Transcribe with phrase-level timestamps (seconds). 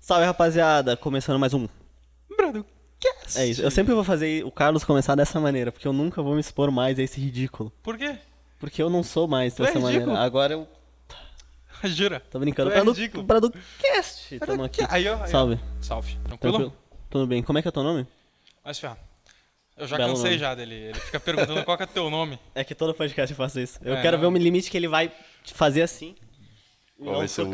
[0.00, 0.96] Salve, rapaziada!
[0.96, 1.68] Começando mais um.
[2.36, 3.36] Broadcast.
[3.38, 3.62] É isso.
[3.62, 6.70] Eu sempre vou fazer o Carlos começar dessa maneira, porque eu nunca vou me expor
[6.70, 7.70] mais a esse ridículo.
[7.82, 8.16] Por quê?
[8.58, 10.04] Porque eu não sou mais é dessa maneira.
[10.04, 10.16] ridículo.
[10.16, 10.68] Agora eu
[11.84, 12.20] Jura?
[12.30, 12.70] tô brincando.
[12.70, 13.24] Tu é ridículo.
[13.24, 14.38] pra do cast.
[14.40, 14.80] Tamo aqui.
[14.88, 15.30] Aí, ó, aí.
[15.30, 15.58] Salve.
[15.80, 16.16] Salve.
[16.24, 16.38] Tranquilo?
[16.58, 16.76] Tranquilo?
[17.10, 17.42] Tudo bem.
[17.42, 18.06] Como é que é teu nome?
[18.64, 18.96] Mas, ferro.
[19.76, 20.38] Eu já Belo cansei nome.
[20.38, 20.74] já dele.
[20.74, 22.38] Ele fica perguntando qual que é teu nome.
[22.54, 23.78] É que todo podcast eu faço isso.
[23.82, 24.30] Eu É, quero não.
[24.30, 25.10] ver o limite que ele vai
[25.54, 26.14] fazer assim.
[27.02, 27.50] Qual vai ser o-.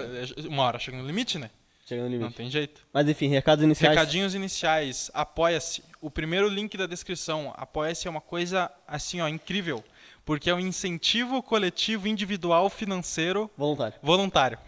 [0.48, 1.50] Uma hora chega no limite, né?
[1.88, 2.34] Chega no Não limite.
[2.34, 2.80] tem jeito.
[2.92, 3.96] Mas enfim, recados iniciais.
[3.96, 5.08] Recadinhos iniciais.
[5.14, 5.84] Apoia-se.
[6.00, 7.54] O primeiro link da descrição.
[7.56, 9.84] Apoia-se é uma coisa, assim, ó, incrível.
[10.24, 13.94] Porque é um incentivo coletivo individual financeiro Voluntário.
[14.02, 14.58] voluntário.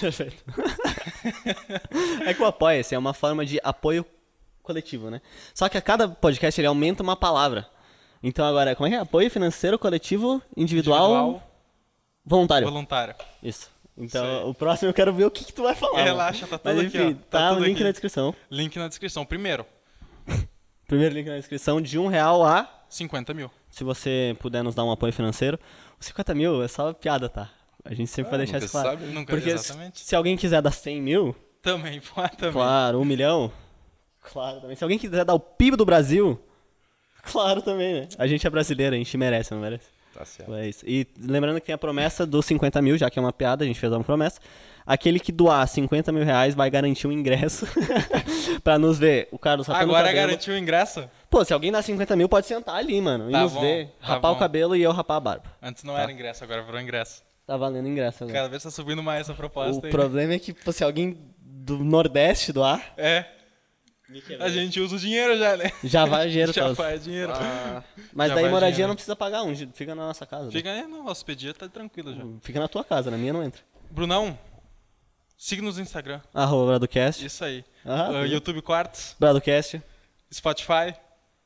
[0.00, 0.42] Perfeito.
[2.26, 4.04] é que o Apoia-se é uma forma de apoio
[4.60, 5.20] coletivo, né?
[5.54, 7.68] Só que a cada podcast ele aumenta uma palavra.
[8.20, 8.98] Então agora, como é que é?
[8.98, 11.50] Apoio financeiro coletivo individual, Individual
[12.26, 12.66] voluntário.
[12.66, 13.14] voluntário.
[13.40, 13.70] Isso.
[13.96, 14.44] Então, aí.
[14.44, 16.02] o próximo eu quero ver o que, que tu vai falar.
[16.02, 17.30] Relaxa, tá Mas tudo aqui, enfim, ó.
[17.30, 17.84] Tá tá, o link aqui.
[17.84, 18.34] na descrição.
[18.50, 19.24] Link na descrição.
[19.24, 19.64] Primeiro,
[20.86, 22.68] Primeiro link na descrição, de um real a...
[22.88, 23.50] 50 mil.
[23.68, 25.58] Se você puder nos dar um apoio financeiro.
[25.98, 27.50] Os 50 mil é só piada, tá?
[27.84, 28.90] A gente sempre vai deixar isso claro.
[28.90, 30.00] sabe, Nunca, Porque exatamente.
[30.00, 32.52] se alguém quiser dar 100 mil, Também, pô, também.
[32.52, 33.50] Claro, um milhão?
[34.20, 34.76] Claro também.
[34.76, 36.40] Se alguém quiser dar o PIB do Brasil,
[37.22, 38.08] claro também, né?
[38.16, 39.86] A gente é brasileiro, a gente merece, não merece?
[40.14, 40.54] Tá certo.
[40.54, 40.84] É isso.
[40.86, 43.66] E lembrando que tem a promessa dos 50 mil, já que é uma piada, a
[43.66, 44.40] gente fez uma promessa.
[44.86, 47.66] Aquele que doar 50 mil reais vai garantir um ingresso
[48.62, 49.28] pra nos ver.
[49.32, 50.26] O Carlos rapando o Agora cabelo.
[50.28, 51.04] garantiu o ingresso?
[51.30, 53.28] Pô, se alguém dá 50 mil, pode sentar ali, mano.
[53.28, 53.86] E Tá nos bom, ver.
[54.00, 54.40] tá rapar o bom.
[54.40, 55.44] cabelo e eu rapar a barba.
[55.62, 57.22] Antes não era ingresso, agora virou ingresso.
[57.46, 58.38] Tá valendo ingresso agora.
[58.38, 59.90] Cada vez tá subindo mais essa o proposta aí.
[59.90, 63.24] problema é que pô, se alguém do Nordeste doar, É,
[64.40, 65.70] a gente usa o dinheiro já, né?
[65.82, 66.76] já vai o dinheiro já todo.
[66.76, 67.32] faz dinheiro.
[68.12, 68.88] Mas Já daí vai moradia dinheiro.
[68.88, 70.46] não precisa pagar, um, fica na nossa casa.
[70.46, 70.50] né?
[70.52, 72.22] Fica aí, no hospedia tá tranquilo já.
[72.42, 73.62] Fica na tua casa, na minha não entra.
[73.90, 74.38] Brunão,
[75.36, 76.20] siga-nos no Instagram.
[76.32, 77.24] Arroba Bradocast.
[77.24, 77.64] Isso aí.
[77.84, 78.26] Ah, Uh.
[78.26, 79.80] YouTube Quartz, Bradocast.
[80.32, 80.94] Spotify.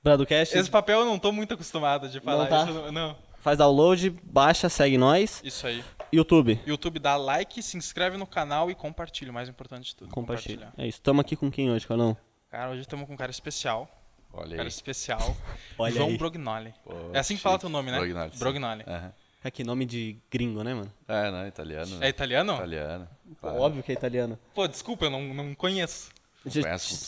[0.02, 0.56] Bradocast.
[0.56, 2.64] Esse papel eu não tô muito acostumado de falar Não tá?
[2.64, 2.72] isso.
[2.72, 3.16] Não, não.
[3.40, 5.40] Faz download, baixa, segue nós.
[5.44, 5.84] Isso aí.
[6.12, 6.58] YouTube.
[6.66, 9.30] YouTube dá like, se inscreve no canal e compartilha.
[9.30, 10.10] O mais importante de tudo.
[10.10, 10.56] Compartilha.
[10.66, 10.84] compartilhar.
[10.84, 11.00] É isso.
[11.00, 12.16] Tamo aqui com quem hoje, Carlão?
[12.50, 13.88] Cara, hoje estamos com um cara especial.
[14.32, 14.68] Olha Cara aí.
[14.68, 15.36] especial.
[15.78, 16.18] Olha João aí.
[16.18, 16.74] Brognoli.
[16.84, 17.98] Pô, é assim que fala teu nome, né?
[17.98, 18.30] Brognoli.
[18.38, 18.84] Brognoli.
[18.86, 19.12] Aham.
[19.44, 20.92] Aqui, nome de gringo, né, mano?
[21.06, 21.94] É, não, italiano.
[21.96, 22.08] É né?
[22.08, 22.54] italiano?
[22.54, 23.08] Italiano.
[23.28, 23.60] Pô, Claro.
[23.60, 24.38] Óbvio que é italiano.
[24.52, 26.10] Pô, desculpa, eu não, não conheço.
[26.48, 26.64] Zoam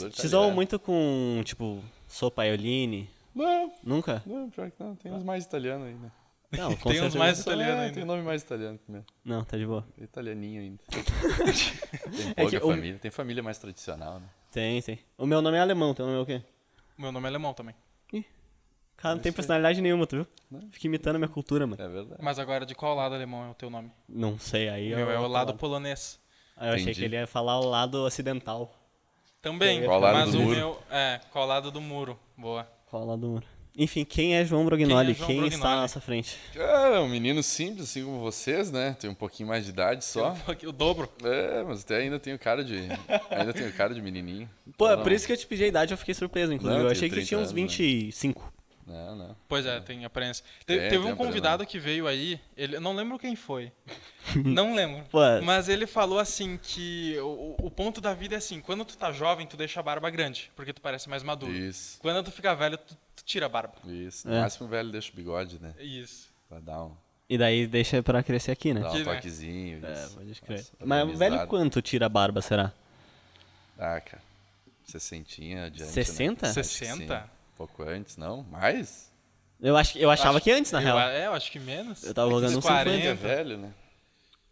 [0.08, 0.54] italiana.
[0.54, 3.10] muito com, tipo, sopa aioli.
[3.34, 4.22] Não, Nunca?
[4.26, 4.94] não, pior que não.
[4.94, 6.12] Tem uns mais italianos ainda.
[6.52, 7.94] Não, com Tem uns mais italiano é, ainda.
[7.94, 9.04] Tem nome mais italiano que meu.
[9.24, 9.86] Não, tá de boa.
[9.98, 10.82] Italianinho ainda.
[10.90, 12.98] tem É que pouca o- família.
[12.98, 14.26] Tem família mais tradicional, né?
[14.50, 14.98] Tem, tem.
[15.16, 16.42] O meu nome é alemão, teu nome é o quê?
[16.98, 17.74] Meu nome é alemão também.
[18.96, 20.16] Cara, não tem personalidade nenhuma, tu
[20.50, 20.60] viu?
[20.70, 21.82] Fica imitando a minha cultura, mano.
[21.82, 22.20] É verdade.
[22.22, 23.90] Mas agora, de qual lado alemão é o teu nome?
[24.06, 26.20] Não sei, aí O meu é o lado polonês.
[26.54, 26.98] Aí eu achei Entendi.
[27.00, 28.70] que ele ia falar o lado ocidental.
[29.40, 30.54] Também, Qual lado mas do o muro?
[30.54, 30.82] meu.
[30.90, 32.20] É, qual lado do muro?
[32.36, 32.70] Boa.
[32.90, 33.46] Qual lado do muro?
[33.82, 35.14] Enfim, quem é João Brognoli?
[35.14, 35.80] Quem é Quem, João está à Brognoli?
[35.80, 36.36] nossa frente?
[36.54, 38.94] É um menino simples, assim como vocês, né?
[39.00, 40.36] Tem um pouquinho mais de idade só.
[40.68, 41.08] O dobro.
[41.24, 42.76] É, mas até ainda tenho cara de.
[43.30, 44.50] Ainda tenho cara de menininho.
[44.76, 46.76] Pô, é Então, por isso que eu te pedi a idade, eu fiquei surpreso, inclusive.
[46.76, 48.10] Não, eu eu achei que tinha uns 30 anos, né?
[48.90, 49.06] 25.
[49.06, 49.36] Não, não.
[49.48, 50.44] Pois é, tem aparência.
[50.60, 53.72] Te- Tem, teve tem um convidado que veio aí, ele, eu não lembro quem foi.
[54.44, 55.04] não lembro.
[55.10, 55.18] Pô.
[55.44, 59.12] Mas ele falou assim que o, o ponto da vida é assim, quando tu tá
[59.12, 61.52] jovem, tu deixa a barba grande, porque tu parece mais maduro.
[61.52, 63.74] Isso, Quando tu fica velho, tu, tu tira a barba.
[63.86, 64.28] isso.
[64.28, 64.40] No É.
[64.40, 65.74] máximo o velho deixa o bigode, né?
[65.78, 66.28] Isso.
[66.48, 66.92] Pra dar um,
[67.28, 68.80] E daí deixa pra crescer aqui, né?
[68.86, 69.14] Aqui, um né?
[69.14, 69.86] toquezinho.
[69.86, 70.58] É, pode crer.
[70.58, 72.72] Nossa, Mas velho quanto tira a barba, será?
[73.78, 74.22] Ah, cara.
[74.84, 75.92] Sessentinha adiante.
[75.92, 76.46] 60?
[76.46, 76.50] Né?
[76.50, 77.30] Acho que 60?
[77.60, 78.42] Um pouco antes, não?
[78.44, 79.10] Mais?
[79.60, 80.98] Eu, acho, eu achava Acho- que antes, na eu, real.
[81.00, 82.02] É, eu acho que menos.
[82.02, 82.96] Eu tava É jogando uns uns 40.
[82.96, 83.72] 50 é velho, né?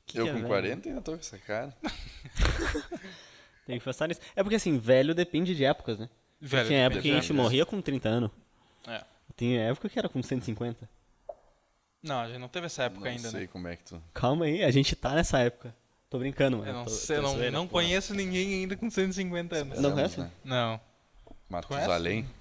[0.04, 0.48] Que eu que é com velho?
[0.48, 1.74] 40 ainda tô com essa cara.
[3.66, 4.20] Tem que pensar nisso.
[4.36, 6.08] É porque assim, velho depende de épocas, né?
[6.40, 8.30] Velho, Tinha época que a gente morria com 30 anos.
[8.86, 9.02] É.
[9.36, 10.88] Tinha época que era com 150.
[12.02, 13.46] Não, a gente não teve essa época não ainda, sei né?
[13.46, 14.02] como é que tu.
[14.12, 15.74] Calma aí, a gente tá nessa época.
[16.10, 16.68] Tô brincando, mano.
[16.70, 19.78] Eu não Tô- sei, tô não, zoeira, não conheço ninguém ainda com 150 anos.
[19.80, 20.20] Não conhece?
[20.20, 20.30] né?
[20.44, 20.80] Não.
[21.48, 22.22] Matusalém.
[22.22, 22.37] Não.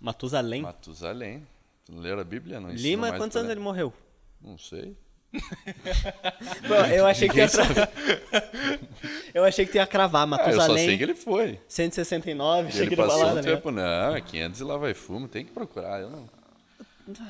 [0.00, 0.62] Matusalém.
[0.62, 1.46] Matusalém.
[1.84, 2.60] Tu não leram a Bíblia?
[2.60, 3.92] Não ensina Lima, mais quantos pra anos ele morreu?
[4.40, 4.96] Não sei.
[6.66, 7.64] Pô, eu achei que ia cra...
[9.34, 11.60] Eu achei que tu ia cravar Ah, eu só sei Matusalém que ele foi.
[11.68, 13.42] 169, achei Ele que ele passou falar, um né?
[13.42, 16.00] tempo, não, é 500 e lá vai fumo, tem que procurar.
[16.00, 16.28] Eu não,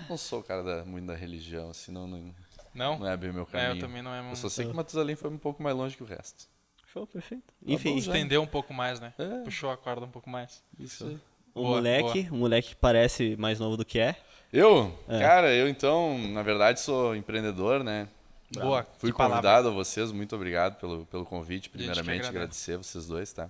[0.08, 2.34] não sou o cara da, muito da religião, assim, não, não,
[2.72, 2.98] Não?
[3.00, 3.70] não é bem o meu É, caminho.
[3.76, 6.02] eu também não é Eu só sei que Matusalém foi um pouco mais longe que
[6.02, 6.46] o resto.
[6.92, 7.42] Show, perfeito.
[7.44, 8.12] Tá Enfim, bom, já.
[8.12, 9.12] Estendeu um pouco mais, né?
[9.18, 9.42] É.
[9.42, 10.62] Puxou a corda um pouco mais.
[10.78, 11.18] Isso aí.
[11.56, 14.14] O Boa, moleque, o moleque que parece mais novo do que é.
[14.52, 14.96] Eu?
[15.08, 15.18] É.
[15.18, 18.08] Cara, eu então, na verdade, sou empreendedor, né?
[18.52, 18.86] Boa.
[18.98, 19.36] Fui que palavra.
[19.36, 21.68] convidado a vocês, muito obrigado pelo, pelo convite.
[21.68, 22.28] Primeiramente, agradece.
[22.28, 23.48] agradecer vocês dois, tá?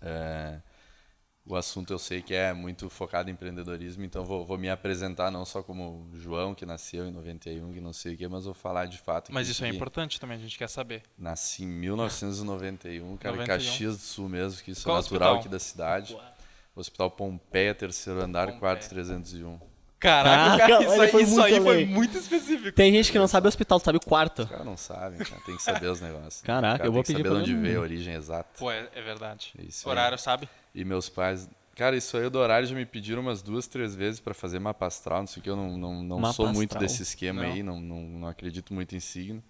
[0.00, 0.58] É,
[1.46, 5.30] o assunto eu sei que é muito focado em empreendedorismo, então vou, vou me apresentar
[5.30, 8.54] não só como João, que nasceu em 91, que não sei o quê, mas vou
[8.54, 9.32] falar de fato.
[9.32, 11.02] Mas que- isso é importante também, a gente quer saber.
[11.18, 13.46] Nasci em 1991, cara, em 91.
[13.46, 15.40] Caxias do Sul mesmo, que isso Qual é natural hospital?
[15.40, 16.16] aqui da cidade.
[16.74, 18.60] Hospital Pompeia, terceiro andar, Pompeia.
[18.60, 19.58] quarto 301.
[19.98, 22.72] Caraca, Caraca, cara, isso, aí, foi isso muito aí foi muito específico.
[22.72, 24.42] Tem gente que não sabe o hospital, sabe o quarto.
[24.42, 26.42] Os caras não sabem, cara, tem que saber os negócios.
[26.42, 28.48] Caraca, eu vou tem que pedir saber pra de onde veio a origem exata.
[28.58, 29.52] Pô, é, é verdade.
[29.60, 29.92] Isso aí.
[29.92, 30.48] Horário, sabe?
[30.74, 31.48] E meus pais.
[31.76, 34.86] Cara, isso aí do horário já me pediram umas duas, três vezes pra fazer mapa
[34.86, 35.20] astral.
[35.20, 36.82] Não sei o que, eu não, não, não Mapa sou muito astral?
[36.82, 37.52] desse esquema Não.
[37.52, 39.42] aí, não, não, não acredito muito em signo.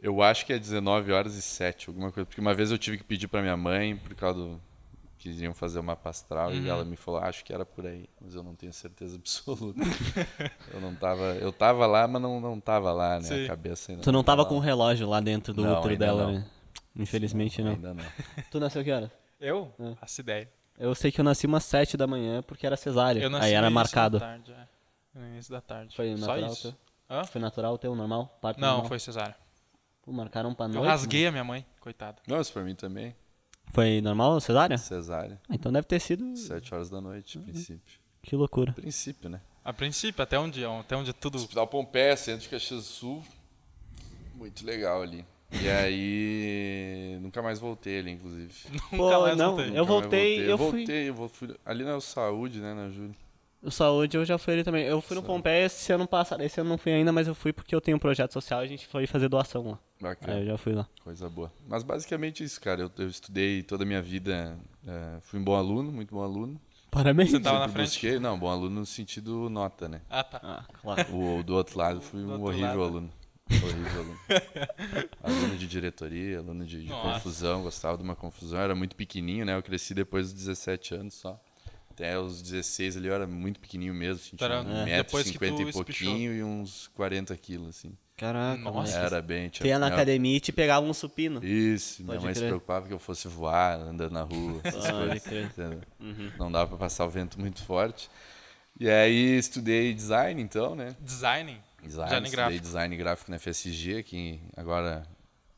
[0.00, 2.24] Eu acho que é 19 horas e 7, alguma coisa.
[2.26, 4.60] Porque uma vez eu tive que pedir pra minha mãe, por causa do.
[5.22, 6.56] Que iriam fazer o mapa astral, Uhum.
[6.64, 9.16] e ela me falou, "Ah, acho que era por aí, mas eu não tenho certeza
[9.22, 9.80] absoluta.
[10.74, 11.22] eu não tava.
[11.36, 13.22] Eu tava lá, mas não, não tava lá, né?
[13.24, 13.44] Sim.
[13.44, 14.02] A cabeça ainda.
[14.02, 14.48] Tu não tava lá.
[14.48, 16.32] com o relógio lá dentro do Não, útero dela, não.
[16.32, 16.46] né?
[16.96, 17.70] Infelizmente não.
[17.72, 18.04] Ainda não.
[18.50, 19.10] Tu nasceu que hora?
[19.40, 19.72] Eu?
[19.78, 19.94] É.
[19.94, 20.50] Faço ideia.
[20.78, 23.20] Eu sei que eu nasci umas 7 da manhã porque era cesárea.
[23.22, 24.18] Eu nasci Aí era marcado.
[24.18, 24.68] Da tarde, é.
[25.18, 25.94] No início da tarde.
[25.94, 26.62] Foi Só natural isso.
[27.08, 27.16] teu?
[27.18, 27.24] Hã?
[27.24, 28.38] Foi natural teu, normal?
[28.40, 28.88] Parto Não, normal?
[28.88, 29.36] foi cesárea.
[30.02, 32.20] Pô, marcaram pra Eu rasguei a minha mãe, coitada.
[32.26, 33.14] Não, isso pra mim também.
[33.72, 34.76] Foi normal, cesárea?
[34.78, 35.40] Cesárea.
[35.48, 36.36] Ah, Então deve ter sido...
[36.36, 37.80] 7 horas da noite, princípio.
[38.22, 38.72] Que loucura.
[38.72, 39.40] Princípio, né?
[39.64, 41.36] A princípio, até onde, até onde tudo.
[41.36, 43.22] Hospital Pompeia, centro de Caxias do Sul.
[44.34, 45.24] Muito legal ali.
[45.52, 47.18] E aí.
[47.20, 48.52] Nunca mais voltei ali, inclusive.
[48.70, 49.66] Nunca Pô, mais não, voltei.
[49.66, 51.56] eu Nunca mais voltei, eu fui- voltei, eu fui.
[51.64, 53.14] Ali na Saúde, né, na Júlia.
[53.62, 54.84] O saúde eu já fui ali também.
[54.84, 55.36] Eu fui no Saúde.
[55.36, 56.42] Pompeia esse ano passado.
[56.42, 58.64] Esse ano não fui ainda, mas eu fui porque eu tenho um projeto social e
[58.64, 59.78] a gente foi fazer doação lá.
[60.00, 60.34] Bacana.
[60.34, 60.88] Aí eu já fui lá.
[61.04, 61.52] Coisa boa.
[61.68, 62.82] Mas basicamente isso, cara.
[62.82, 64.58] Eu, eu estudei toda a minha vida.
[64.84, 66.60] eh, fui um bom aluno, muito bom aluno.
[66.90, 67.30] Parabéns.
[67.30, 67.86] Você tava na frente?
[67.86, 68.18] busquei.
[68.18, 70.02] Não, bom aluno no sentido nota, né?
[70.10, 70.40] Ah, tá.
[70.42, 71.16] Ah, claro.
[71.16, 72.82] O do outro lado fui um horrível lado.
[72.82, 73.10] aluno.
[73.50, 74.18] Horrível aluno.
[75.22, 78.58] aluno de diretoria, aluno de, de confusão, gostava de uma confusão.
[78.58, 79.56] Era muito pequenininho, né?
[79.56, 81.40] Eu cresci depois dos 17 anos só.
[81.92, 84.16] Até os 16 ali eu era muito pequenininho mesmo.
[84.24, 84.84] Assim, tinha um é.
[84.84, 85.84] metro cinquenta e espichou.
[85.84, 87.96] pouquinho e uns 40 quilos, assim.
[88.16, 88.98] Caraca, Nossa.
[88.98, 89.48] Era bem...
[89.48, 91.44] Tinha, Tu ia na minha- academia e te pegava um supino.
[91.44, 92.48] Isso, minha Pode mãe se crer.
[92.50, 95.78] preocupava que eu fosse voar, andando na rua, essas Pode coisas.
[95.98, 96.32] Uhum.
[96.38, 98.08] Não dava pra passar o vento muito forte.
[98.78, 100.94] E aí estudei design, então, né?
[101.00, 101.58] Designing.
[101.82, 102.62] Design, Design estudei gráfico.
[102.62, 105.02] design gráfico na FSG, que agora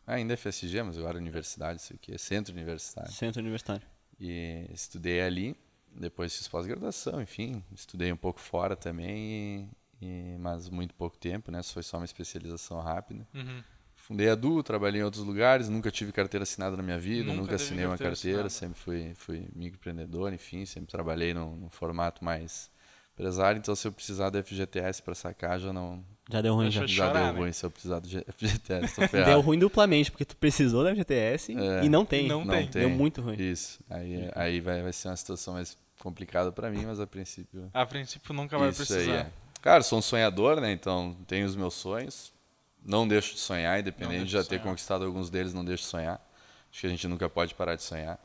[0.06, 3.12] ainda é FSG, mas agora é universidade, isso aqui é centro universitário.
[3.12, 3.82] Centro universitário.
[4.18, 5.54] E estudei ali,
[5.98, 9.70] depois fiz pós-graduação, enfim, estudei um pouco fora também,
[10.00, 11.62] e, e- mas muito pouco tempo, né?
[11.62, 13.26] Foi só uma especialização rápida.
[13.34, 13.62] Uhum.
[13.96, 17.40] Fundei a Du, trabalhei em outros lugares, nunca tive carteira assinada na minha vida, Nunca
[17.40, 18.50] nunca, assinei uma carteira assinada.
[18.50, 22.70] sempre fui, fui microempreendedor, enfim, sempre trabalhei num, num formato mais
[23.14, 26.84] empresário, então se eu precisar do FGTS para sacar, já não Já deu ruim, já.
[26.84, 27.38] já chorar, deu né?
[27.40, 29.30] ruim se eu precisar do FGTS, tô ferrado.
[29.30, 31.84] Deu ruim duplamente, porque tu precisou da FGTS É.
[31.84, 32.26] e não tem.
[32.28, 32.68] Não Não tem.
[32.68, 33.36] Deu muito ruim.
[33.40, 37.68] Isso, aí, aí vai, vai ser uma situação mais complicada para mim, mas a princípio
[37.74, 39.12] A princípio nunca vai isso aí precisar.
[39.16, 39.32] é.
[39.62, 42.32] Cara, sou um sonhador, né, então tenho os meus sonhos,
[42.84, 46.20] não deixo de sonhar, independente de já ter conquistado alguns deles, não deixo de sonhar.
[46.70, 48.18] Acho que a gente nunca pode parar de sonhar.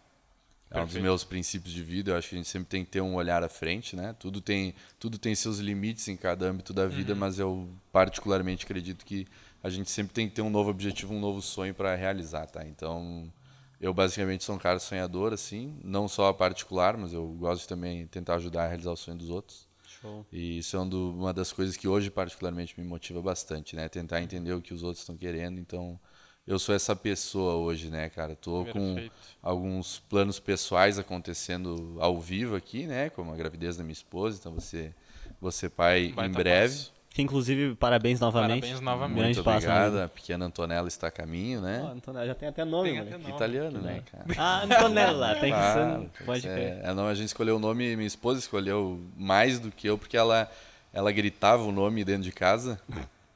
[0.71, 2.11] É um dos meus princípios de vida.
[2.11, 4.15] Eu acho que a gente sempre tem que ter um olhar à frente, né?
[4.19, 7.19] Tudo tem, tudo tem seus limites em cada âmbito da vida, Uhum.
[7.19, 9.25] mas eu particularmente acredito que
[9.63, 12.63] a gente sempre tem que ter um novo objetivo, um novo sonho para realizar, tá?
[12.67, 13.31] Então,
[13.79, 18.05] eu basicamente sou um cara sonhador, assim, não só particular, mas eu gosto de também
[18.07, 19.67] tentar ajudar a realizar o sonho dos outros.
[19.87, 20.25] Show.
[20.31, 23.89] E isso é um uma das coisas que hoje particularmente me motiva bastante, né?
[23.89, 25.59] Tentar entender o que os outros estão querendo.
[25.59, 25.99] Então,
[26.45, 28.35] eu sou essa pessoa hoje, né, cara?
[28.35, 29.15] Tô com Perfeito.
[29.41, 33.09] alguns planos pessoais acontecendo ao vivo aqui, né?
[33.09, 34.93] Como a gravidez da minha esposa, então você
[35.41, 36.73] você pai Baita em breve.
[36.73, 36.98] passo.
[37.11, 38.61] Que, inclusive, parabéns novamente.
[38.61, 39.17] Parabéns novamente.
[39.17, 40.03] Grande Muito né?
[40.03, 41.81] A pequena Antonella está a caminho, né?
[41.83, 43.29] Ó, Antonella, já tem até nome, Tem até nome.
[43.33, 44.25] Italiano, né, cara?
[44.37, 46.23] Ah, Antonella, tem que Claro, ser.
[46.23, 46.79] Pode crer.
[46.83, 50.15] é, não, a gente escolheu o nome, minha esposa escolheu mais do que eu, porque
[50.15, 50.49] ela,
[50.93, 52.79] ela gritava o nome dentro de casa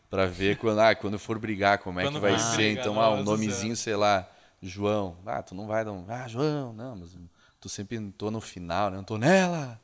[0.09, 2.57] pra ver quando, ah, quando eu for brigar, como é Quando que vai for ser.
[2.57, 4.29] brigar, Então, ah, um nomezinho, sei lá,
[4.61, 5.17] João.
[5.25, 6.05] Ah, tu não vai dar um.
[6.07, 7.17] Ah, João, não, mas
[7.59, 8.99] tu sempre tô no final, né?
[8.99, 9.81] Antonella!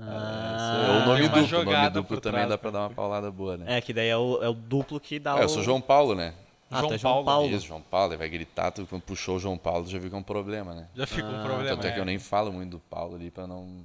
[0.00, 1.58] Ah, é o nome uma duplo.
[1.60, 3.76] O nome duplo também trás, dá pra dar uma paulada boa, né?
[3.76, 5.42] É, que daí é o, é o duplo que dá É, o...
[5.42, 6.34] eu sou João Paulo, né?
[6.70, 7.24] Ah, João é João Paulo.
[7.26, 7.48] Paulo.
[7.54, 10.14] Isso, João Paulo, ele vai gritar, tu quando puxou o João Paulo, tu já é
[10.16, 10.88] um problema, né?
[10.94, 11.68] Já fica um Ah, problema.
[11.76, 12.06] Tanto é que eu é.
[12.06, 13.84] nem falo muito do Paulo ali pra não.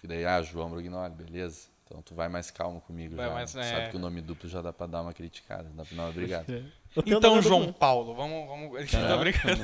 [0.00, 1.70] Que daí, ah, João Brognoli, beleza.
[1.84, 3.34] Então tu vai mais calmo comigo Vai já.
[3.34, 3.88] mais- Sabe é.
[3.90, 6.46] que o nome duplo já dá pra dar uma criticada, dá pra dar uma obrigado.
[6.96, 7.70] O teu Então, é João.
[7.70, 8.48] Paulo, vamos.
[8.48, 8.76] vamos...
[8.76, 9.62] A gente tá brincando.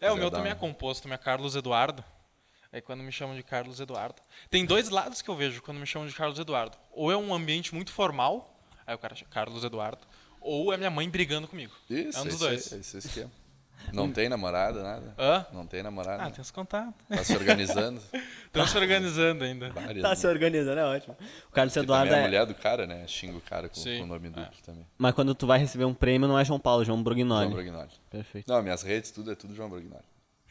[0.00, 2.02] É, o meu também é um- composto, meu é Carlos Eduardo.
[2.76, 4.20] É quando me chamam de Carlos Eduardo.
[4.50, 6.76] Tem dois lados que eu vejo quando me chamam de Carlos Eduardo.
[6.92, 8.54] Ou é um ambiente muito formal,
[8.86, 10.02] aí o cara chama Carlos Eduardo,
[10.42, 11.72] ou é minha mãe brigando comigo.
[11.88, 12.72] Isso, é um dos esse, dois.
[12.72, 13.30] Esse, esse esquema.
[13.94, 15.14] Não tem namorada, nada?
[15.18, 15.46] Hã?
[15.54, 16.24] Não tem namorada?
[16.24, 16.92] Ah, tem os contatos.
[17.08, 17.98] Tá se organizando?
[18.44, 19.70] Estamos se organizando ainda.
[19.70, 20.14] Várias, Tá né?
[20.14, 21.16] se organizando, é ótimo.
[21.48, 22.28] O Carlos Porque Eduardo também a é...
[22.28, 23.06] mulher do cara, né?
[23.06, 24.30] Xinga o cara com, com o nome é.
[24.32, 24.86] Duque também.
[24.98, 27.44] Mas quando tu vai receber um prêmio, não é João Paulo, é João Brugnoli.
[27.44, 27.90] João Brognoli.
[28.10, 28.52] Perfeito.
[28.52, 30.04] Não, minhas redes, tudo é tudo João Brognoli.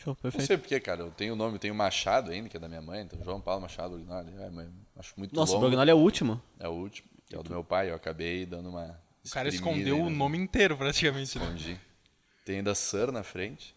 [0.05, 0.47] Show, Não perfeito.
[0.47, 1.01] sei porquê, cara.
[1.01, 3.41] Eu tenho o nome, eu tenho Machado ainda, que é da minha mãe, então João
[3.41, 4.31] Paulo Machado Brognoli.
[4.41, 5.65] É, mas acho muito Nossa, o longo.
[5.67, 6.41] Brugnoli é o último.
[6.59, 7.89] É o último, que é o do meu pai.
[7.89, 8.97] Eu acabei dando uma.
[9.25, 11.37] O cara escondeu aí, o nome inteiro, praticamente.
[11.39, 11.45] né?
[11.45, 11.79] Escondi.
[12.45, 13.73] Tem ainda Sir na frente.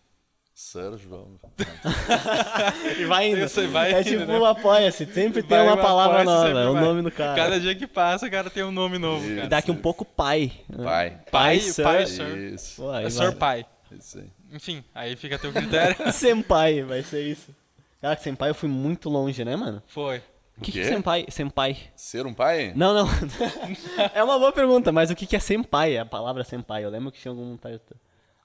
[0.54, 1.38] Sir João.
[2.99, 3.44] E vai indo.
[3.44, 4.38] Isso vai é indo, tipo né?
[4.38, 5.06] um apoia-se.
[5.06, 6.49] Sempre tem Vai, uma vai, palavra nova.
[6.49, 6.82] É o vai.
[6.85, 7.35] nome do cara.
[7.37, 9.35] Cada dia que passa, o cara tem um nome novo, Isso.
[9.37, 9.47] cara.
[9.47, 10.52] E daqui um pouco pai.
[10.68, 10.85] né?
[10.85, 11.20] Pai.
[11.30, 11.82] Pai, Sir.
[11.85, 12.37] pai, Sir.
[12.54, 12.82] Isso.
[12.82, 13.08] Pô, É.
[13.08, 13.64] Sir Pai.
[13.92, 14.30] Isso aí.
[14.52, 15.96] Enfim, aí fica a teu critério.
[16.12, 17.54] Senpai, vai ser isso.
[18.00, 19.82] Cara, que senpai eu fui muito longe, né, mano?
[19.88, 20.22] Foi.
[20.56, 21.26] O que, que é senpai?
[21.28, 21.76] Senpai.
[21.94, 22.72] Ser um pai?
[22.74, 23.08] Não, não.
[24.14, 25.98] é uma boa pergunta, mas o que, que é senpai?
[25.98, 26.84] A palavra senpai.
[26.84, 27.56] Eu lembro que tinha algum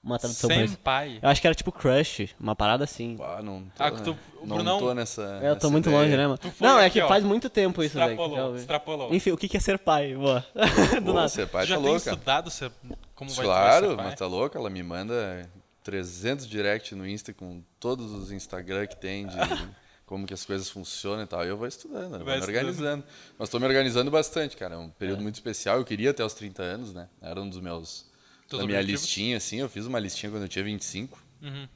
[0.02, 0.74] uma tradução pra isso.
[0.74, 1.18] Senpai.
[1.22, 3.16] Eu acho que era tipo crush, uma parada assim.
[3.20, 5.22] Ah, não tô, Ah, tu- não Brunão- tô nessa.
[5.42, 6.02] É, eu tô nessa muito ideia.
[6.02, 6.38] longe, né, mano?
[6.60, 7.08] Não, é aqui, que ó.
[7.08, 8.10] faz muito tempo isso, velho.
[8.12, 9.14] Extrapolou, extrapolou.
[9.14, 10.14] Enfim, o que, que é ser pai?
[10.14, 10.44] Boa.
[11.02, 11.28] Do Pô, nada.
[11.28, 12.10] ser pai Tu já tá tem louca.
[12.10, 12.70] estudado se-
[13.14, 14.16] como vai Claro, ser mas pai?
[14.16, 14.58] tá louca.
[14.58, 15.48] Ela me manda
[15.84, 19.36] 300 direct no Insta com todos os Instagram que tem de
[20.06, 21.44] como que as coisas funcionam e tal.
[21.44, 23.04] E eu vou estudando, eu vou me organizando.
[23.38, 24.74] Mas tô me organizando bastante, cara.
[24.74, 25.78] É um período muito especial.
[25.78, 27.08] Eu queria até os 30 anos, né?
[27.20, 28.10] Era um dos meus.
[28.48, 29.02] Teus da minha objetivos?
[29.02, 29.60] listinha, assim.
[29.60, 31.68] Eu fiz uma listinha quando eu tinha 25 Uhum.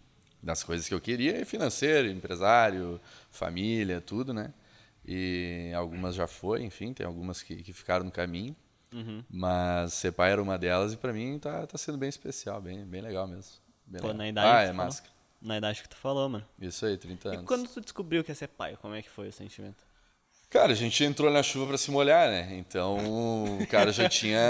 [0.43, 2.99] das coisas que eu queria, financeiro, empresário,
[3.31, 4.55] família, tudo, né?
[5.05, 8.57] E algumas já foi, enfim, tem algumas que, que ficaram no caminho.
[8.93, 9.23] Uhum.
[9.29, 12.85] Mas ser pai era uma delas e pra mim tá, tá sendo bem especial, bem,
[12.87, 13.53] bem legal mesmo.
[13.88, 14.85] Bem Pô, na idade ah, que é tu falou.
[14.87, 15.12] máscara.
[15.40, 16.45] Na idade que tu falou, mano.
[16.61, 17.47] Isso aí, 30 E anos.
[17.47, 19.87] quando tu descobriu que ia ser pai, como é que foi o sentimento?
[20.50, 22.57] Cara, a gente entrou na chuva pra se molhar, né?
[22.57, 22.97] Então
[23.61, 24.40] o cara já tinha,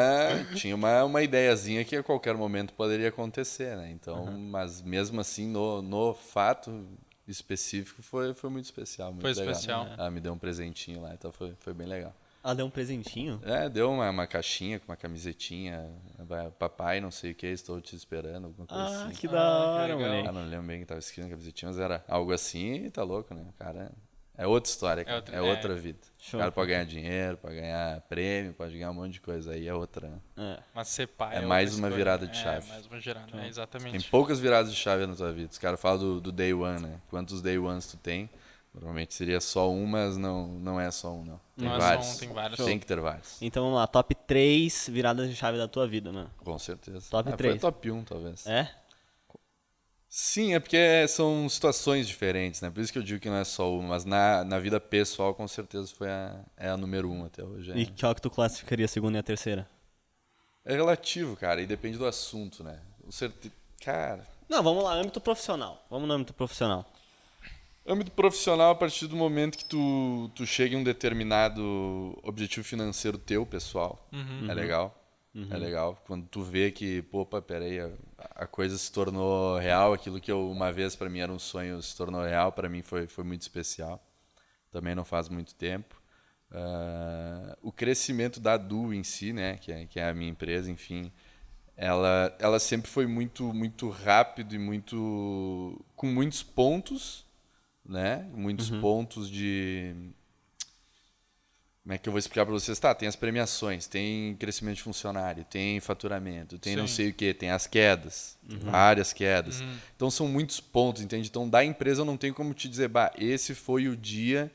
[0.55, 3.91] tinha uma, uma ideiazinha que a qualquer momento poderia acontecer, né?
[3.91, 6.87] Então, mas mesmo assim, no, no fato
[7.27, 9.11] específico, foi, foi muito especial.
[9.11, 9.51] Muito Foi legal.
[9.53, 9.87] especial.
[9.99, 12.15] Ah, me deu um presentinho lá, então foi, foi bem legal.
[12.43, 13.41] Ela deu um presentinho?
[13.45, 15.91] É, deu uma, uma caixinha com uma camisetinha.
[16.19, 19.15] vai, Papai, não sei o que, estou te esperando, alguma coisa Ah, assim.
[19.15, 20.09] que Ah, da hora, que legal.
[20.11, 20.33] Ah, moleque.
[20.35, 23.35] não lembro bem que tava escrito na camisetinha, mas era algo assim e tá louco,
[23.35, 23.45] né?
[23.49, 23.93] O cara
[24.37, 25.17] é outra história, cara.
[25.17, 25.43] outra- é, é.
[25.43, 25.99] outra vida.
[26.21, 26.39] Show.
[26.39, 29.53] O cara pode ganhar dinheiro, pode ganhar prêmio, pode ganhar um monte de coisa.
[29.53, 30.23] Aí é outra.
[30.37, 30.59] É.
[30.73, 31.97] Mas ser pai É outra mais uma escolha.
[31.97, 32.69] virada de É, chave.
[32.69, 34.09] mais uma virada, é, Tem exatamente.
[34.11, 35.51] poucas viradas de chave na tua vida.
[35.51, 37.01] Os caras falam do, do day one, né?
[37.11, 38.31] Quantos day ones tu tem?
[38.75, 41.41] Normalmente seria só um, mas não, não é só um, não.
[41.57, 42.09] Tem Não é só vários.
[42.15, 42.65] um, tem vários.
[42.65, 43.43] Tem que ter vários.
[43.43, 46.31] Então vamos lá, top 3 viradas de chave da tua vida, mano.
[46.39, 47.05] Com certeza.
[47.11, 47.55] Top Ah, três.
[47.61, 48.47] Foi top 1, talvez.
[48.47, 48.71] É?
[50.11, 52.71] Sim, é porque são situações diferentes, né?
[52.71, 55.35] Por isso que eu digo que não é só uma, mas na, na vida pessoal,
[55.35, 57.73] com certeza, foi a, é a número um até hoje.
[57.73, 59.69] É, E qual que tu classificaria a segunda e a terceira?
[60.65, 62.79] é relativo, cara, e depende do assunto, né?
[63.07, 63.51] O certe...
[63.83, 65.83] Cara, Não, vamos lá, âmbito profissional.
[65.91, 66.85] Vamos no âmbito profissional.
[67.89, 73.17] Âmbito profissional, a partir do momento que tu, tu chega em um determinado objetivo financeiro
[73.19, 74.51] teu, pessoal, Uhum.
[74.51, 74.95] é legal.
[75.51, 76.03] É legal.
[76.05, 77.91] Quando tu vê que, pô, opa, peraí, a,
[78.35, 81.81] a coisa se tornou real, aquilo que eu, uma vez para mim era um sonho
[81.81, 84.03] se tornou real, para mim foi, foi muito especial.
[84.73, 85.95] Também não faz muito tempo.
[86.51, 90.69] Ah, o crescimento da Du em si, né, que é, que é a minha empresa,
[90.71, 91.13] enfim,
[91.77, 97.25] ela, ela sempre foi muito, muito rápido e muito com muitos pontos,
[97.89, 99.95] né, muitos pontos de
[101.89, 102.79] como é que eu vou explicar para vocês?
[102.79, 106.95] Tá, tem as premiações, tem crescimento de funcionário, tem faturamento, tem não Sim.
[106.95, 109.65] sei o que, tem as quedas, várias quedas.
[109.97, 111.29] Então são muitos pontos, entende?
[111.31, 114.53] Então da empresa eu não tenho como te dizer, bah, esse foi o dia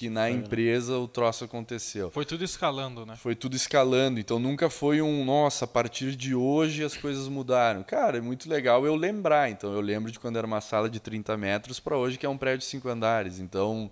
[0.00, 2.10] que na empresa o troço aconteceu.
[2.10, 3.16] Foi tudo escalando, né?
[3.16, 7.82] Foi tudo escalando, então nunca foi um, nossa, a partir de hoje as coisas mudaram.
[7.82, 9.50] Cara, é muito legal eu lembrar.
[9.50, 12.28] Então eu lembro de quando era uma sala de 30 metros para hoje que é
[12.30, 13.40] um prédio de 5 andares.
[13.40, 13.90] Então,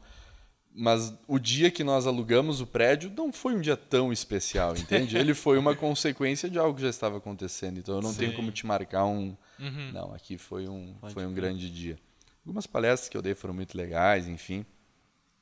[0.74, 5.14] mas o dia que nós alugamos o prédio não foi um dia tão especial, entende?
[5.14, 7.76] Ele foi uma consequência de algo que já estava acontecendo.
[7.80, 8.36] Então eu não tenho Sim.
[8.36, 9.92] como te marcar um, Uhum.
[9.92, 11.98] não, aqui foi um, Pode foi um grande dia.
[12.46, 14.64] Algumas palestras que eu dei foram muito legais, enfim.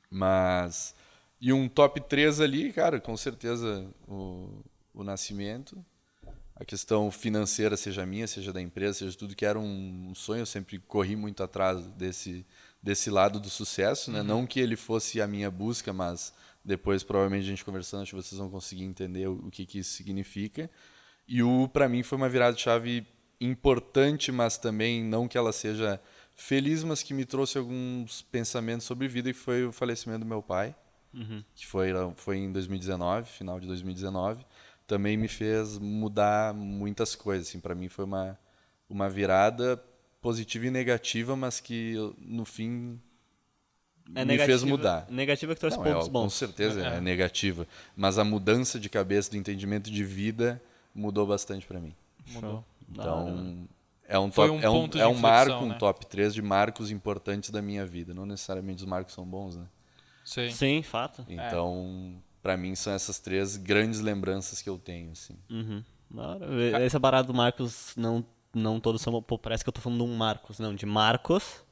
[0.09, 0.95] Mas.
[1.39, 5.83] E um top 3 ali, cara, com certeza o, o nascimento.
[6.55, 10.45] A questão financeira, seja minha, seja da empresa, seja tudo que era um sonho, eu
[10.45, 12.43] sempre corri muito atrás desse,
[12.81, 14.23] desse lado do sucesso, né?
[14.23, 16.33] Não que ele fosse a minha busca, mas
[16.65, 19.79] depois, provavelmente, a gente conversando, acho que vocês vão conseguir entender o, o que, que
[19.79, 20.67] isso significa.
[21.27, 23.05] E o, para mim, foi uma virada de chave
[23.39, 26.01] importante, mas também não que ela seja
[26.37, 30.41] feliz, mas que me trouxe alguns pensamentos sobre vida, que foi o falecimento do meu
[30.41, 30.73] pai,
[31.13, 31.43] Uhum.
[31.55, 34.45] que foi, foi em 2019, final de 2019.
[34.85, 37.47] também me fez mudar muitas coisas.
[37.49, 38.37] Assim, para mim foi uma,
[38.89, 39.81] uma virada
[40.21, 42.97] positiva e negativa, mas que no fim
[44.15, 45.05] É me fez mudar.
[45.09, 46.23] Negativa que trouxe Não, pontos é, bons.
[46.23, 46.97] Com certeza é.
[46.97, 47.01] É.
[47.01, 50.61] negativa, mas a mudança de cabeça, do entendimento de vida
[50.95, 51.93] mudou bastante para mim.
[52.27, 52.63] Mudou.
[52.89, 53.67] Então,
[54.07, 55.75] é um, Foi top, um é um, é um marco, inflexão, um né?
[55.77, 58.13] top 3 de marcos importantes da minha vida.
[58.13, 59.65] Não necessariamente os marcos são bons, né?
[60.23, 60.49] Sim.
[60.51, 61.25] Sim, fato.
[61.29, 65.35] Então, pra mim são essas três grandes lembranças que eu tenho, assim.
[65.49, 65.83] Uhum.
[66.81, 69.21] Essa parada do Marcos, não, não todos são.
[69.21, 70.57] Pô, parece que eu tô falando de um Marcos.
[70.59, 71.63] Não, de Marcos.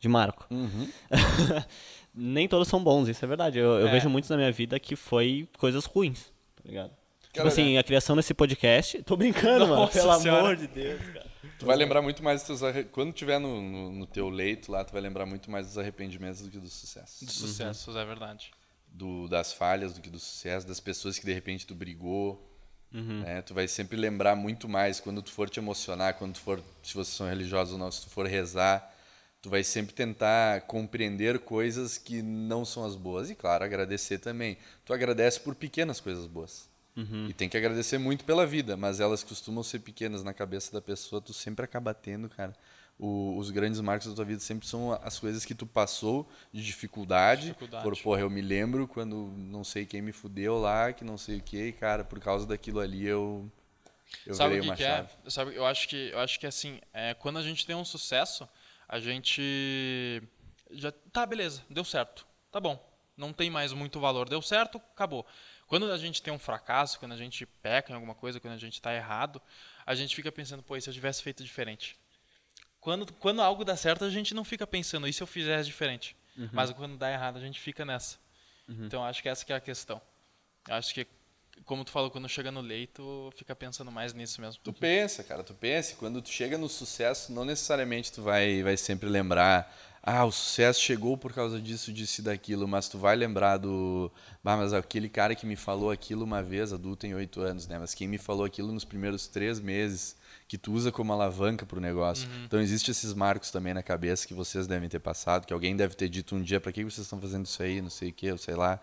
[0.00, 0.46] De Marco.
[2.14, 3.58] Nem todos são bons, isso é verdade.
[3.58, 3.90] Eu, eu É.
[3.90, 6.90] vejo muitos na minha vida que foi coisas ruins, tá ligado?
[7.32, 9.02] Tipo assim, a criação desse podcast.
[9.02, 9.82] Tô brincando, mano.
[9.82, 10.40] Nossa Pelo Senhora.
[10.40, 11.23] amor de Deus, cara.
[11.58, 12.84] Tu vai lembrar muito mais dos teus arre...
[12.84, 16.40] quando tiver no, no, no teu leito lá, tu vai lembrar muito mais dos arrependimentos
[16.42, 17.26] do que dos sucessos.
[17.26, 18.52] De sucessos, é verdade.
[18.88, 22.50] Do, das falhas do que do sucesso, das pessoas que de repente tu brigou.
[23.22, 23.42] né?
[23.42, 26.94] Tu vai sempre lembrar muito mais quando tu for te emocionar, quando tu for, se
[26.94, 28.92] vocês são religiosos ou não, se tu for rezar,
[29.42, 33.30] tu vai sempre tentar compreender coisas que não são as boas.
[33.30, 34.56] E claro, agradecer também.
[34.84, 36.68] Tu agradece por pequenas coisas boas.
[37.28, 40.80] E tem que agradecer muito pela vida, mas elas costumam ser pequenas na cabeça da
[40.80, 42.54] pessoa, tu sempre acaba tendo, cara.
[42.96, 46.64] O- os grandes marcos da tua vida sempre são as coisas que tu passou de
[46.64, 47.46] dificuldade.
[47.48, 47.82] Dificuldade.
[47.82, 51.38] Por, porra, eu me lembro quando não sei quem me fudeu lá, que não sei
[51.38, 53.50] o que, cara, por causa daquilo ali eu,
[54.24, 55.06] eu Sabe o que, que é?
[55.28, 58.48] Sabe, eu acho que eu acho que assim, é, quando a gente tem um sucesso,
[58.88, 60.22] a gente
[60.70, 62.78] já tá beleza, deu certo, tá bom,
[63.16, 65.26] não tem mais muito valor, deu certo, acabou.
[65.66, 68.58] Quando a gente tem um fracasso, quando a gente peca em alguma coisa, quando a
[68.58, 69.40] gente está errado,
[69.86, 71.96] a gente fica pensando, pô, e se eu tivesse feito diferente?
[72.80, 76.16] Quando, quando algo dá certo, a gente não fica pensando, e se eu fizesse diferente?
[76.52, 78.18] Mas quando dá errado, a gente fica nessa.
[78.86, 80.00] Então, acho que essa que é a questão.
[80.68, 81.06] Acho que,
[81.64, 84.60] como tu falou, quando chega no leito, fica pensando mais nisso mesmo.
[84.62, 85.92] Tu pensa, cara, tu pensa.
[85.92, 89.72] e Quando tu chega no sucesso, não necessariamente tu vai, vai sempre lembrar.
[90.06, 94.12] Ah, o sucesso chegou por causa disso, disso e daquilo, mas tu vai lembrar do.
[94.44, 97.78] Ah, mas aquele cara que me falou aquilo uma vez, adulto tem oito anos, né?
[97.78, 100.14] Mas quem me falou aquilo nos primeiros três meses,
[100.46, 102.28] que tu usa como alavanca pro negócio.
[102.44, 105.94] Então, existem esses marcos também na cabeça que vocês devem ter passado, que alguém deve
[105.94, 108.30] ter dito um dia, pra que vocês estão fazendo isso aí, não sei o que,
[108.30, 108.78] ou sei lá.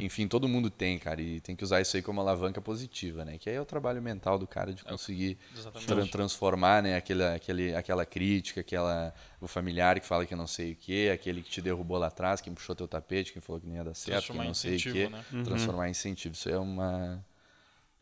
[0.00, 3.38] Enfim, todo mundo tem, cara, e tem que usar isso aí como alavanca positiva, né?
[3.38, 5.86] Que aí é o trabalho mental do cara de conseguir Exatamente.
[5.86, 10.72] tran- transformar, né, aquele, aquele, aquela crítica, aquela o familiar que fala que não sei
[10.72, 13.66] o que, aquele que te derrubou lá atrás, quem puxou teu tapete, quem falou que
[13.66, 15.24] não ia dar certo, que não sei o que, né?
[15.44, 16.34] transformar em incentivo.
[16.34, 17.24] Isso é uma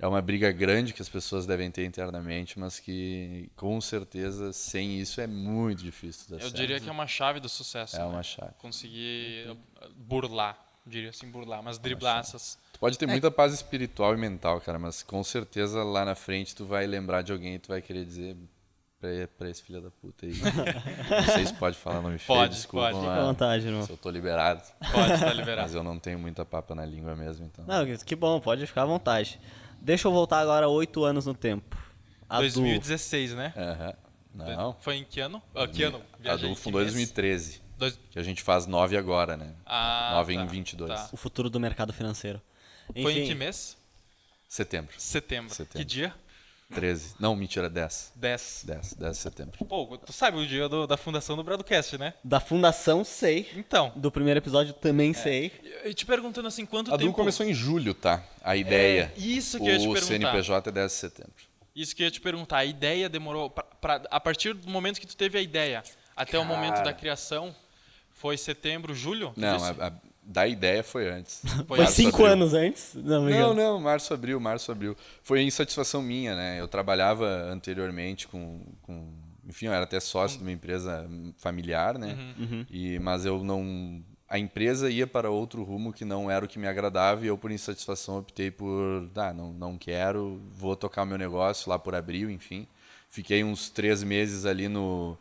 [0.00, 5.00] é uma briga grande que as pessoas devem ter internamente, mas que com certeza sem
[5.00, 6.54] isso é muito difícil dar Eu certo.
[6.54, 7.96] diria que é uma chave do sucesso.
[7.96, 8.04] É né?
[8.04, 8.52] uma chave.
[8.58, 9.58] Conseguir uh,
[9.96, 10.56] burlar,
[10.86, 12.56] diria assim, burlar, mas driblar essas.
[12.72, 16.54] Tu pode ter muita paz espiritual e mental, cara, mas com certeza lá na frente
[16.54, 18.36] tu vai lembrar de alguém e tu vai querer dizer
[19.00, 20.32] pra, pra esse filho da puta aí.
[21.10, 23.00] não sei se pode falar nome feio, Pode, desculpa, pode.
[23.00, 23.82] Fica à vontade, irmão.
[23.82, 24.62] se eu tô liberado.
[24.92, 25.62] Pode estar liberado.
[25.62, 27.64] Mas eu não tenho muita papa na língua mesmo, então.
[27.66, 29.40] Não, que bom, pode ficar à vontade.
[29.80, 31.76] Deixa eu voltar agora oito anos no tempo.
[32.28, 32.42] Adu.
[32.42, 33.52] 2016, né?
[33.56, 33.94] Aham.
[34.34, 34.76] Não.
[34.80, 35.42] Foi em que ano?
[35.54, 36.02] Ah, que ano?
[36.12, 36.94] A Viajei, Du que fundou em mês?
[36.94, 37.98] 2013, Dois...
[38.10, 39.54] que a gente faz nove agora, né?
[39.66, 40.90] Ah, Nove tá, em 22.
[40.92, 41.08] tá.
[41.12, 42.40] O futuro do mercado financeiro.
[42.92, 43.76] Foi em Enfim, que mês?
[44.48, 44.94] Setembro.
[44.96, 45.52] Setembro.
[45.54, 45.78] Setembro.
[45.78, 46.14] Que dia?
[46.74, 47.14] 13.
[47.18, 48.12] Não, mentira, 10.
[48.14, 48.64] 10.
[48.66, 49.64] 10, 10 de setembro.
[49.64, 52.12] Pô, tu sabe o dia do- da fundação do Bradcast, né?
[52.22, 53.48] Da fundação, sei.
[53.56, 55.50] Então, Do primeiro episódio também sei.
[55.82, 57.12] eu te perguntando assim, quanto A tempo...
[57.14, 58.22] começou em julho, tá?
[58.42, 59.12] A ideia.
[59.16, 60.06] É, isso que eu ia te o perguntar.
[60.06, 61.32] CNPJ é 10 de setembro.
[61.74, 62.58] Isso que eu ia te perguntar.
[62.58, 63.48] A ideia demorou...
[63.48, 65.82] Pra, pra- a partir do momento que tu teve a ideia
[66.14, 66.84] até o momento Cara.
[66.84, 67.54] da criação,
[68.12, 69.32] foi setembro, julho?
[69.36, 69.92] Não, a, a-
[70.28, 71.40] da ideia foi antes.
[71.66, 72.32] Foi Março, cinco abril.
[72.32, 72.94] anos antes?
[72.94, 74.94] Não, Não, não, março, abril, março, abril.
[75.22, 76.60] Foi insatisfação minha, né?
[76.60, 79.10] Eu trabalhava anteriormente com, com
[79.48, 82.18] enfim, eu era até sócio de uma empresa familiar, né?
[82.38, 82.66] Uhum.
[82.70, 86.58] E mas eu não a empresa ia para outro rumo que não era o que
[86.58, 91.06] me agradava e eu por insatisfação optei por, ah, não, não quero, vou tocar o
[91.06, 92.66] meu negócio lá por abril, enfim.
[93.08, 95.16] Fiquei uns três meses ali no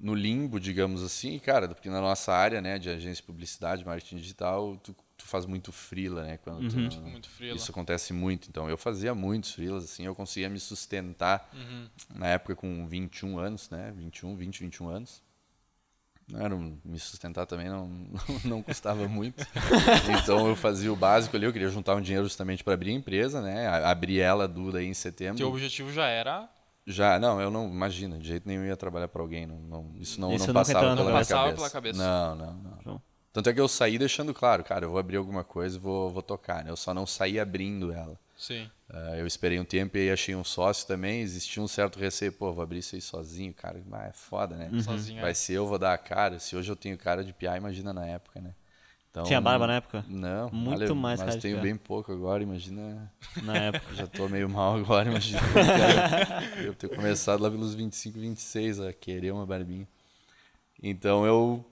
[0.00, 3.84] no limbo, digamos assim, e, cara, porque na nossa área, né, de agência de publicidade,
[3.84, 7.54] marketing digital, tu, tu faz muito freela, né, quando tu- Tipo, muito freela.
[7.56, 11.86] isso acontece muito, então eu fazia muitos freelas, assim, eu conseguia me sustentar Uhum.
[12.14, 15.22] na época com 21 anos, né, 21, 20, 21 anos.
[16.32, 18.10] Não era um- me sustentar também não, não,
[18.44, 19.44] não custava muito.
[20.22, 22.94] então eu fazia o básico ali, eu queria juntar um dinheiro justamente para abrir a
[22.94, 25.36] empresa, né, a- abri ela Duda aí em setembro.
[25.38, 26.48] Teu objetivo já era...
[26.90, 29.92] Já, não, eu não, imagina, de jeito nenhum eu ia trabalhar para alguém, não, não-
[29.96, 31.34] isso não, Isso não passava pela minha cabeça.
[31.34, 31.34] cabeça.
[31.34, 31.98] Passava pela cabeça.
[31.98, 32.52] Não, não,
[32.84, 33.02] não.
[33.32, 36.10] Tanto é que eu saí deixando claro, cara, eu vou abrir alguma coisa e vou,
[36.10, 36.70] vou tocar, né?
[36.70, 38.18] Eu só não saí abrindo ela.
[38.36, 38.68] Sim.
[38.88, 42.32] Uh, eu esperei um tempo e aí achei um sócio também, existia um certo receio,
[42.32, 44.68] pô, vou abrir isso aí sozinho, cara, ah, é foda, né?
[44.72, 44.80] Uhum.
[44.82, 45.34] Sozinho, Vai é.
[45.34, 48.04] ser eu, vou dar a cara, se hoje eu tenho cara de piá, imagina na
[48.06, 48.52] época, né?
[49.10, 50.04] Então, Tinha barba na época?
[50.08, 53.92] Não, Muito olha, mais mas de tenho bem pouco agora, imagina, Na época.
[53.96, 55.40] já tô meio mal agora, imagina.
[56.64, 59.88] eu ter começado lá pelos 25, 26 a querer uma barbinha.
[60.80, 61.64] Então eu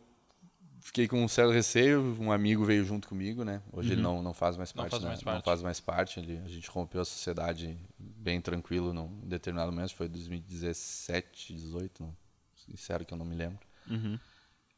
[0.81, 3.62] fiquei com um certo receio, um amigo veio junto comigo, né?
[3.72, 5.09] Hoje ele não, não faz mais Não parte, faz né?
[5.11, 5.44] mais não parte.
[5.44, 6.18] faz mais parte.
[6.18, 12.16] Ele, a gente rompeu a sociedade bem tranquilo num determinado momento, foi 2017, 18, não,
[12.66, 13.61] sincero que eu não me lembro.
[13.88, 14.18] Uhum.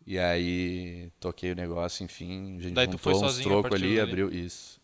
[0.06, 4.00] E aí toquei o negócio, enfim, a gente Daí juntou uns trocos ali, dali?
[4.00, 4.80] abriu isso.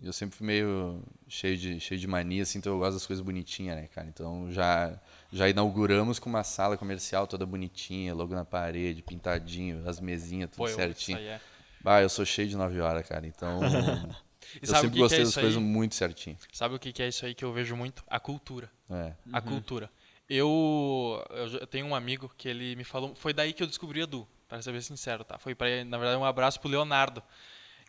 [0.00, 3.06] E Eu sempre fui meio cheio de, cheio de mania, assim, então eu gosto das
[3.06, 4.08] coisas bonitinhas, né, cara?
[4.08, 4.98] Então já,
[5.32, 10.58] já inauguramos com uma sala comercial toda bonitinha, logo na parede, pintadinho, as mesinhas, tudo
[10.58, 11.18] Pô, eu, certinho.
[11.18, 11.40] Isso aí é.
[11.84, 13.60] Ah, eu sou cheio de 9 horas, cara, então
[14.60, 15.62] E eu sempre que que gostei é das coisas aí?
[15.62, 16.36] muito certinho.
[16.52, 18.02] Sabe o que, que é isso aí que eu vejo muito?
[18.06, 18.70] A cultura.
[18.90, 19.12] É.
[19.32, 19.90] A cultura.
[20.28, 23.14] Eu, eu eu tenho um amigo que ele me falou.
[23.14, 25.38] Foi daí que eu descobri a Du, pra ser bem sincero, tá?
[25.38, 27.22] Foi pra, na verdade, um abraço pro Leonardo.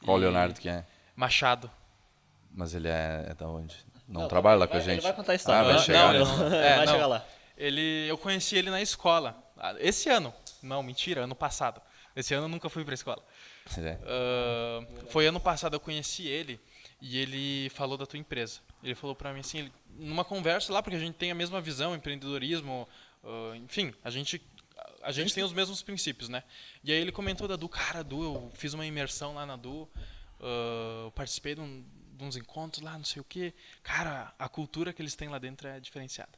[0.03, 0.85] Qual o E- Leonardo que é?
[1.15, 1.69] Machado.
[2.51, 3.75] Mas ele é, é da onde?
[4.07, 4.93] Não, Não, trabalha lá com a gente.
[4.93, 5.59] Ele vai contar a história.
[5.61, 6.15] Ah, vai chegar, não, né?
[6.19, 6.93] ele não- é, vai não.
[6.93, 7.25] chegar lá.
[7.57, 9.35] Ele, eu conheci ele na escola.
[9.57, 10.33] Ah, Esse ano.
[10.61, 11.81] Não, mentira, ano passado.
[12.15, 13.21] Esse ano eu nunca fui pra escola.
[13.77, 13.97] É.
[14.05, 16.59] Ah, foi ano passado eu conheci ele
[17.01, 18.59] e ele falou da tua empresa.
[18.83, 21.59] Ele falou pra mim assim, ele- numa conversa lá, porque a gente tem a mesma
[21.59, 22.87] visão, empreendedorismo,
[23.23, 24.41] ah, enfim, a gente
[25.03, 26.43] a gente tem os mesmos princípios, né?
[26.83, 29.87] E aí ele comentou da Du, cara, Du, eu fiz uma imersão lá na Du,
[31.05, 31.85] eu participei de, um-
[32.17, 33.53] de uns encontros lá, não sei o quê.
[33.81, 36.31] Cara, a cultura que eles têm lá dentro é diferenciada.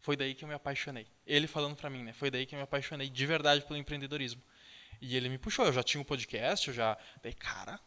[0.00, 1.06] Foi daí que eu me apaixonei.
[1.26, 2.12] Ele falando pra mim, né?
[2.12, 4.40] Foi daí que eu me apaixonei de verdade pelo empreendedorismo.
[5.00, 6.96] E ele me puxou, eu já tinha um podcast, eu já.
[7.22, 7.78] Daí, cara,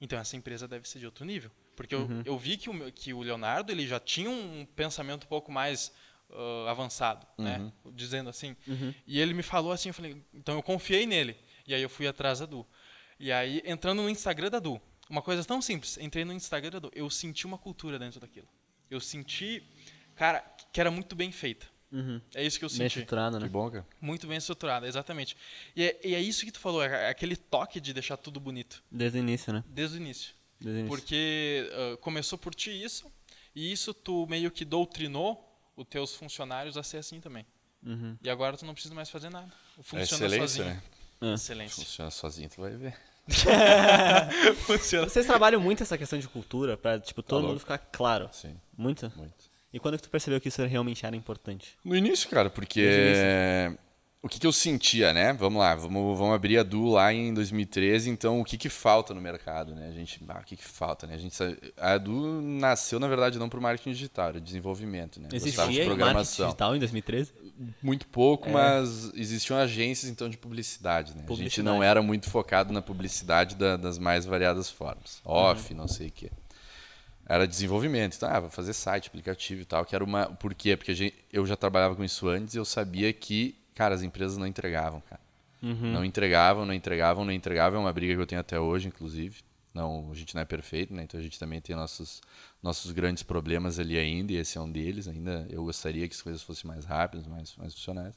[0.00, 1.50] então essa empresa deve ser de outro nível.
[1.76, 5.28] Porque eu, eu vi que o, que o Leonardo ele já tinha um pensamento um
[5.28, 5.92] pouco mais
[6.34, 7.72] ah, avançado, né?
[7.92, 8.56] Dizendo assim.
[9.06, 11.36] E ele me falou assim, eu falei, então eu confiei nele.
[11.66, 12.66] E aí eu fui atrás da Du.
[13.18, 16.78] E aí, entrando no Instagram da Du, uma coisa tão simples, entrei no Instagram da
[16.80, 18.48] Du, eu senti uma cultura dentro daquilo.
[18.90, 19.62] Eu senti,
[20.14, 20.40] cara,
[20.72, 21.66] que era muito bem feita.
[21.92, 22.20] Uhum.
[22.34, 22.98] É isso que eu Bem senti.
[22.98, 23.46] estruturado, né?
[23.46, 23.86] Que bom, cara.
[24.00, 25.36] Muito bem estruturada, exatamente.
[25.76, 28.82] E é, e é isso que tu falou, é aquele toque de deixar tudo bonito,
[28.90, 29.62] Desde o início, né?
[29.68, 30.34] desde o início.
[30.60, 30.88] Desde o início.
[30.96, 33.10] Porque ah, começou por ti isso,
[33.54, 35.43] e isso tu meio que doutrinou
[35.76, 37.44] os teus funcionários a ser assim também.
[37.84, 38.16] Uhum.
[38.22, 39.52] E agora tu não precisa mais fazer nada.
[39.78, 40.66] É Funciona excelência, sozinho.
[40.66, 40.82] né?
[41.20, 41.34] É.
[41.34, 41.84] Excelência.
[41.84, 42.96] Funciona sozinho, tu vai ver.
[44.66, 45.08] Funciona.
[45.08, 47.48] Vocês trabalham muito essa questão de cultura pra, tipo, todo louco.
[47.52, 48.28] mundo ficar claro.
[48.32, 49.10] Sim, Muito?
[49.16, 49.52] muito.
[49.72, 51.76] E quando que tu percebeu que isso realmente era importante?
[51.84, 53.78] No início, cara, porque Desde
[54.24, 55.32] o que, que eu sentia, né?
[55.34, 59.12] Vamos lá, vamos, vamos abrir a Du lá em 2013, então o que, que falta
[59.12, 59.88] no mercado, né?
[59.88, 61.14] A gente, ah, o que, que falta, né?
[61.14, 61.36] A gente
[61.76, 65.28] a Du nasceu, na verdade, não para o marketing digital, era desenvolvimento, né?
[65.30, 66.46] Gostava de Existia marketing programação.
[66.46, 67.32] digital em 2013?
[67.82, 71.16] Muito pouco, mas existiam agências então de publicidade, né?
[71.16, 71.62] A gente Publicidade.
[71.68, 75.20] não era muito focado na publicidade da- das mais variadas formas.
[75.24, 76.30] Off, não sei o quê.
[77.26, 78.16] Era desenvolvimento.
[78.16, 80.26] Então, ah, vou fazer site, aplicativo e tal, que era uma...
[80.26, 80.76] Por quê?
[80.76, 84.02] Porque a gente- eu já trabalhava com isso antes e eu sabia que, cara, as
[84.02, 85.20] empresas não entregavam, cara.
[85.92, 87.80] Não entregavam, não entregavam, não entregavam.
[87.80, 89.42] É uma briga que eu tenho até hoje, inclusive.
[89.72, 91.02] Não, a gente não é perfeito, né?
[91.02, 92.20] Então a gente também tem nossos,
[92.62, 95.08] nossos grandes problemas ali ainda, e esse é um deles.
[95.08, 98.14] Ainda eu gostaria que as coisas fossem mais rápidas, mais, mais funcionais.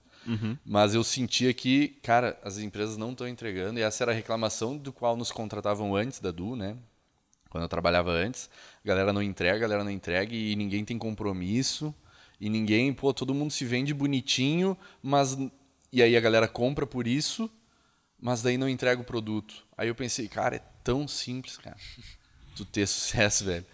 [0.66, 4.78] Mas eu sentia que, cara, as empresas não estão entregando, e essa era a reclamação
[4.78, 6.76] do qual nos contratavam antes da Du, né?
[7.50, 8.50] Quando eu trabalhava antes,
[8.84, 11.96] a galera não entrega, a galera não entrega e ninguém tem compromisso.
[12.40, 15.38] E ninguém, pô, todo mundo se vende bonitinho, mas.
[15.92, 17.50] E aí a galera compra por isso,
[18.20, 19.66] mas daí não entrega o produto.
[19.78, 21.78] Aí eu pensei, cara, é tão simples, cara.
[22.56, 23.66] Tu ter sucesso, velho.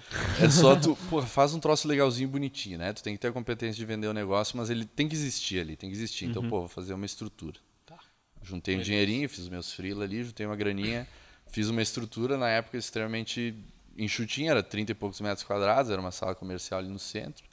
[0.41, 2.93] É só tu, pô, faz um troço legalzinho, bonitinho, né?
[2.93, 5.60] Tu tem que ter a competência de vender o negócio, mas ele tem que existir
[5.60, 6.26] ali, tem que existir.
[6.26, 7.60] Então, pô, vou fazer uma estrutura.
[7.86, 7.99] Tá.
[8.41, 11.08] Juntei um dinheirinho, fiz os meus freela ali, juntei uma graninha,
[11.47, 13.56] fiz uma estrutura na época extremamente
[13.97, 17.52] enxutinha, era 30 e poucos metros quadrados, era uma sala comercial ali no centro.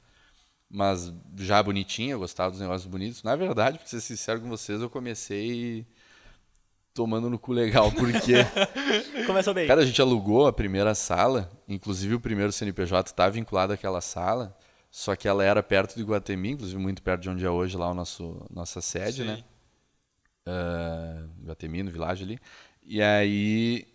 [0.73, 3.23] Mas já bonitinha, eu gostava dos negócios bonitos.
[3.23, 5.85] Na verdade, pra ser sincero com vocês, eu comecei
[6.93, 8.33] tomando no cu legal, porque
[9.25, 9.67] Começou bem.
[9.67, 14.57] Cara, a gente alugou a primeira sala, inclusive o primeiro CNPJ está vinculado àquela sala,
[14.89, 17.89] só que ela era perto de Guatemi, inclusive muito perto de onde é hoje lá
[17.89, 19.27] o nosso nossa sede, Sim.
[19.27, 19.43] né?
[20.45, 22.39] Uh, Guatemi, no Village ali.
[22.83, 23.87] E aí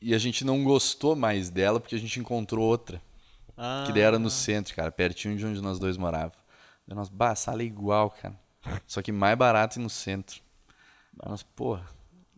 [0.00, 3.00] e a gente não gostou mais dela porque a gente encontrou outra,
[3.56, 6.36] Ah, que daí era no centro, cara, pertinho de onde nós dois morávamos.
[6.86, 8.38] Daí nós, bah, a sala é igual, cara.
[8.86, 10.40] Só que mais barato e no centro.
[11.14, 11.86] Daí nós, porra,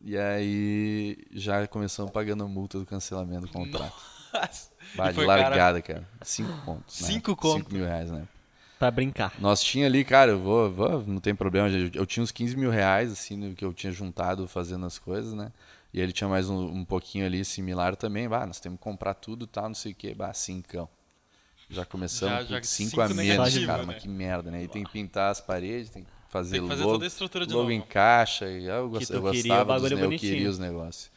[0.02, 3.94] E aí já começamos pagando a multa do cancelamento do contrato.
[4.32, 4.70] Nossa.
[4.94, 6.08] Bah, E de foi cara- largada, cara.
[6.22, 7.00] Cinco contos.
[7.00, 7.06] né?
[7.08, 7.58] Cinco conto.
[7.58, 8.26] Cinco mil reais, né?
[8.78, 9.32] Pra brincar.
[9.40, 11.68] Nós tinha ali, cara, eu vou, vou, não tem problema.
[11.68, 15.32] Eu, eu tinha uns 15 mil reais, assim, que eu tinha juntado fazendo as coisas,
[15.34, 15.50] né?
[15.92, 18.28] E ele tinha mais um, um pouquinho ali similar também.
[18.28, 20.14] Bah, nós temos que comprar tudo e tal, não sei o quê.
[20.14, 20.88] Bah, cincão.
[21.70, 23.78] Já começamos Já- com já cinco, cinco a menos, cara.
[23.78, 23.84] né?
[23.86, 24.62] Mas que merda, né?
[24.62, 27.08] E tem que pintar as paredes, tem que fazer, Tem que fazer logo, toda a
[27.08, 27.72] estrutura de logo novo.
[27.72, 28.48] em caixa.
[28.48, 31.10] E eu, gost, eu gostava dos, né, eu queria os negócios.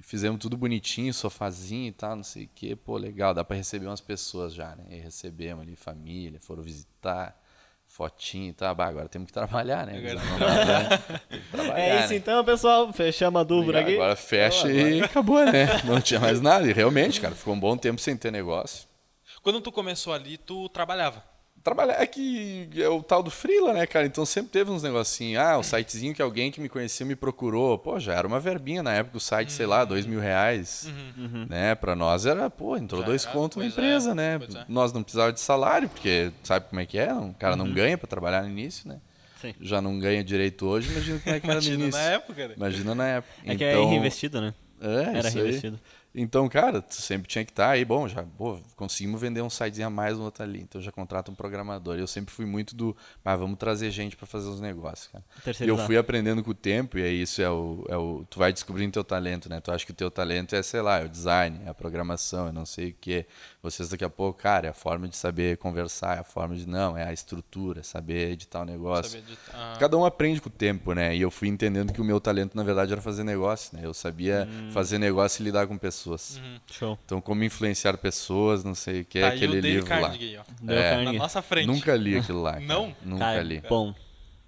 [0.00, 2.76] Fizemos tudo bonitinho, sofazinho e tal, não sei o quê.
[2.76, 4.84] Pô, legal, dá pra receber umas pessoas já, né?
[4.90, 7.34] E recebemos ali, família, foram visitar,
[7.86, 8.74] fotinho e tal.
[8.74, 9.96] Bah, agora temos que trabalhar, né?
[9.96, 10.98] Agora- Não dá, né?
[11.30, 12.16] Tem que trabalhar, É isso né?
[12.16, 12.92] então, pessoal.
[12.92, 13.94] Fechamos a dúvida aqui.
[13.94, 15.80] Agora fecha e acabou, né?
[15.84, 16.68] Não tinha mais nada.
[16.68, 18.86] E realmente, cara, ficou um bom tempo sem ter negócio.
[19.44, 21.22] Quando tu começou ali, tu trabalhava.
[21.62, 24.04] Trabalhar é que é o tal do freela, né, cara?
[24.04, 25.40] Então sempre teve uns negocinhos.
[25.42, 27.78] Ah, o sitezinho que alguém que me conhecia me procurou.
[27.78, 30.86] Pô, já era uma verbinha na época, o site, sei lá, dois mil reais.
[31.48, 31.74] Né?
[31.74, 34.34] Pra nós era, pô, entrou Já dois contos na pois é, empresa, né?
[34.36, 34.64] é.
[34.68, 37.14] Nós não precisávamos de salário, porque sabe como é que é?
[37.14, 38.98] O cara não ganha pra trabalhar no início, né?
[39.40, 39.54] Sim.
[39.60, 42.00] Já não ganha direito hoje, imagina como é que era no Imagina início.
[42.00, 42.54] na época, né?
[42.56, 43.34] Imagina na época.
[43.44, 44.54] É que é Então- reinvestido, né?
[44.80, 45.74] é, Era isso aí.
[46.14, 49.88] Então, cara, tu sempre tinha que estar aí, bom, já pô, conseguimos vender um sitezinho
[49.88, 51.96] a mais no outro ali, então já contrata um programador.
[51.96, 55.24] Eu sempre fui muito do, ah, vamos trazer gente para fazer os negócios, cara.
[55.66, 58.24] E eu fui aprendendo com o tempo, e aí isso é o, é o.
[58.30, 59.60] Tu vai descobrindo teu talento, né?
[59.60, 62.46] Tu acha que o teu talento é, sei lá, é o design, é a programação,
[62.46, 63.26] é não sei o quê.
[63.64, 66.68] Vocês daqui a pouco, cara, é a forma de saber conversar, é a forma de.
[66.68, 69.12] Não, é a estrutura, é saber editar o negócio.
[69.12, 69.52] Saber editar.
[69.54, 69.76] Ah.
[69.80, 71.16] Cada um aprende com o tempo, né?
[71.16, 73.80] E eu fui entendendo que o meu talento, na verdade, era fazer negócio, né?
[73.86, 74.70] Eu sabia Hum.
[74.70, 76.38] fazer negócio e lidar com pessoas.
[76.70, 76.98] Show.
[77.06, 80.00] Então, como influenciar pessoas, não sei o que, Tá aquele o Dale livro lá.
[80.00, 80.70] Carnegie, ó.
[80.70, 80.90] É.
[80.90, 81.12] Carnegie.
[81.18, 81.66] Na nossa frente.
[81.66, 82.52] Nunca li aquilo lá.
[82.52, 82.66] cara.
[82.66, 82.94] Não?
[83.02, 83.62] Nunca Cara, li.
[83.66, 83.94] bom.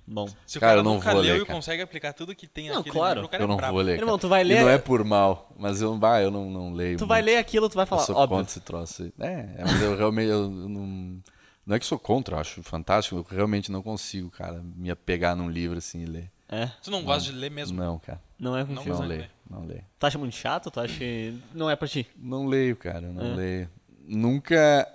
[0.06, 0.28] Bom.
[0.46, 1.56] Se o Cara, cara eu não nunca vou leu ler, e cara.
[1.56, 3.14] consegue aplicar tudo que tem Não, naquele claro.
[3.20, 3.72] livro, o cara Eu é não brabo.
[3.74, 3.98] vou ler.
[3.98, 6.72] Irmão, tu vai E ler- não é por mal, mas eu, bah, eu não, não
[6.72, 6.96] leio.
[6.96, 7.32] Tu vai muito.
[7.34, 8.36] ler aquilo, tu vai Eu falar, sou óbvio.
[8.38, 9.12] contra esse troço.
[9.18, 9.26] É,
[9.58, 11.20] é, mas eu realmente eu não.
[11.66, 13.16] Não é que sou contra, eu acho fantástico.
[13.16, 16.30] Eu realmente não consigo, cara, me apegar num livro assim e ler.
[16.48, 17.76] É, Tu não gosta de ler mesmo?
[17.76, 18.22] Não, cara.
[18.38, 18.88] não é Não contigo.
[18.90, 19.30] Não consegue leio.
[19.50, 19.84] Não leio.
[19.98, 20.70] Tu acha muito chato?
[20.70, 21.02] Tu acha
[21.52, 22.06] não é pra ti?
[22.16, 23.34] Não leio, cara, não É.
[23.34, 23.70] leio.
[24.06, 24.88] Nunca.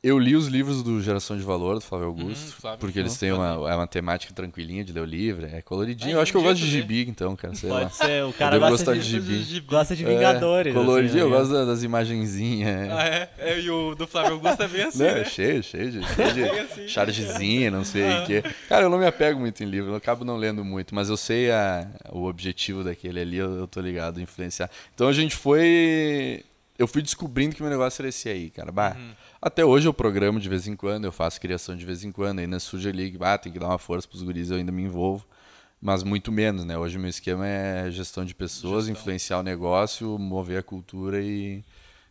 [0.00, 2.78] Eu li os livros do Geração de Valor, do Flávio Augusto, Uhum, Flávio.
[2.78, 6.10] porque eles têm uma, é uma temática tranquilinha de ler o livro, é coloridinho.
[6.10, 7.80] Ah, eu acho que eu gosto de gibi, então, cara, sei lá.
[7.80, 9.60] Pode ser, o Eu cara devo gosta gostar de, de gibi.
[9.66, 10.72] gosta de Vingadores.
[10.72, 12.90] É, coloridinho, assim, eu gosto da- das imagenzinhas.
[12.92, 13.30] Ah, é?
[13.38, 13.60] é?
[13.60, 15.20] E o do Flávio Augusto é bem assim, Não, né?
[15.20, 16.86] é cheio, cheio de, cheio de assim.
[16.88, 18.44] chargezinha, não sei o quê.
[18.68, 21.16] Cara, eu não me apego muito em livro, eu acabo não lendo muito, mas eu
[21.16, 24.70] sei a- o objetivo daquele ali, eu, eu tô ligado, influenciar.
[24.94, 26.44] Então a gente foi.
[26.78, 28.70] Eu fui descobrindo que meu negócio era esse aí, cara.
[28.70, 28.96] Bah,
[29.40, 32.40] Até hoje eu programo de vez em quando, eu faço criação de vez em quando,
[32.40, 34.82] ainda surge ali, que, ah, tem que dar uma força pros guris, eu ainda me
[34.82, 35.24] envolvo.
[35.80, 36.76] Mas muito menos, né?
[36.76, 39.00] Hoje o meu esquema é gestão de pessoas, Gestão.
[39.00, 41.62] influenciar o negócio, mover a cultura e,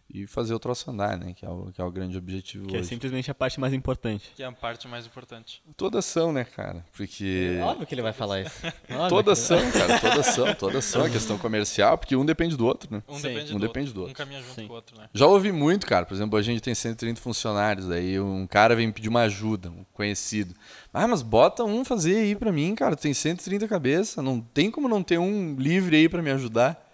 [0.10, 1.34] e fazer o troço andar, né?
[1.36, 2.88] Que é o, que é o grande objetivo Que é hoje.
[2.88, 4.32] simplesmente a parte mais importante.
[4.36, 5.62] Que é a parte mais importante.
[5.76, 6.86] Toda ação, né, cara?
[6.96, 7.60] Porque.
[7.62, 8.56] Óbvio que ele vai falar isso.
[8.90, 12.56] Óbvio Toda que- ação, cara, toda ação, toda ação é questão comercial, porque um depende
[12.56, 13.04] do outro, né?
[13.08, 13.94] Um Sim, depende um do depende outro.
[13.94, 14.12] do outro.
[14.12, 14.68] Um caminha junto Sim.
[14.68, 15.10] com o outro, né?
[15.14, 16.06] Já ouvi muito, cara.
[16.06, 19.84] Por exemplo, a gente tem 130 funcionários, aí um cara vem pedir uma ajuda, um
[19.94, 20.54] conhecido.
[20.94, 22.96] Ah, mas bota um fazer aí pra mim, cara.
[22.96, 26.87] Tu tem 130 cabeças, não tem como não ter um livre aí pra me ajudar.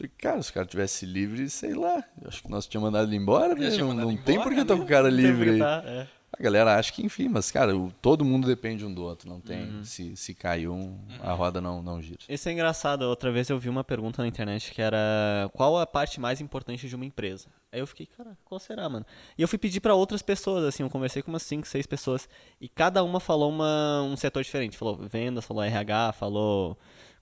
[0.00, 2.02] Falei, cara, se o cara tivesse livre, sei lá.
[2.24, 3.68] Acho que nós tínhamos mandado ele embora, né?
[3.68, 4.80] Não, mandado não embora, tem por que tá né?
[4.80, 6.06] com o cara livre tá, é.
[6.32, 9.28] A galera acha que, enfim, mas, cara, o- todo mundo depende um do outro.
[9.28, 9.64] Não tem.
[9.64, 9.84] Uhum.
[9.84, 12.18] Se, se cai um, a roda não, não gira.
[12.26, 13.02] Isso é engraçado.
[13.02, 16.88] Outra vez eu vi uma pergunta na internet que era qual a parte mais importante
[16.88, 17.48] de uma empresa?
[17.72, 19.04] Aí eu fiquei, cara, qual será, mano?
[19.36, 22.28] E eu fui pedir pra outras pessoas, assim, eu conversei com umas 5, 6 pessoas
[22.60, 24.78] e cada uma falou uma, um setor diferente.
[24.78, 26.78] Falou vendas, falou RH, falou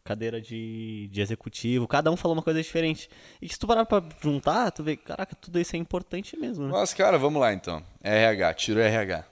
[0.08, 3.10] cadeira de, de executivo, cada um falou uma coisa diferente.
[3.42, 6.70] E se tu parar pra juntar, tu vê, caraca, tudo isso é importante mesmo, né?
[6.72, 7.84] Mas, cara, vamos lá então.
[8.02, 9.24] RH, tira o RH.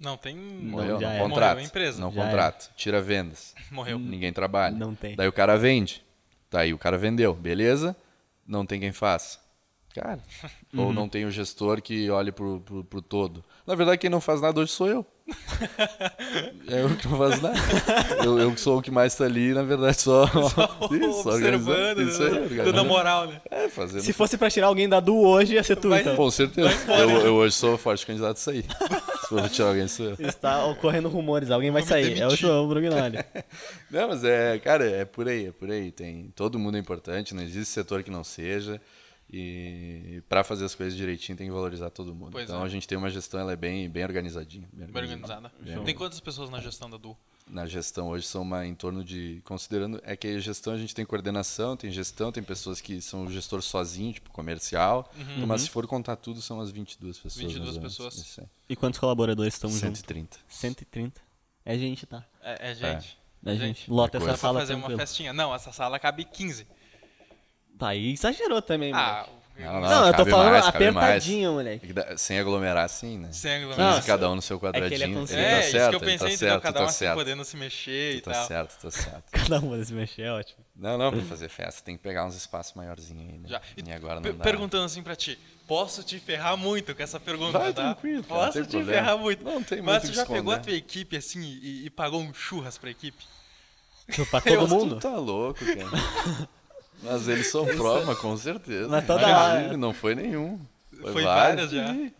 [0.00, 0.36] Não tem.
[0.36, 1.18] Morreu, já não é.
[1.20, 1.46] contrata.
[1.46, 2.00] Morreu a empresa.
[2.00, 2.24] Não Já é.
[2.24, 2.66] contrata.
[2.76, 3.54] Tira vendas.
[3.70, 3.98] Morreu.
[3.98, 4.76] Ninguém trabalha.
[4.76, 5.14] Não tem.
[5.14, 6.04] Daí o cara vende.
[6.50, 7.96] Daí o cara vendeu, beleza?
[8.44, 9.38] Não tem quem faça.
[9.94, 10.20] Cara.
[10.74, 10.86] Uhum.
[10.86, 13.42] Ou não tem o gestor que olhe pro, pro, pro todo.
[13.66, 15.06] Na verdade, quem não faz nada hoje sou eu.
[16.68, 17.58] é eu que não faço nada.
[18.24, 20.24] Eu, eu que sou o que mais tá ali, na verdade, só.
[20.90, 22.02] Isso, Observando, organizando.
[22.02, 22.40] Isso aí, né?
[22.40, 22.64] organizando.
[22.72, 23.40] dando a moral, né?
[23.50, 24.02] É, fazendo.
[24.02, 26.14] Se fosse pra tirar alguém da Du hoje, ia ser tu, Vai- então.
[26.14, 26.70] Com certeza.
[26.92, 28.64] Eu, eu hoje sou forte candidato a sair.
[29.22, 30.16] Se for tirar alguém, sou eu.
[30.20, 32.20] Está ocorrendo rumores, alguém vai sair.
[32.20, 32.30] É o.
[32.36, 33.18] João Brugnoli.
[33.90, 35.90] Não, mas é, cara, é por aí, é por aí.
[35.90, 38.80] Tem, todo mundo é importante, não existe setor que não seja.
[39.32, 42.32] E para fazer as coisas direitinho tem que valorizar todo mundo.
[42.32, 42.64] Pois então é.
[42.64, 44.68] a gente tem uma gestão, ela é bem, bem organizadinha.
[44.72, 45.52] Bem Bem organizada.
[45.60, 47.16] Bem Tem quantas pessoas na gestão da Du?
[47.48, 49.40] na gestão hoje são uma, em torno de.
[49.44, 50.00] Considerando.
[50.04, 53.30] É que a gestão a gente tem coordenação, tem gestão, tem pessoas que são o
[53.30, 55.10] gestor sozinho, tipo comercial.
[55.16, 55.46] Uhum.
[55.46, 57.36] Mas se for contar tudo, são as 22 pessoas.
[57.36, 57.96] 22 mais ou menos.
[57.96, 58.14] pessoas.
[58.16, 58.46] Isso aí.
[58.68, 60.00] E quantos colaboradores estão juntos?
[60.00, 60.38] 130.
[60.48, 61.20] 130.
[61.64, 62.24] É gente, tá?
[62.42, 63.18] É, é gente.
[63.44, 63.60] É gente.
[63.60, 64.98] Gente, Lota é essa sala fazer uma tranquilo.
[64.98, 65.32] festinha.
[65.32, 66.66] Não, essa sala cabe 15.
[67.78, 69.36] Tá, aí exagerou também, Ah, moleque.
[69.58, 71.94] Não, Não, eu tô falando mais, apertadinho, moleque.
[71.96, 73.32] É Sem aglomerar assim, né?
[73.32, 73.94] sem Não, aglomeração.
[74.00, 75.14] 15 cada um no seu é que ele é quadradinho.
[75.20, 75.42] consciente.
[75.42, 76.48] É, tá isso certo, que eu pensei, ele tá entendeu?
[76.52, 77.14] certo, Cada tá um assim certo.
[77.14, 78.46] podendo se mexer e Tá tal.
[78.46, 79.24] certo, tá certo.
[79.32, 80.58] Cada um desse mexer é ótimo.
[80.76, 83.48] Não, não, pra fazer festa tem que pegar uns espaços maiorzinhos aí, né?
[83.48, 83.62] Já.
[83.78, 84.44] E agora Per- não dá.
[84.44, 87.82] Perguntando assim pra ti, posso te ferrar muito com essa pergunta, Vai, tá?
[87.94, 88.92] tranquilo, cara, não Posso te problema.
[88.92, 89.42] ferrar muito.
[89.42, 90.62] Não tem Mas muito tu o que já pegou a esconder.
[90.64, 93.24] tua equipe assim e, e pagou um churras pra equipe?
[94.30, 94.96] Pra todo Mas mundo.
[94.96, 96.46] Tu tá louco, cara.
[97.02, 98.88] Mas eles são prova, com certeza.
[98.88, 99.76] Mas toda Imagina, hora.
[99.76, 100.58] Não foi nenhum.
[101.00, 101.70] Foi, Foi vários.
[101.70, 102.10] várias já.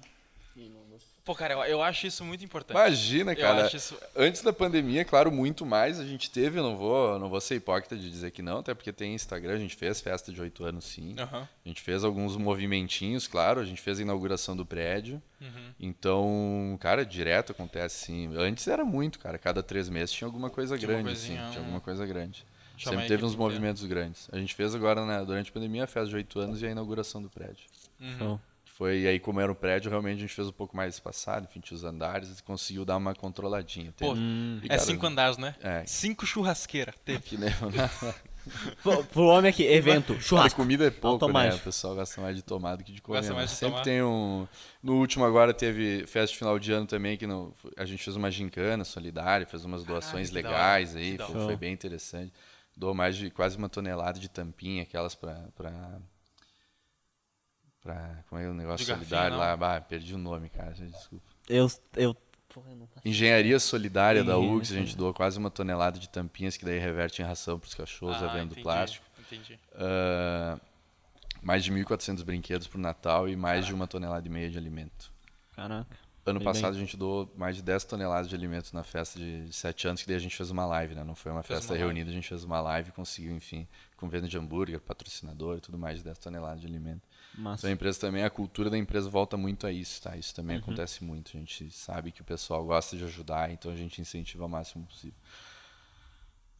[1.25, 2.77] Pô, cara, eu, eu acho isso muito importante.
[2.77, 3.65] Imagina, Eu cara.
[3.67, 7.29] acho isso- Antes da pandemia, claro, muito mais a gente teve, eu não vou, não
[7.29, 10.31] vou ser hipócrita de dizer que não, até porque tem Instagram, a gente fez festa
[10.33, 11.17] de oito anos sim.
[11.19, 11.49] Aham.
[11.65, 15.21] A gente fez alguns movimentinhos, claro, a gente fez a inauguração do prédio.
[15.41, 15.73] Uhum.
[15.81, 18.31] Então, cara, direto acontece sim.
[18.37, 19.37] Antes era muito, cara.
[19.37, 21.29] Cada três meses tinha alguma coisa Tinha grande, assim.
[21.35, 22.47] coisinha, Tinha um- alguma coisa grande.
[22.85, 23.51] Sempre teve uns inteira.
[23.51, 24.29] movimentos grandes.
[24.33, 26.71] A gente fez agora, né, durante a pandemia, a festa de oito anos e a
[26.71, 27.67] inauguração do prédio.
[28.01, 28.39] Uhum.
[28.77, 31.47] Foi e aí, como era um prédio, realmente a gente fez um pouco mais espaçado,
[31.49, 33.91] enfim, tinha os andares e conseguiu dar uma controladinha.
[33.97, 35.55] Pô, e, é cara, cinco andares, né?
[35.63, 35.83] É.
[35.87, 36.95] Cinco churrasqueiras.
[37.03, 37.21] Teve.
[37.21, 37.49] Que nem...
[38.81, 40.61] Pro, pro homem aqui, evento, Cara, churrasco.
[40.61, 41.53] comida é pouco, né?
[41.53, 43.19] O pessoal gosta mais de tomar do que de comer.
[43.19, 43.85] Gosta mais mas de Sempre tomar.
[43.85, 44.47] tem um...
[44.81, 47.53] No último agora teve festa de final de ano também, que no...
[47.77, 51.73] a gente fez uma gincana solidária, fez umas doações da legais aí, foi, foi bem
[51.73, 52.33] interessante.
[52.77, 55.49] Doou mais de quase uma tonelada de tampinha, aquelas pra...
[55.55, 55.99] pra...
[57.81, 59.39] pra como é o negócio De solidário não?
[59.39, 59.57] lá?
[59.57, 61.25] Bah, perdi o nome, cara, desculpa.
[61.49, 62.17] Eu, eu...
[63.05, 67.21] Engenharia Solidária da UX, a gente doou quase uma tonelada de tampinhas que daí reverte
[67.21, 69.05] em ração para os cachorros, Ah, entendi, plástico.
[69.21, 69.59] Entendi.
[69.75, 70.59] Ah,
[71.43, 75.13] mais de 1.400 brinquedos pro Natal e mais de uma tonelada e meia de alimento.
[75.55, 76.06] Caraca.
[76.27, 76.83] Ano Bem, passado bem.
[76.83, 80.09] a gente doou mais de 10 toneladas de alimentos na festa de 7 anos, que
[80.09, 81.05] daí a gente fez uma live, né?
[81.05, 81.85] Não foi uma Fez festa uma live.
[81.95, 85.61] reunida, a gente fez uma live e conseguiu, enfim, com venda de hambúrguer, patrocinador e
[85.61, 87.03] tudo mais, de 10 toneladas de alimento.
[87.33, 87.61] Massa.
[87.61, 90.17] Então a empresa também, a cultura da empresa volta muito a isso, tá?
[90.17, 90.37] Isso Uhum.
[90.37, 91.31] também acontece muito.
[91.37, 94.85] A gente sabe que o pessoal gosta de ajudar, então a gente incentiva o máximo
[94.85, 95.17] possível.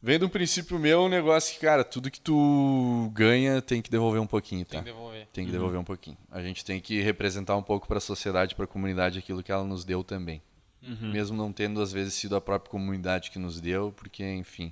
[0.01, 3.89] Vem de um princípio meu, um negócio que, cara, tudo que tu ganha tem que
[3.89, 4.71] devolver um pouquinho, tá?
[4.71, 5.27] Tem que devolver.
[5.33, 6.17] Tem que devolver um pouquinho.
[6.31, 9.51] A gente tem que representar um pouco para a sociedade, para a comunidade aquilo que
[9.51, 10.41] ela nos deu também.
[10.83, 11.11] Uhum.
[11.11, 14.71] Mesmo não tendo às vezes sido a própria comunidade que nos deu, porque enfim.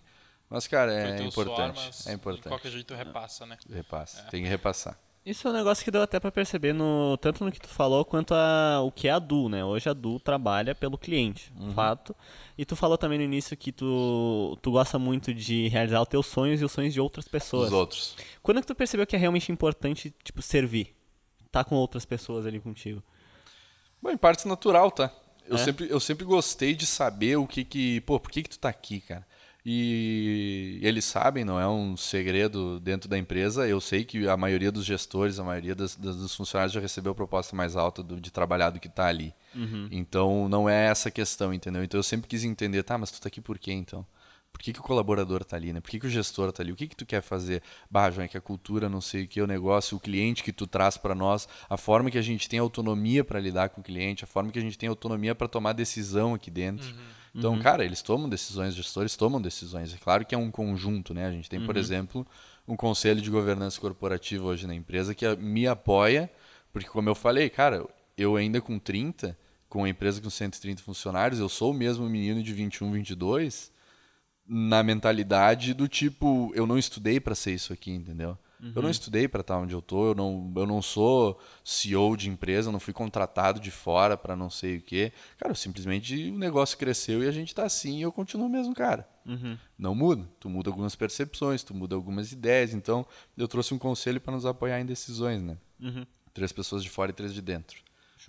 [0.49, 1.79] Mas cara, é importante.
[1.79, 2.47] suor, mas é De importante.
[2.47, 3.57] qualquer jeito repassa, né?
[3.69, 4.23] Repassa.
[4.29, 4.97] Tem que repassar.
[5.25, 8.05] Isso é um negócio que deu até pra perceber no tanto no que tu falou
[8.05, 9.65] quanto a o que é a Du, né?
[9.65, 11.73] Hoje a Du trabalha pelo cliente, Uhum.
[11.73, 12.15] fato.
[12.55, 16.27] E tu falou também no início que tu, tu gosta muito de realizar os teus
[16.27, 17.67] sonhos e os sonhos de outras pessoas.
[17.69, 18.15] Os outros.
[18.43, 20.95] Quando é que tu percebeu que é realmente importante, tipo, servir?
[21.51, 23.01] Tá com outras pessoas ali contigo.
[23.99, 25.11] Bom, em parte natural, tá?
[25.47, 25.59] Eu, É?
[25.59, 27.99] sempre, eu sempre gostei de saber o que que...
[28.01, 29.25] Pô, por que que tu tá aqui, cara?
[29.65, 33.67] E eles sabem, não é um segredo dentro da empresa.
[33.67, 37.12] Eu sei que a maioria dos gestores, a maioria das, das- dos funcionários já recebeu
[37.13, 39.34] a proposta mais alta do- de trabalhar do que tá ali.
[39.91, 41.84] Então, não é essa questão, entendeu?
[41.84, 44.06] Então, eu sempre quis entender, tá, mas tu tá aqui por quê, então?
[44.56, 45.82] Por que, que o colaborador tá ali, né?
[45.82, 46.72] Por que, que o gestor tá ali?
[46.72, 47.62] O que, que tu quer fazer?
[47.91, 50.54] Bah, João, é que a cultura, não sei o que, o negócio, o cliente que
[50.54, 53.84] tu traz para nós, a forma que a gente tem autonomia para lidar com o
[53.84, 56.88] cliente, a forma que a gente tem autonomia para tomar decisão aqui dentro.
[57.36, 59.94] Então, cara, eles tomam decisões, os gestores tomam decisões.
[59.94, 61.26] É claro que é um conjunto, né?
[61.28, 62.26] A gente tem, por exemplo,
[62.65, 66.32] um conselho de governança corporativa hoje na empresa que a- me apoia,
[66.72, 67.86] porque como eu falei, cara,
[68.18, 69.38] eu ainda com 30,
[69.68, 73.70] com uma empresa com 130 funcionários, eu sou o mesmo menino de 21, 22,
[74.47, 78.38] na mentalidade do tipo, eu não estudei para ser isso aqui, entendeu?
[78.73, 82.29] Eu não estudei para estar onde eu tô, eu não, eu não sou CEO de
[82.29, 85.12] empresa, eu não fui contratado de fora para não sei o quê.
[85.38, 88.73] Cara, simplesmente o negócio cresceu e a gente tá assim e eu continuo o mesmo
[88.73, 89.08] cara.
[89.77, 90.27] Não muda.
[90.39, 92.73] Tu muda algumas percepções, tu muda algumas ideias.
[92.73, 93.05] Então,
[93.38, 95.57] eu trouxe um conselho para nos apoiar em decisões, né?
[96.34, 97.78] Três pessoas de fora e três de dentro.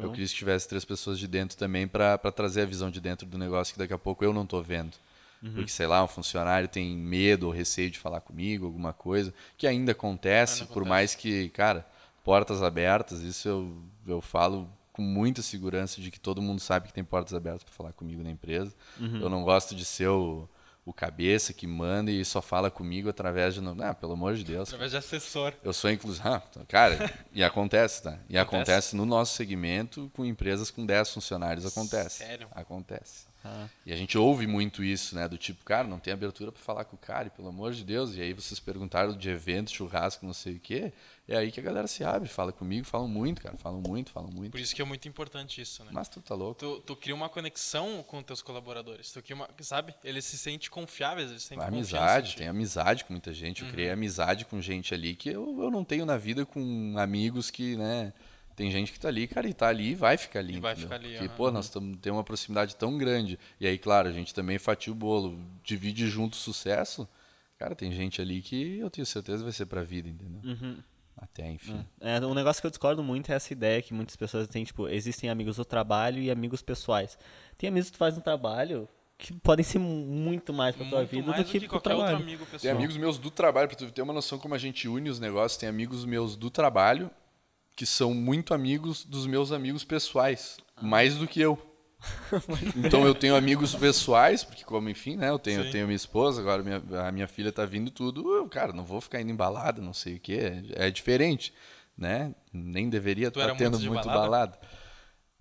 [0.05, 3.26] Eu quis que tivesse três pessoas de dentro também para trazer a visão de dentro
[3.26, 4.93] do negócio que daqui a pouco eu não tô vendo.
[5.41, 9.66] Porque, sei lá, um funcionário tem medo ou receio de falar comigo, alguma coisa, que
[9.66, 10.89] ainda acontece, Ainda por acontece.
[10.89, 11.87] mais que, cara,
[12.24, 16.93] portas abertas, isso eu, eu falo com muita segurança de que todo mundo sabe que
[16.95, 18.74] tem portas abertas para falar comigo na empresa.
[18.99, 20.49] Eu não gosto de ser o,
[20.87, 23.61] o cabeça que manda e só fala comigo através de.
[23.84, 24.68] Ah, pelo amor de Deus.
[24.70, 25.53] Através de assessor.
[25.62, 26.26] Eu sou inclusive.
[26.26, 28.18] Ah, tá, cara, e acontece, tá?
[28.28, 28.41] E Acontece?
[28.70, 31.66] acontece no nosso segmento com empresas com 10 funcionários.
[31.66, 32.24] Acontece.
[32.24, 32.49] Sério?
[32.53, 33.26] Acontece.
[33.47, 33.68] Ah.
[33.84, 35.28] E a gente ouve muito isso, né?
[35.28, 37.84] Do tipo, cara, não tem abertura pra falar com o cara, e pelo amor de
[37.84, 38.16] Deus.
[38.16, 40.92] E aí vocês perguntaram de evento, churrasco, não sei o quê.
[41.28, 43.57] É aí que a galera se abre, fala comigo, falam muito, cara.
[43.57, 44.53] Falam muito, falam muito.
[44.53, 45.90] Por isso que é muito importante isso, né?
[45.92, 46.61] Mas tu tá louco.
[46.61, 49.11] Tu, tu cria uma conexão com teus colaboradores.
[49.11, 49.94] Tu cria uma, sabe?
[50.05, 53.64] Eles se sentem confiáveis, eles sentem Amizade, tem amizade com muita gente.
[53.64, 57.51] Eu criei amizade com gente ali que eu, eu não tenho na vida com amigos
[57.51, 58.12] que, né?
[58.57, 60.57] Tem gente que tá ali, cara, e tá ali e vai ficar ali.
[60.57, 60.88] E vai entendeu?
[60.88, 61.36] ficar ali, Porque, aham.
[61.36, 63.38] pô, nós tamo, temos uma proximidade tão grande.
[63.61, 67.07] E aí, claro, a gente também fatia o bolo, divide junto o sucesso.
[67.59, 70.40] Cara, tem gente ali que eu tenho certeza vai ser pra vida, entendeu?
[70.42, 70.78] Uhum.
[71.18, 71.84] Até, enfim.
[72.00, 74.88] É, um negócio que eu discordo muito é essa ideia que muitas pessoas têm, tipo,
[74.88, 77.18] existem amigos do trabalho e amigos pessoais.
[77.59, 78.88] Tem amigos que tu faz no trabalho
[79.18, 82.22] que podem ser muito mais pra tua Muito vida do que pro qualquer outro trabalho.
[82.22, 82.61] amigo pessoal.
[82.61, 85.18] Tem amigos meus do trabalho, pra tu ter uma noção como a gente une os
[85.18, 87.11] negócios, tem amigos meus do trabalho
[87.77, 91.61] que são muito amigos dos meus amigos pessoais, mais do que eu.
[92.77, 96.41] então eu tenho amigos pessoais, porque como enfim, né, eu tenho, eu tenho minha esposa,
[96.41, 99.83] agora minha, a minha filha tá vindo tudo, eu, cara, não vou ficar indo embalada,
[99.83, 101.53] não sei o que, é, é diferente,
[101.97, 102.35] né?
[102.53, 104.29] Nem deveria estar era tendo muito muito balada?
[104.29, 104.59] balada.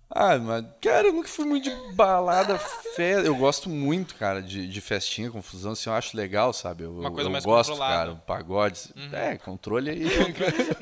[0.08, 3.02] Ah, mas, cara, eu nunca fui muito de balada, fe...
[3.24, 6.84] eu gosto muito, cara, de, de festinha, confusão, assim, eu acho legal, sabe?
[6.84, 7.96] Eu, Uma coisa eu mais gosto, controlada.
[7.96, 8.80] cara, pagode,
[9.12, 10.02] é, controle aí.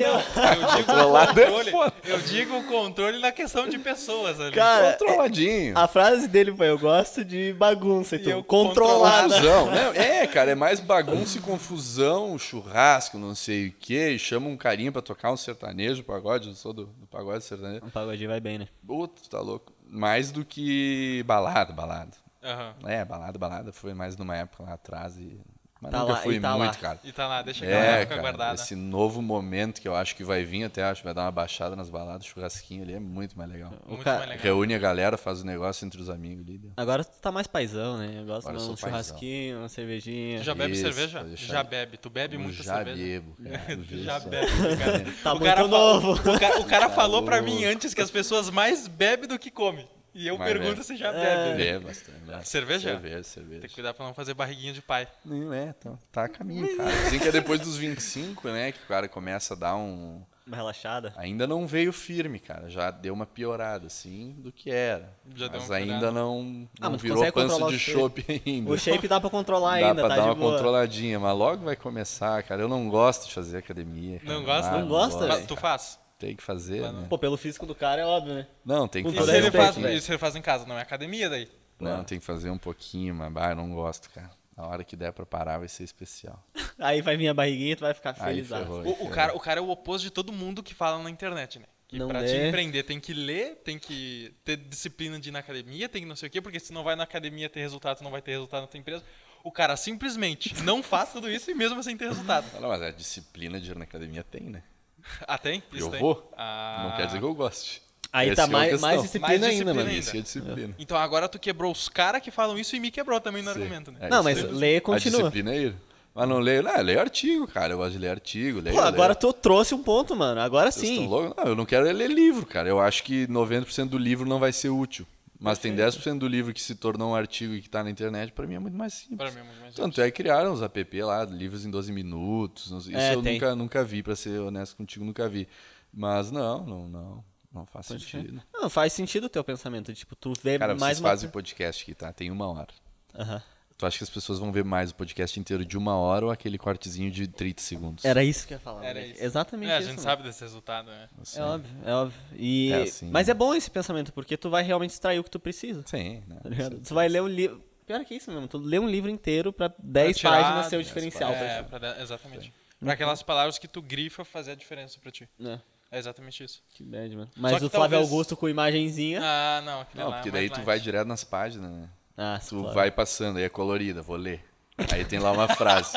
[0.05, 4.53] Eu digo, Controlado é controle, eu digo o controle na questão de pessoas ali.
[4.53, 5.77] Cara, Controladinho.
[5.77, 9.29] A frase dele foi: Eu gosto de bagunça, E então, eu controlada.
[9.35, 9.67] Confusão.
[9.67, 14.19] Não, é, cara, é mais bagunça e confusão, churrasco, não sei o quê.
[14.19, 17.85] Chama um carinha pra tocar um sertanejo, pagode, eu sou do, do pagode sertanejo.
[17.85, 18.69] Um pagodinho vai bem, né?
[18.87, 19.73] Puta, tá louco.
[19.87, 22.17] Mais do que balada, balada.
[22.43, 22.75] Aham.
[22.85, 25.41] É, balada, balada foi mais numa época lá atrás e...
[25.85, 26.75] Mas Tá nunca lá, fui e tá muito, lá.
[26.75, 26.99] cara.
[27.05, 28.55] E tá lá, deixa aquela É, época cara, guardada.
[28.55, 31.31] esse novo momento que eu acho que vai vir, até acho que vai dar uma
[31.31, 33.71] baixada nas baladas, churrasquinho ali, é muito mais legal.
[33.87, 34.43] Muito ca- mais legal.
[34.45, 36.73] Reúne a galera, faz o negócio entre os amigos ali.
[36.77, 38.15] Agora tu tá mais paizão, né?
[38.21, 40.39] Eu gosto de um churrasquinho, uma cervejinha.
[40.39, 41.27] Tu já bebe Isso, cerveja?
[41.37, 41.97] Já bebe.
[41.99, 42.97] Tu bebe Eu muita já cerveja?
[43.03, 43.77] bebo, cara.
[43.77, 45.05] Tu já bebe, cara.
[45.23, 46.17] Tá o muito cara novo.
[46.17, 49.39] Falou, o cara, o cara falou pra mim antes que as pessoas mais bebem do
[49.39, 49.87] que comem.
[50.15, 50.85] E eu Mas pergunto bebe.
[50.85, 51.47] se já É.
[51.47, 51.57] bebe.
[51.65, 52.19] Bebe bastante.
[52.21, 52.49] bastante.
[52.49, 52.89] Cerveja?
[52.91, 53.69] Cerveja, Tem cerveja.
[53.69, 55.09] que cuidar pra não fazer barriguinha de pai.
[55.25, 56.91] Não é, então, tá a caminho, cara.
[57.05, 60.23] Dizem que é depois dos 25, né, que o cara começa a dar um...
[60.47, 61.15] Uma relaxada.
[61.17, 62.69] Ainda não veio firme, cara.
[62.69, 65.11] Já deu uma piorada, assim, do que era.
[65.35, 66.13] Já deu mas uma ainda piorada.
[66.13, 68.71] não, não Ah, mas virou pança de chope ainda.
[68.71, 70.53] O shape dá pra controlar Dá ainda, pra tá dar de uma boa.
[70.53, 72.61] controladinha, mas logo vai começar, cara.
[72.61, 74.21] Eu não gosto de fazer academia.
[74.21, 74.35] cara.
[74.35, 74.71] Não gosta?
[74.71, 75.21] Ah, Não gosta, gosto.
[75.21, 75.33] velho?
[75.41, 75.99] Mas tu faz?
[76.19, 77.07] Tem que fazer, né?
[77.09, 78.47] Pô, pelo físico do cara é óbvio, né?
[78.65, 80.01] Não, tem que Com fazer ele um respeito, faz, pouquinho.
[80.01, 80.65] se ele faz em casa?
[80.67, 81.49] Não é academia daí?
[81.81, 84.31] Não, tem que fazer um pouquinho, mas bah, eu não gosto, cara.
[84.57, 86.41] Na hora que der pra parar vai ser especial.
[86.79, 88.49] Aí vai vir a barriguinha e tu vai ficar feliz.
[88.49, 88.85] ferrou.
[88.87, 91.59] O, o cara, o cara é o oposto de todo mundo que fala na internet,
[91.59, 91.67] né?
[91.89, 92.29] Que Não pra lê.
[92.29, 96.09] te empreender tem que ler, tem que ter disciplina de ir na academia, tem que
[96.09, 98.31] não sei o quê, porque se não vai na academia ter resultado, não vai ter
[98.33, 99.03] resultado na tua empresa.
[99.43, 102.47] O cara simplesmente não faz tudo isso e mesmo assim ter resultado.
[102.61, 104.63] Não, mas a disciplina de ir na academia tem, né?
[105.27, 105.63] Ah, tem?
[105.73, 106.01] Isso eu tem?
[106.01, 106.31] vou.
[106.37, 106.87] Ah.
[106.89, 107.83] Não quer dizer que eu goste.
[108.13, 109.89] Aí Essa tá é a mais, mais disciplina Mais ainda, disciplina mano.
[109.91, 110.01] ainda.
[110.01, 110.75] Isso é disciplina.
[110.79, 113.61] Então agora tu quebrou os caras que falam isso e me quebrou também no Sim.
[113.63, 113.99] argumento, né?
[114.03, 115.19] É, Não, mas ler A continua.
[115.19, 115.75] disciplina é ir.
[116.15, 117.73] Mas não leio, não, eu leio artigo, cara.
[117.73, 118.61] Eu gosto de ler artigo.
[118.61, 119.17] Leio, Pô, agora leio.
[119.19, 120.41] tu trouxe um ponto, mano.
[120.41, 120.95] Agora Vocês sim.
[120.95, 121.35] estão loucos?
[121.37, 122.69] Não, eu não quero ler livro, cara.
[122.69, 125.05] Eu acho que 90% do livro não vai ser útil.
[125.45, 128.33] Mas tem 10% do livro que se tornou um artigo e que tá na internet,
[128.33, 129.17] pra mim é muito mais simples.
[129.19, 131.93] Pra mim é muito mais Tanto é que criaram os app lá, livros em 12
[131.93, 132.71] minutos.
[132.71, 133.35] Isso É, eu tem.
[133.35, 135.47] nunca, nunca vi, pra ser honesto contigo, nunca vi.
[135.93, 137.25] Mas não, não, não.
[137.53, 138.43] Não faz Pode sentido.
[138.53, 139.95] Não, faz sentido o teu pensamento.
[139.95, 141.09] Tipo, tu vê Cara, mais vocês uma...
[141.11, 142.13] fazem podcast aqui, tá?
[142.13, 142.67] Tem uma hora.
[143.15, 143.41] Aham.
[143.85, 146.31] Tu acha que as pessoas vão ver mais o podcast inteiro de uma hora ou
[146.31, 148.05] aquele cortezinho de 30 segundos?
[148.05, 148.83] Era isso que eu ia falar.
[148.83, 149.23] Era isso.
[149.23, 149.89] Exatamente É, a isso.
[149.89, 150.09] gente mano.
[150.09, 151.07] sabe desse resultado, né?
[151.21, 151.39] Assim.
[151.39, 152.21] É óbvio, é óbvio.
[152.35, 152.73] E...
[152.73, 153.11] É assim.
[153.11, 155.83] Mas é bom esse pensamento, porque tu vai realmente extrair o que tu precisa.
[155.85, 156.37] Sim, né?
[156.43, 156.71] Tá?
[156.83, 157.63] Tu vai ler um livro.
[157.87, 160.83] Pior que isso mesmo, tu lê um livro inteiro pra 10 tirar páginas ser o
[160.83, 162.55] diferencial pra É, pra exatamente.
[162.81, 165.29] Pra aquelas palavras que tu grifa fazer a diferença pra ti.
[165.39, 165.59] É,
[165.91, 166.63] É exatamente isso.
[166.71, 167.31] que bad, mano.
[167.37, 169.21] Mas que o Flávio talvez- Augusto com imagenzinha.
[169.23, 170.65] Ah, não, Não, lá é porque daí tu light.
[170.65, 171.87] vai direto nas páginas, né?
[172.17, 172.75] Ah, Tu claro.
[172.75, 174.45] vai passando, aí é colorida, vou ler.
[174.93, 175.97] Aí tem lá uma frase.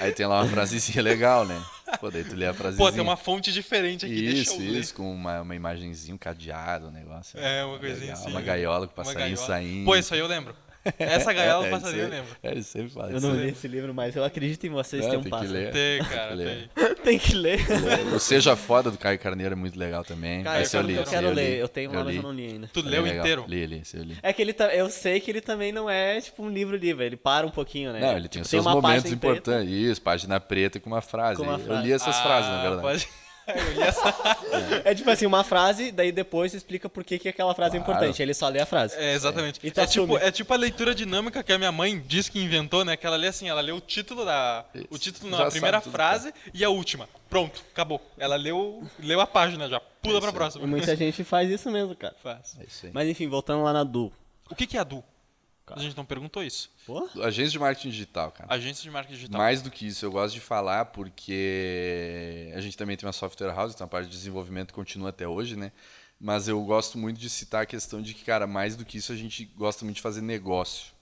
[0.00, 1.60] Aí tem lá uma frasezinha legal, né?
[2.00, 2.86] Pô, daí tu lê a frasezinha.
[2.88, 6.90] Pô, tem uma fonte diferente aqui, Isso, isso, com uma, uma imagenzinha, um cadeado, um
[6.90, 7.38] negócio.
[7.38, 8.30] É, uma coisinha legal, assim.
[8.30, 9.84] Uma gaiola com passarinho saindo.
[9.84, 10.54] Pô, isso aí eu lembro.
[10.98, 12.10] Essa gaiola É, do é, passarinho eu aí.
[12.10, 12.36] lembro.
[12.42, 15.10] É, ele sempre fala Eu não li esse livro, mas eu acredito em vocês, Não,
[15.10, 15.52] tem um tem que passo.
[15.52, 15.72] ler.
[15.72, 16.68] Tem, cara, ler.
[16.74, 16.94] tem.
[17.04, 17.60] tem que ler.
[18.14, 20.42] O Seja Foda do Caio Carneiro é muito legal também.
[20.42, 20.98] Cara, eu Esse eu quero, li.
[20.98, 21.34] eu quero li.
[21.34, 21.58] ler.
[21.58, 22.70] Eu tenho lá, mas eu não li ainda.
[22.72, 23.44] Tu É leu inteiro?
[23.48, 24.16] Li, li, esse eu li.
[24.22, 27.02] É que ele tá, eu sei que ele também não é tipo um livro livro,
[27.02, 28.00] ele para um pouquinho, né?
[28.00, 29.70] Não, ele tem Tipo, os seus momentos importantes.
[29.72, 31.36] Isso, página preta com uma frase.
[31.38, 31.86] Com uma Eu frase.
[31.86, 32.82] li essas Ah, frases, na verdade.
[32.82, 33.08] pode-
[33.46, 34.14] Essa-
[34.84, 37.80] É tipo assim, uma frase, daí depois você explica por que, que aquela frase é
[37.80, 37.92] Claro.
[37.92, 38.22] importante.
[38.22, 38.96] Ele só lê a frase.
[38.96, 39.60] É, exatamente.
[39.62, 42.40] E tu É tipo, é tipo a leitura dinâmica que a minha mãe disse que
[42.42, 42.96] inventou, né?
[42.96, 44.64] Que ela lê assim, ela lê o título da.
[44.74, 44.98] O Isso.
[44.98, 47.08] título não, Já a primeira frase e a última.
[47.28, 48.00] Pronto, acabou.
[48.18, 49.80] Ela leu, leu a página já.
[49.80, 50.32] Pula pra isso aí.
[50.34, 50.64] próxima.
[50.64, 52.14] E muita gente faz isso mesmo, cara.
[52.22, 52.56] Faz.
[52.60, 52.92] É isso aí.
[52.94, 54.12] Mas enfim, voltando lá na Du.
[54.50, 55.02] O que, que é a Du?
[55.66, 56.70] A gente não perguntou isso.
[56.86, 57.08] Pô?
[57.22, 58.52] Agência de marketing digital, cara.
[58.52, 59.40] Agência de marketing digital.
[59.40, 63.54] Mais do que isso, eu gosto de falar porque a gente também tem uma software
[63.54, 65.72] house, então a parte de desenvolvimento continua até hoje, né?
[66.20, 69.12] Mas eu gosto muito de citar a questão de que, cara, mais do que isso,
[69.12, 70.92] a gente gosta muito de fazer negócio.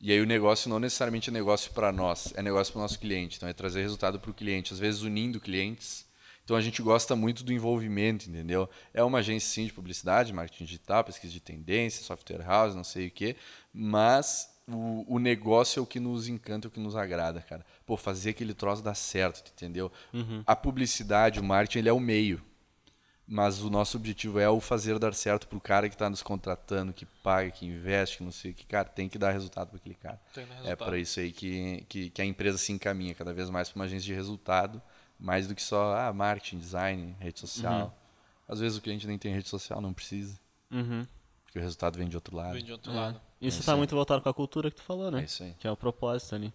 [0.00, 2.98] E aí o negócio não necessariamente é negócio para nós, é negócio para o nosso
[2.98, 3.36] cliente.
[3.36, 6.04] Então é trazer resultado para o cliente, às vezes unindo clientes.
[6.44, 8.68] Então a gente gosta muito do envolvimento, entendeu?
[8.92, 13.06] É uma agência sim de publicidade, marketing digital, pesquisa de tendência, software house, não sei
[13.06, 13.34] o quê,
[13.74, 17.66] mas o, o negócio é o que nos encanta, é o que nos agrada, cara.
[17.84, 19.90] Pô, fazer aquele troço dar certo, entendeu?
[20.46, 22.40] A publicidade, o marketing, ele é o meio.
[23.26, 26.92] Mas o nosso objetivo é o fazer dar certo pro cara que está nos contratando,
[26.92, 29.78] que paga, que investe, que não sei o que, cara, tem que dar resultado para
[29.78, 30.20] aquele cara.
[30.34, 33.32] Tem que dar É para isso aí que, que, que a empresa se encaminha cada
[33.32, 34.80] vez mais para uma agência de resultado,
[35.18, 37.98] mais do que só ah, marketing, design, rede social.
[38.46, 40.38] Às vezes o cliente nem tem rede social, não precisa,
[40.70, 41.06] Uhum.
[41.44, 42.52] porque o resultado vem de outro lado.
[42.52, 42.94] Vem de outro É.
[42.94, 43.20] lado.
[43.48, 43.78] Isso isso tá aí.
[43.78, 45.20] muito voltado com a cultura que tu falou, né?
[45.20, 45.54] É isso aí.
[45.58, 46.52] Que é o propósito ali.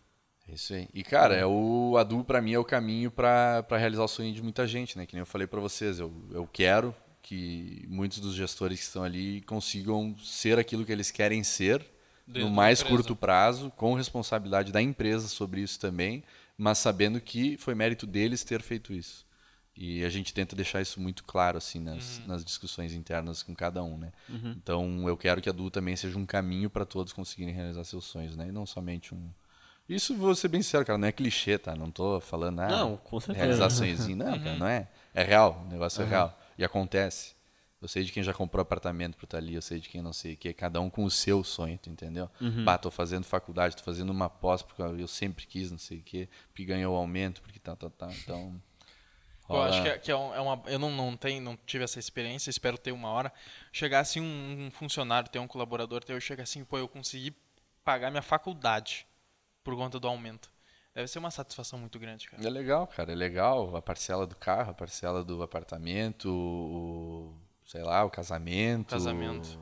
[0.48, 0.88] É isso aí.
[0.94, 4.34] E, cara, é o Adu, pra mim, é o caminho pra pra realizar o sonho
[4.34, 5.06] de muita gente, né?
[5.06, 6.00] Que nem eu falei pra vocês.
[6.00, 11.12] Eu, eu quero que muitos dos gestores que estão ali consigam ser aquilo que eles
[11.12, 11.86] querem ser
[12.26, 16.24] Dentro no mais curto prazo, com responsabilidade da empresa sobre isso também,
[16.58, 19.26] mas sabendo que foi mérito deles ter feito isso.
[19.82, 23.82] E a gente tenta deixar isso muito claro assim nas, nas discussões internas com cada
[23.82, 24.12] um, né?
[24.58, 28.04] Então eu quero que a Du também seja um caminho para todos conseguirem realizar seus
[28.04, 28.50] sonhos, né?
[28.50, 29.30] E não somente um
[29.88, 31.78] Isso vou ser bem sincero, cara, não é clichê, tá?
[31.78, 33.46] Não tô falando ah, Não, com certeza.
[33.46, 34.90] realizar sonhozinho, não, cara, não é.
[35.14, 37.36] É real, o negócio é real e acontece.
[37.82, 40.12] Eu sei de quem já comprou apartamento pra estar ali, eu sei de quem não
[40.12, 42.30] sei o que, cada um com o seu sonho, tu entendeu?
[42.66, 46.02] Bah, tô fazendo faculdade, tô fazendo uma pós porque eu sempre quis, não sei o
[46.02, 48.10] que, porque ganhou aumento, porque tá, tá, tá.
[48.22, 48.62] Então.
[49.50, 50.62] Eu rola- acho que é, que é é uma.
[50.68, 53.34] Eu não, não, tenho, não tive essa experiência, espero ter uma hora.
[53.72, 57.36] Chegar assim, um, um funcionário, ter um colaborador, ter eu chegar assim, pô, eu consegui
[57.84, 59.08] pagar minha faculdade
[59.64, 60.52] por conta do aumento.
[60.94, 62.46] Deve ser uma satisfação muito grande, cara.
[62.46, 63.76] É legal, cara, é legal.
[63.76, 67.34] A parcela do carro, a parcela do apartamento, o,
[67.66, 68.90] sei lá, o casamento.
[68.92, 69.60] Casamento.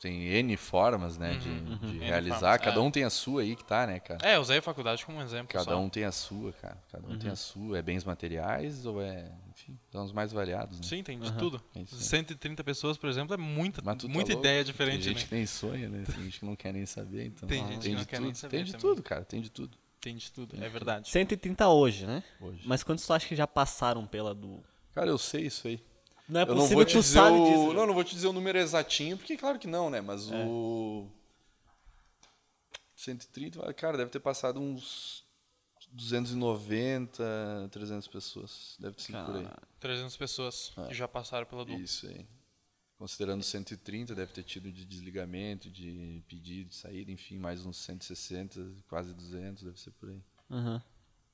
[0.00, 2.38] Tem N formas, né, de, de N realizar.
[2.38, 2.80] formas, Cada é.
[2.80, 4.20] um tem a sua aí que tá, né, cara?
[4.22, 5.48] É, eu usei a faculdade como exemplo.
[5.48, 5.80] Cada só.
[5.80, 6.78] um tem a sua, cara.
[6.92, 7.78] Cada um tem a sua.
[7.78, 9.30] É bens materiais ou é.
[9.50, 10.86] Enfim, são os mais variados, né?
[10.86, 11.60] Sim, tem de tudo.
[11.74, 12.00] É isso aí.
[12.00, 14.32] 130 pessoas, por exemplo, é muita, tá muita louco.
[14.32, 15.26] ideia Tem diferente, gente né?
[15.28, 16.04] que nem sonha, né?
[16.06, 17.48] Tem gente que não quer nem saber, então.
[17.48, 18.38] Tem gente que não de quer nem tudo.
[18.38, 18.80] saber Tem de também.
[18.88, 19.24] tudo, cara.
[19.24, 19.76] Tem de tudo.
[20.00, 21.08] Tem de tudo, é verdade.
[21.08, 22.22] 130 hoje, né?
[22.40, 22.62] Hoje.
[22.64, 24.62] Mas quantos tu acha que já passaram pela Du?
[24.94, 25.82] Cara, eu sei isso aí.
[26.28, 27.44] Não é eu não possível te tu dizer sabe o...
[27.44, 27.72] disso.
[27.72, 30.00] Não, não vou te dizer o número exatinho, porque claro que não, né?
[30.00, 30.44] Mas É.
[30.44, 31.08] o
[32.96, 35.24] 130, cara, deve ter passado uns
[35.92, 38.76] 290, 300 pessoas.
[38.78, 39.48] Deve ter sido por aí.
[39.80, 40.88] 300 pessoas É.
[40.88, 41.72] que já passaram pela Du.
[41.74, 42.26] Isso aí.
[42.98, 48.60] Considerando 130, deve ter tido de desligamento, de pedido, de saída, enfim, mais uns 160,
[48.88, 50.20] quase 200, deve ser por aí.
[50.50, 50.82] Aham.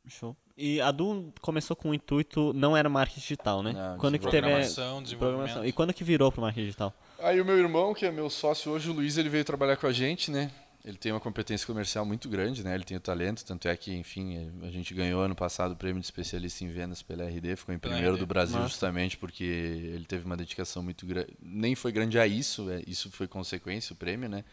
[0.08, 0.36] Show.
[0.56, 3.72] E a Du começou com o intuito, não era marketing digital, né?
[3.72, 5.64] Não, quando que teve Programação, desenvolvimento.
[5.64, 6.94] E quando que virou pro marketing digital?
[7.18, 9.86] Aí o meu irmão, que é meu sócio hoje, o Luiz, ele veio trabalhar com
[9.86, 10.50] a gente, né?
[10.84, 12.74] Ele tem uma competência comercial muito grande, né?
[12.74, 15.98] Ele tem o talento, tanto é que, enfim, a gente ganhou ano passado o prêmio
[15.98, 18.68] de especialista em vendas pela RD, ficou em primeiro do Brasil Massa.
[18.68, 21.34] justamente porque ele teve uma dedicação muito grande.
[21.40, 24.44] Nem foi grande a isso, é, isso foi consequência, o prêmio, né?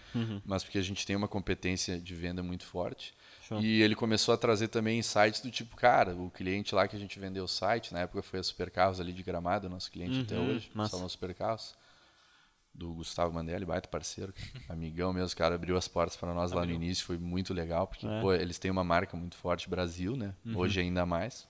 [0.45, 3.13] Mas porque a gente tem uma competência de venda muito forte.
[3.51, 3.59] Show.
[3.61, 6.99] E ele começou a trazer também insights do tipo, cara, o cliente lá que a
[6.99, 10.39] gente vendeu o site, na época foi a Supercarros ali de Gramado, nosso cliente até
[10.39, 10.91] Uhum, hoje, massa.
[10.91, 11.75] salão Supercarros
[12.73, 14.33] do Gustavo Mandelli, baita parceiro,
[14.69, 18.05] amigão mesmo, cara, abriu as portas para nós lá no início, foi muito legal, porque
[18.05, 18.09] É.
[18.09, 18.21] Uhum.
[18.21, 20.33] pô, eles têm uma marca muito forte Brasil, né?
[20.55, 21.45] Hoje ainda mais.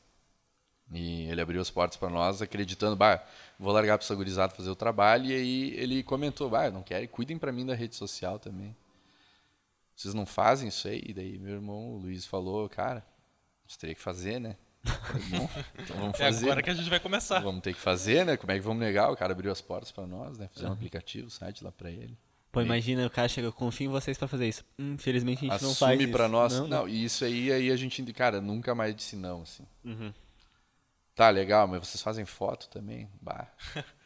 [0.92, 3.24] E ele abriu as portas para nós, acreditando, bah,
[3.60, 7.38] vou largar para gurizada fazer o trabalho, e aí ele comentou, bah, não querem, cuidem
[7.38, 8.76] para mim da rede social também.
[10.02, 11.02] Vocês não fazem isso aí?
[11.06, 13.06] E daí meu irmão, o Luiz, falou, cara,
[13.68, 14.56] você teria que fazer, né?
[15.30, 15.48] Bom,
[15.78, 16.46] então vamos É fazer.
[16.46, 17.40] agora que a gente vai começar.
[17.40, 18.36] Vamos ter que fazer, né?
[18.36, 19.12] Como é que vamos negar?
[19.12, 20.50] O cara abriu as portas para nós, né?
[20.52, 22.18] Fizemos um aplicativo, site lá para ele.
[22.52, 24.66] Pô, imagina, o cara chega, confia em vocês pra fazer isso.
[24.80, 26.12] Hum, Infelizmente a gente não faz Assume isso.
[26.12, 26.54] para nós.
[26.54, 29.66] Não, Não, e isso aí, aí a gente, cara, nunca mais disse não, assim.
[29.86, 30.12] Uhum.
[31.14, 33.08] Tá, legal, mas vocês fazem foto também?
[33.22, 33.48] Bah,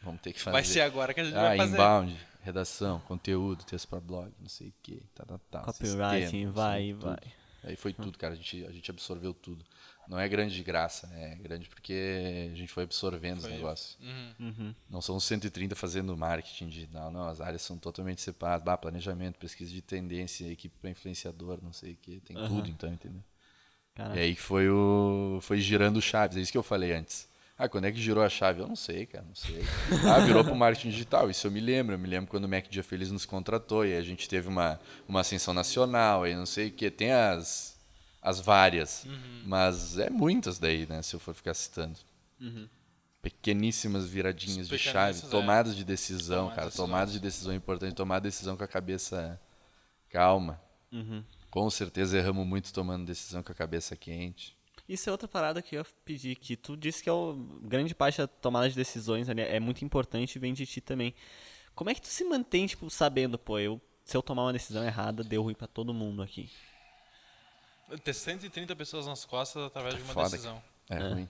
[0.02, 0.52] vamos ter que fazer.
[0.52, 1.72] Vai ser agora que a gente ah, vai fazer.
[1.74, 2.16] inbound,
[2.46, 5.60] redação, conteúdo, texto para blog, não sei o que, tá, tá, tá.
[5.62, 7.18] Copywriting, sistema, vai, vai.
[7.64, 8.34] Aí foi tudo, cara.
[8.34, 9.64] A gente, a gente absorveu tudo.
[10.08, 11.32] Não é grande de graça, né?
[11.32, 13.98] É grande porque a gente foi absorvendo Foi- os negócios.
[14.38, 14.72] Uhum.
[14.88, 17.26] Não são os 130 fazendo marketing digital, não.
[17.26, 18.64] As áreas são totalmente separadas.
[18.64, 22.20] Bah, planejamento, pesquisa de tendência, equipe para influenciador, não sei o que.
[22.20, 22.46] Tem Aham.
[22.46, 23.22] tudo, então, entendeu?
[23.96, 24.16] Caraca.
[24.16, 25.40] E aí foi o.
[25.42, 27.28] Foi girando chaves, é isso que eu falei antes.
[27.58, 28.60] Ah, quando é que girou a chave?
[28.60, 29.64] Eu não sei, cara, não sei.
[30.04, 31.94] Ah, virou pro marketing digital, isso eu me lembro.
[31.94, 34.78] Eu me lembro quando o Mac Dia Feliz nos contratou e a gente teve uma,
[35.08, 36.90] uma ascensão nacional e não sei o que.
[36.90, 37.78] Tem as,
[38.20, 39.06] as várias,
[39.46, 41.98] mas é muitas daí, né, se eu for ficar citando.
[43.22, 45.28] Pequeníssimas viradinhas de chave, é.
[45.28, 46.70] tomadas de decisão, cara.
[46.70, 49.40] Tomadas de decisão é importante, tomar decisão com a cabeça
[50.10, 50.60] calma.
[50.92, 51.24] Uhum.
[51.50, 54.55] Com certeza erramos muito tomando decisão com a cabeça quente.
[54.88, 57.94] Isso é outra parada que eu ia pedir, que tu disse que é o, grande
[57.94, 61.14] parte da tomada de decisões ali é muito importante e vem de ti também.
[61.74, 64.84] Como é que tu se mantém, tipo, sabendo, pô, eu, se eu tomar uma decisão
[64.84, 66.50] errada, deu ruim pra todo mundo aqui?
[68.02, 70.62] Ter 130 pessoas nas costas através de uma Foda, decisão.
[70.88, 71.28] É ruim,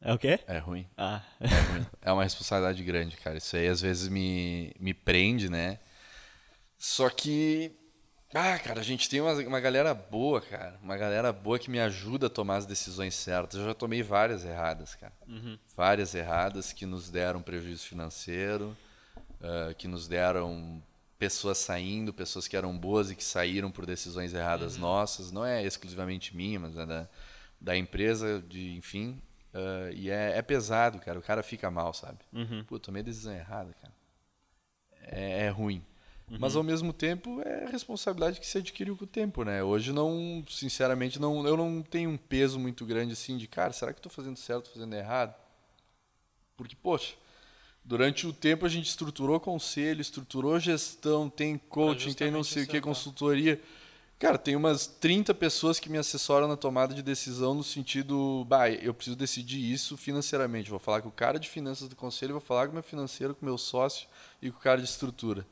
[0.00, 0.40] É o quê?
[0.46, 0.86] é ruim.
[0.96, 1.86] Ah, É ruim.
[2.02, 3.38] É uma responsabilidade grande, cara.
[3.38, 5.78] Isso aí às vezes me, me prende, né?
[6.78, 7.72] Só que.
[8.38, 10.78] Ah, cara, a gente tem uma, uma galera boa, cara.
[10.82, 13.58] Uma galera boa que me ajuda a tomar as decisões certas.
[13.58, 15.12] Eu já tomei várias erradas, cara.
[15.74, 18.76] Várias erradas que nos deram prejuízo financeiro,
[19.42, 20.82] ah, que nos deram
[21.18, 25.32] pessoas saindo, pessoas que eram boas e que saíram por decisões erradas nossas.
[25.32, 27.08] Não é exclusivamente minha, mas é da,
[27.58, 29.18] da empresa, de, enfim.
[29.54, 31.18] Ah, e é, é pesado, cara.
[31.18, 32.18] O cara fica mal, sabe?
[32.64, 33.94] Pô, tomei decisão errada, cara.
[35.00, 35.82] É, é ruim.
[36.28, 39.62] Mas ao mesmo tempo é responsabilidade que se adquiriu com o tempo, né?
[39.62, 43.92] Hoje não, sinceramente, não, eu não tenho um peso muito grande assim de, cara, será
[43.92, 45.34] que tô fazendo certo, fazendo errado?
[46.56, 47.14] Porque, poxa,
[47.84, 52.66] durante o tempo a gente estruturou conselho, estruturou gestão, tem coaching, tem não sei o
[52.66, 52.88] que, aí, tá?
[52.88, 53.60] consultoria.
[54.18, 58.70] Cara, tem umas 30 pessoas que me assessoram na tomada de decisão no sentido, bah,
[58.70, 60.70] eu preciso decidir isso financeiramente.
[60.70, 63.34] Vou falar com o cara de finanças do conselho, vou falar com o meu financeiro,
[63.34, 64.08] com o meu sócio
[64.42, 65.46] e com o cara de estrutura.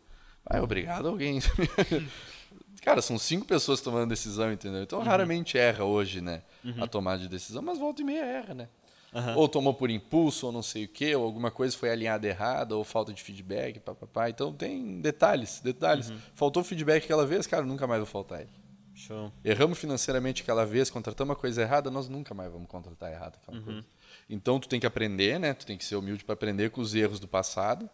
[0.46, 1.40] Ah, obrigado alguém.
[2.82, 4.82] cara, são cinco pessoas tomando decisão, entendeu?
[4.82, 6.42] Então raramente erra hoje, né?
[6.78, 8.68] A tomada de decisão, mas volta e meia erra, né?
[9.14, 9.36] Aham.
[9.36, 12.76] Ou tomou por impulso, ou não sei o quê, ou alguma coisa foi alinhada errada,
[12.76, 14.28] ou falta de feedback, papapá.
[14.28, 16.12] Então tem detalhes, detalhes.
[16.34, 18.50] Faltou feedback aquela vez, cara, nunca mais vou faltar ele.
[18.92, 19.32] show.
[19.44, 23.62] Erramos financeiramente aquela vez, contratamos uma coisa errada, nós nunca mais vamos contratar errado aquela
[23.62, 23.84] coisa.
[24.28, 25.54] Então tu tem que aprender, né?
[25.54, 27.88] Tu tem que ser humilde para aprender com os erros do passado,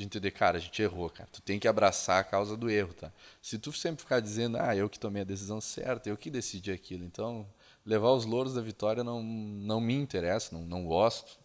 [0.00, 1.28] de entender, cara, a gente errou, cara.
[1.30, 3.12] Tu tem que abraçar a causa do erro, tá?
[3.42, 6.72] Se tu sempre ficar dizendo, ah, eu que tomei a decisão certa, eu que decidi
[6.72, 7.46] aquilo, então
[7.84, 11.38] levar os louros da vitória não, não me interessa, não, não gosto.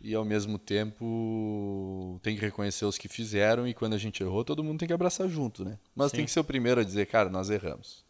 [0.00, 4.44] E ao mesmo tempo tem que reconhecer os que fizeram e quando a gente errou,
[4.44, 5.76] todo mundo tem que abraçar junto, né?
[5.94, 6.26] Mas tem Sim.
[6.26, 8.04] que ser o primeiro a dizer, cara, nós erramos.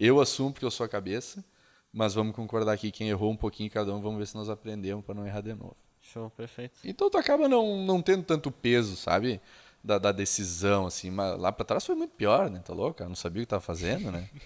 [0.00, 1.44] Eu assumo porque eu sou a cabeça,
[1.92, 5.04] mas vamos concordar aqui quem errou um pouquinho cada um, vamos ver se nós aprendemos
[5.04, 5.76] para não errar de novo.
[6.14, 6.78] Show, perfeito.
[6.84, 9.40] Então tu acaba não, não tendo tanto peso, sabe?
[9.82, 11.10] Da, da decisão, assim.
[11.10, 12.62] Mas lá pra trás foi muito pior, né?
[12.64, 13.02] Tá louco?
[13.02, 14.28] Eu não sabia o que tava fazendo, né?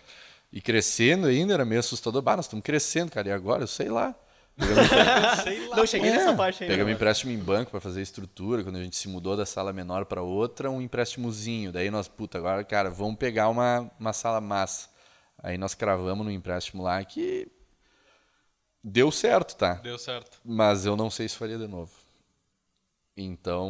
[0.51, 2.23] E crescendo ainda era meio assustador.
[2.23, 3.29] Bah, nós estamos crescendo, cara.
[3.29, 3.65] E agora?
[3.65, 4.15] Eu sei lá.
[5.45, 5.77] Sei lá.
[5.77, 6.73] Não, cheguei É, nessa parte ainda.
[6.73, 6.97] pegamos mano.
[6.97, 8.65] empréstimo em banco para fazer estrutura.
[8.65, 11.71] Quando a gente se mudou da sala menor para outra, um empréstimozinho.
[11.71, 14.89] Daí nós, puta, agora, cara, vamos pegar uma, uma sala massa.
[15.43, 17.47] Aí nós cravamos no empréstimo lá que
[18.83, 19.75] deu certo, tá?
[19.75, 20.39] Deu certo.
[20.45, 21.91] Mas eu não sei se faria de novo.
[23.17, 23.69] Então,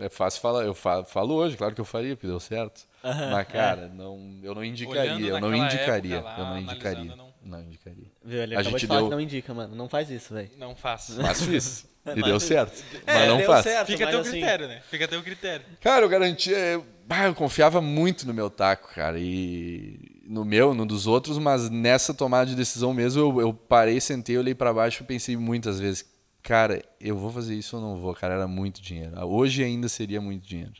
[0.00, 0.64] é fácil falar.
[0.64, 2.82] Eu fa- falo hoje, claro que eu faria, porque deu certo.
[3.02, 5.28] Mas, cara, não, eu não indicaria.
[5.28, 6.20] Eu não indicaria.
[6.22, 6.98] lá, eu não indicaria.
[7.12, 8.06] analisando, Não indicaria.
[8.24, 9.76] Viu, ele A acabou de gente falar deu- que não indica, mano.
[9.76, 10.50] Não faz isso, velho.
[10.56, 11.12] Não faço.
[11.20, 11.86] Mas fiz.
[12.06, 12.82] E deu certo.
[13.06, 13.62] É, Mas não deu faço.
[13.64, 13.86] certo.
[13.88, 14.82] Fica teu assim- critério, né?
[14.90, 15.66] Fica a teu critério.
[15.82, 16.56] Cara, eu garantia.
[16.56, 16.86] Eu,
[17.26, 19.18] eu confiava muito no meu taco, cara.
[19.18, 24.00] E no meu, no dos outros, mas nessa tomada de decisão mesmo, eu, eu parei,
[24.00, 26.04] sentei, olhei pra baixo e pensei muitas vezes,
[26.42, 28.14] cara, eu vou fazer isso ou não vou?
[28.14, 29.18] Cara, era muito dinheiro.
[29.26, 30.74] Hoje ainda seria muito dinheiro.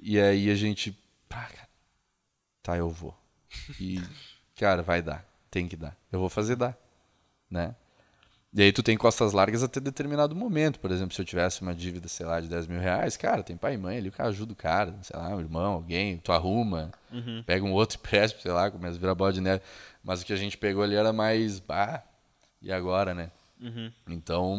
[0.00, 0.98] E aí a gente,
[1.28, 1.68] pá, cara,
[2.62, 3.16] tá, eu vou.
[3.78, 4.00] E,
[4.56, 5.26] cara, vai dar.
[5.50, 5.96] Tem que dar.
[6.10, 6.76] Eu vou fazer dar.
[7.50, 7.74] Né?
[8.54, 10.78] E aí tu tem costas largas até determinado momento.
[10.78, 13.56] Por exemplo, se eu tivesse uma dívida, sei lá, de 10 mil reais, cara, tem
[13.56, 16.32] pai e mãe ali, o cara ajuda o cara, sei lá, um irmão, alguém, tu
[16.32, 16.92] arruma,
[17.46, 19.62] pega um outro empréstimo, sei lá, começa a virar bola de neve.
[20.04, 22.02] Mas o que a gente pegou ali era mais, bah,
[22.60, 23.30] e agora, né?
[24.08, 24.58] Então,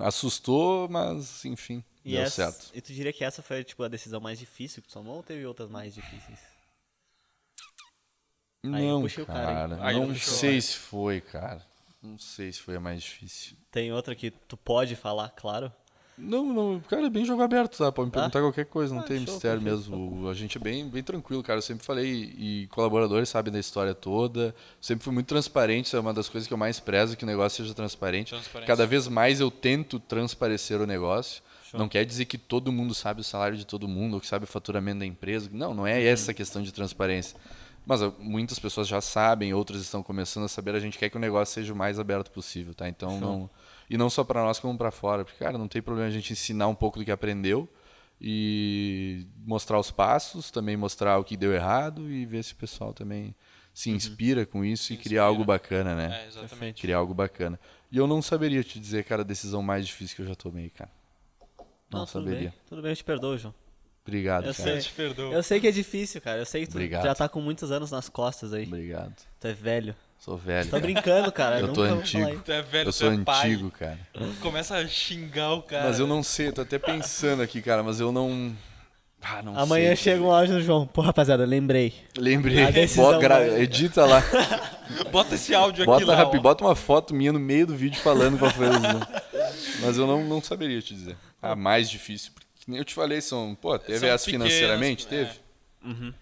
[0.00, 2.72] assustou, mas enfim, E, deu essa, certo.
[2.74, 5.22] e tu diria que essa foi tipo, a decisão mais difícil que tu tomou ou
[5.22, 6.38] teve outras mais difíceis?
[8.72, 9.56] Aí eu Não, o cara, hein?
[9.56, 11.67] cara, Aí não puxou, sei se foi, cara.
[12.02, 13.56] Não sei se foi a mais difícil.
[13.70, 15.72] Tem outra que tu pode falar, claro?
[16.16, 17.92] Não, não, cara, é bem jogo aberto, tá?
[17.92, 18.18] Pode me Tá?
[18.20, 19.90] perguntar qualquer coisa, não Ah, tem show, mistério perfeito.
[19.92, 20.28] mesmo.
[20.28, 21.58] A gente é bem, bem tranquilo, cara.
[21.58, 24.52] Eu sempre falei, e colaboradores sabem da história toda.
[24.80, 27.26] Sempre fui muito transparente, isso é uma das coisas que eu mais prezo, que o
[27.26, 28.34] negócio seja transparente.
[28.66, 31.40] Cada vez mais eu tento transparecer o negócio.
[31.70, 31.78] Show.
[31.78, 34.44] Não quer dizer que todo mundo sabe o salário de todo mundo, ou que sabe
[34.44, 35.48] o faturamento da empresa.
[35.52, 35.86] Não, não Uhum.
[35.88, 37.38] é essa a questão de transparência.
[37.88, 40.74] Mas ó, muitas pessoas já sabem, outras estão começando a saber.
[40.74, 42.86] A gente quer que o negócio seja o mais aberto possível, tá?
[42.86, 43.20] Então Show.
[43.20, 43.50] não
[43.88, 46.34] e não só para nós como para fora, porque cara, não tem problema a gente
[46.34, 47.66] ensinar um pouco do que aprendeu
[48.20, 52.92] e mostrar os passos, também mostrar o que deu errado e ver se o pessoal
[52.92, 53.34] também
[53.72, 55.22] se inspira com isso Se e criar inspira.
[55.24, 56.24] algo bacana, né?
[56.24, 56.82] É, exatamente.
[56.82, 57.58] Criar algo bacana.
[57.90, 60.68] E eu não saberia te dizer, cara, a decisão mais difícil que eu já tomei,
[60.68, 60.90] cara.
[61.90, 62.50] Não, tudo saberia.
[62.50, 62.58] bem.
[62.68, 63.54] Tudo bem, eu te perdoo, João.
[64.08, 64.68] Obrigado, Eu cara.
[64.68, 64.76] sei.
[64.78, 65.32] Eu te perdoo.
[65.32, 66.38] Eu sei que é difícil, cara.
[66.38, 67.04] Eu sei que tu Obrigado.
[67.04, 68.64] já tá com muitos anos nas costas aí.
[68.66, 69.12] Obrigado.
[69.40, 69.94] Tu é velho.
[70.18, 70.64] Sou velho.
[70.64, 70.82] Tô cara.
[70.82, 71.60] brincando, cara.
[71.60, 72.42] Eu tô nunca vou antigo.
[72.44, 73.50] Tu é velho, eu sou é pai.
[73.52, 73.98] antigo, cara.
[74.40, 75.84] Começa a xingar o cara.
[75.84, 78.52] Mas eu não sei, tô até pensando aqui, cara, mas eu não.
[79.20, 79.96] Ah, não Amanhã sei.
[79.96, 80.86] chega um áudio do João.
[80.86, 81.92] Pô, rapaziada, lembrei.
[82.16, 82.64] Lembrei.
[82.94, 84.22] Bota, gra- Edita lá.
[85.10, 86.14] Bota esse áudio aqui Bota, lá.
[86.16, 86.40] rapi- ó.
[86.40, 89.00] bota uma foto minha no meio do vídeo falando foi a decisão.
[89.82, 91.16] Mas eu não, não saberia te dizer.
[91.42, 92.32] A mais difícil.
[92.32, 92.46] Porque
[92.76, 93.54] eu te falei, são.
[93.54, 95.06] Pô, teve São essa pequenas, financeiramente?
[95.06, 95.08] é.
[95.08, 96.14] Teve.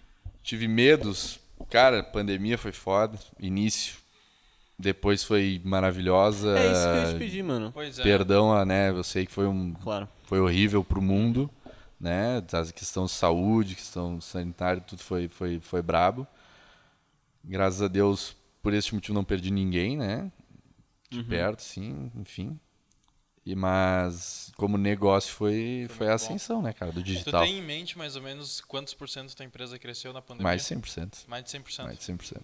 [0.43, 1.39] Tive medos.
[1.69, 3.17] Cara, pandemia foi foda.
[3.39, 3.95] Início.
[4.79, 6.57] Depois foi maravilhosa.
[6.57, 7.71] É isso que eu te pedir, mano.
[7.73, 8.03] Pois é.
[8.03, 8.89] Perdão, a, né?
[8.91, 10.07] Eu sei que foi um, Claro.
[10.23, 11.49] foi horrível pro mundo,
[11.99, 12.37] né?
[12.37, 16.27] A questão de saúde, questão sanitária, tudo foi, foi, foi brabo.
[17.43, 20.31] Graças a Deus, por esse motivo não perdi ninguém, né?
[21.09, 22.59] De perto, sim, enfim.
[23.47, 26.25] E, mas como negócio foi, foi, a muito bom.
[26.25, 27.43] ascensão, né, cara, do Tu digital.
[27.45, 30.43] tem em mente mais ou menos quantos por cento tua empresa cresceu na pandemia?
[30.43, 31.13] Mais de 100%.
[31.29, 31.83] Mais de 100%.
[31.85, 32.41] Mais de 100%.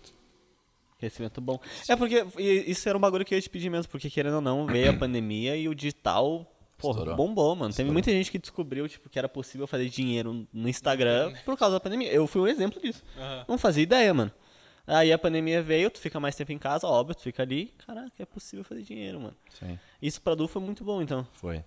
[0.98, 1.60] Crescimento bom.
[1.90, 4.42] É porque isso era um bagulho que eu ia te pedir mesmo, porque querendo ou
[4.42, 7.16] não, veio a pandemia e o digital, porra, Estourou.
[7.18, 7.64] bombou, mano.
[7.64, 7.92] Teve Estourou.
[7.94, 11.80] muita gente que descobriu, tipo, que era possível fazer dinheiro no Instagram por causa da
[11.82, 12.10] pandemia.
[12.14, 13.04] Eu fui um exemplo disso.
[13.18, 13.46] Aham.
[13.50, 14.32] Não fazia ideia, mano.
[14.86, 18.12] Aí a pandemia veio, tu fica mais tempo em casa, óbvio, tu fica ali, caraca,
[18.20, 19.36] é possível fazer dinheiro, mano.
[19.58, 19.80] Sim.
[20.02, 21.26] Isso pra Du foi muito bom, então.
[21.34, 21.64] Foi.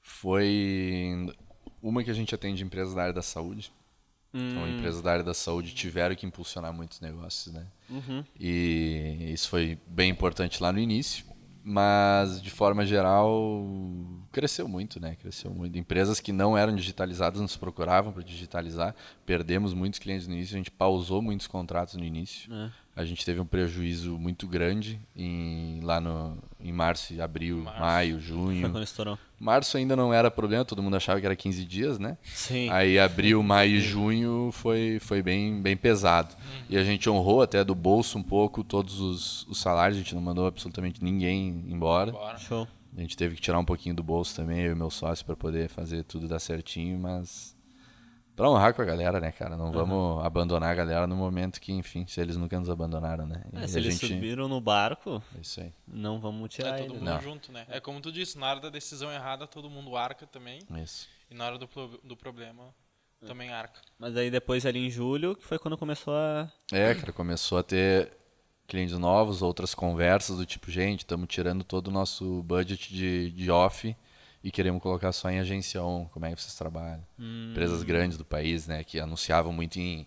[0.00, 1.26] Foi
[1.82, 3.72] uma que a gente atende empresas da área da saúde.
[4.32, 7.66] Então, empresas da área da saúde tiveram que impulsionar muitos negócios, né?
[8.38, 11.26] E isso foi bem importante lá no início,
[11.62, 13.66] mas de forma geral
[14.32, 15.16] cresceu muito, né?
[15.16, 15.78] Cresceu muito.
[15.78, 18.94] Empresas que não eram digitalizadas nos procuravam para digitalizar.
[19.26, 22.52] Perdemos muitos clientes no início, a gente pausou muitos contratos no início.
[22.52, 22.70] É.
[23.00, 27.80] A gente teve um prejuízo muito grande em, lá no, em março, abril, Março.
[27.80, 28.70] maio, Foi junho.
[28.70, 29.18] quando estourou.
[29.38, 32.18] Março ainda não era problema, todo mundo achava que era 15 dias, né?
[32.22, 32.68] Sim.
[32.68, 36.36] Aí abril, maio e junho foi, foi bem, bem pesado.
[36.68, 40.14] E a gente honrou até do bolso um pouco todos os, os salários, a gente
[40.14, 42.12] não mandou absolutamente ninguém embora.
[42.12, 42.36] Bora.
[42.36, 42.68] Show.
[42.94, 45.34] A gente teve que tirar um pouquinho do bolso também, eu e meu sócio, para
[45.36, 47.56] poder fazer tudo dar certinho, mas
[48.40, 49.56] pra honrar com a galera, né, cara?
[49.56, 53.42] Não vamos abandonar a galera no momento que, enfim, se eles nunca nos abandonaram, né?
[53.52, 54.14] É, E se a eles gente...
[54.14, 56.92] subiram no barco, É isso aí, não vamos É tirar todo eles.
[56.94, 57.20] mundo Não.
[57.20, 57.66] junto, né?
[57.68, 60.60] É como tu disse, na hora da decisão errada, todo mundo arca também.
[60.74, 61.06] é isso.
[61.30, 62.74] E na hora do, pro- do problema,
[63.26, 63.80] também arca.
[63.98, 66.50] Mas aí depois ali em julho, que foi quando começou a...
[66.72, 68.10] É, cara, começou a ter
[68.66, 73.50] clientes novos, outras conversas do tipo, gente, estamos tirando todo o nosso budget de, de
[73.50, 73.94] off
[74.42, 77.04] e queremos colocar só em agência on, como é que vocês trabalham?
[77.18, 80.06] Empresas grandes do país, né, que anunciavam muito em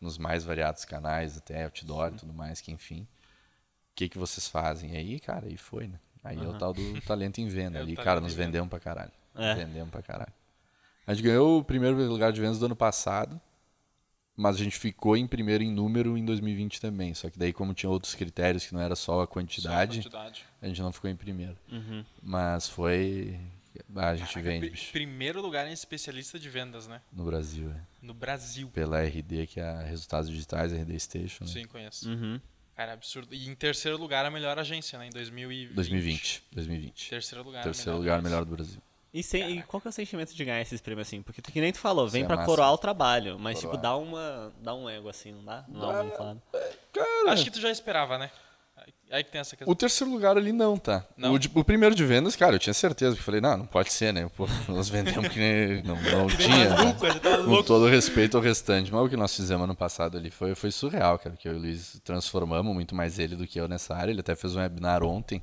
[0.00, 3.02] nos mais variados canais, até outdoor e tudo mais, que enfim.
[3.02, 3.06] O
[3.94, 4.92] que que vocês fazem?
[4.92, 5.98] E aí, cara, aí foi, né?
[6.24, 9.12] Aí é o tal do talento em venda É ali, cara, nos vendemos pra caralho.
[9.34, 9.54] É.
[9.54, 10.32] Vendemos pra caralho.
[11.06, 13.40] A gente ganhou o primeiro lugar de vendas do ano passado,
[14.36, 17.12] mas a gente ficou em primeiro em número em 2020 também.
[17.14, 19.98] Só que daí, como tinha outros critérios que não era só a Só a quantidade,
[19.98, 20.44] quantidade.
[20.62, 21.56] a gente não ficou em primeiro.
[21.70, 22.04] Uhum.
[22.22, 23.38] Mas foi.
[23.96, 27.00] Ah, a gente Caraca, vende, bicho, Primeiro lugar em especialista de vendas, né?
[27.12, 27.70] no Brasil.
[27.70, 27.80] É.
[28.02, 28.68] No Brasil.
[28.74, 31.44] Pela RD, que é a Resultados Digitais, RD Station.
[31.44, 31.50] Né?
[31.50, 32.08] Sim, conheço.
[32.08, 32.40] Uhum.
[32.76, 33.34] Cara, absurdo.
[33.34, 35.06] E em terceiro lugar, a melhor agência, né?
[35.06, 35.74] Em 2020.
[35.74, 36.42] 2020.
[36.52, 37.10] 2020.
[37.10, 37.62] Terceiro lugar.
[37.62, 38.80] Terceiro melhor lugar, melhor do Brasil.
[39.12, 41.20] E, sem, e qual que é o sentimento de ganhar esses prêmios assim?
[41.20, 42.46] Porque tu- que nem tu falou, vem Isso é pra massa.
[42.46, 43.82] coroar o trabalho, mas tipo, Coroar.
[43.82, 44.52] dá uma.
[44.62, 45.64] dá um ego assim, não dá?
[45.68, 46.42] Não dá uma inflada.
[47.28, 48.30] Acho que tu já esperava, né?
[49.10, 49.72] Aí- que tem essa questão.
[49.72, 51.04] O terceiro lugar ali não, tá?
[51.16, 51.34] Não?
[51.34, 53.10] O, de- o primeiro de vendas, cara, eu tinha certeza.
[53.10, 54.28] Porque eu falei, não, não pode ser, né?
[54.36, 55.82] Pô, nós vendemos que nem.
[55.82, 56.70] Não, não tinha.
[56.70, 56.96] né?
[57.44, 58.92] Com todo respeito ao restante.
[58.92, 61.36] Mas o que nós fizemos ano passado ali foi, foi surreal, cara.
[61.36, 64.10] Que eu e o Luiz transformamos muito mais ele do que eu nessa área.
[64.12, 65.42] Ele até fez um webinar ontem,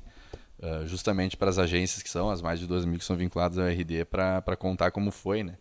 [0.62, 3.58] ah, justamente para as agências que são, as mais de 2 mil que são vinculadas
[3.58, 5.56] ao RD, para contar como foi, né?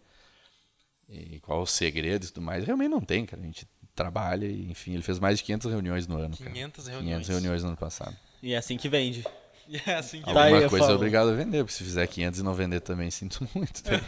[1.09, 2.65] E qual o segredo e tudo mais.
[2.65, 3.41] Realmente não tem, cara.
[3.41, 3.65] A gente
[3.97, 6.51] trabalha e, enfim, ele fez mais de 500 reuniões no ano, cara.
[6.51, 7.07] 500 reuniões.
[7.15, 8.15] 500 reuniões no ano passado.
[8.41, 9.25] E é assim que vende.
[9.69, 11.83] E é assim que Tá Alguma aí a coisa é obrigado a vender, porque se
[11.83, 13.83] fizer 500 e não vender também, sinto muito.
[13.83, 13.99] Daí,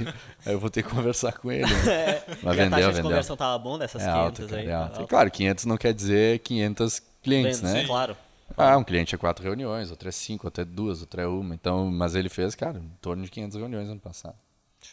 [0.46, 1.66] aí eu vou ter que conversar com ele.
[1.66, 2.24] Né?
[2.42, 3.04] Mas e a taxa vendeu, de vendeu.
[3.04, 4.68] conversão tava bom dessas É 500 alta, cara, aí?
[4.68, 5.02] é tá alta.
[5.02, 7.86] E claro, 500 não quer dizer 500 clientes, Vendas, né?
[7.86, 8.16] Claro.
[8.56, 11.54] Ah, um cliente é quatro reuniões, outro é cinco, outro é duas, outro é uma.
[11.54, 14.36] Então, mas ele fez, cara, em torno de 500 reuniões ano passado.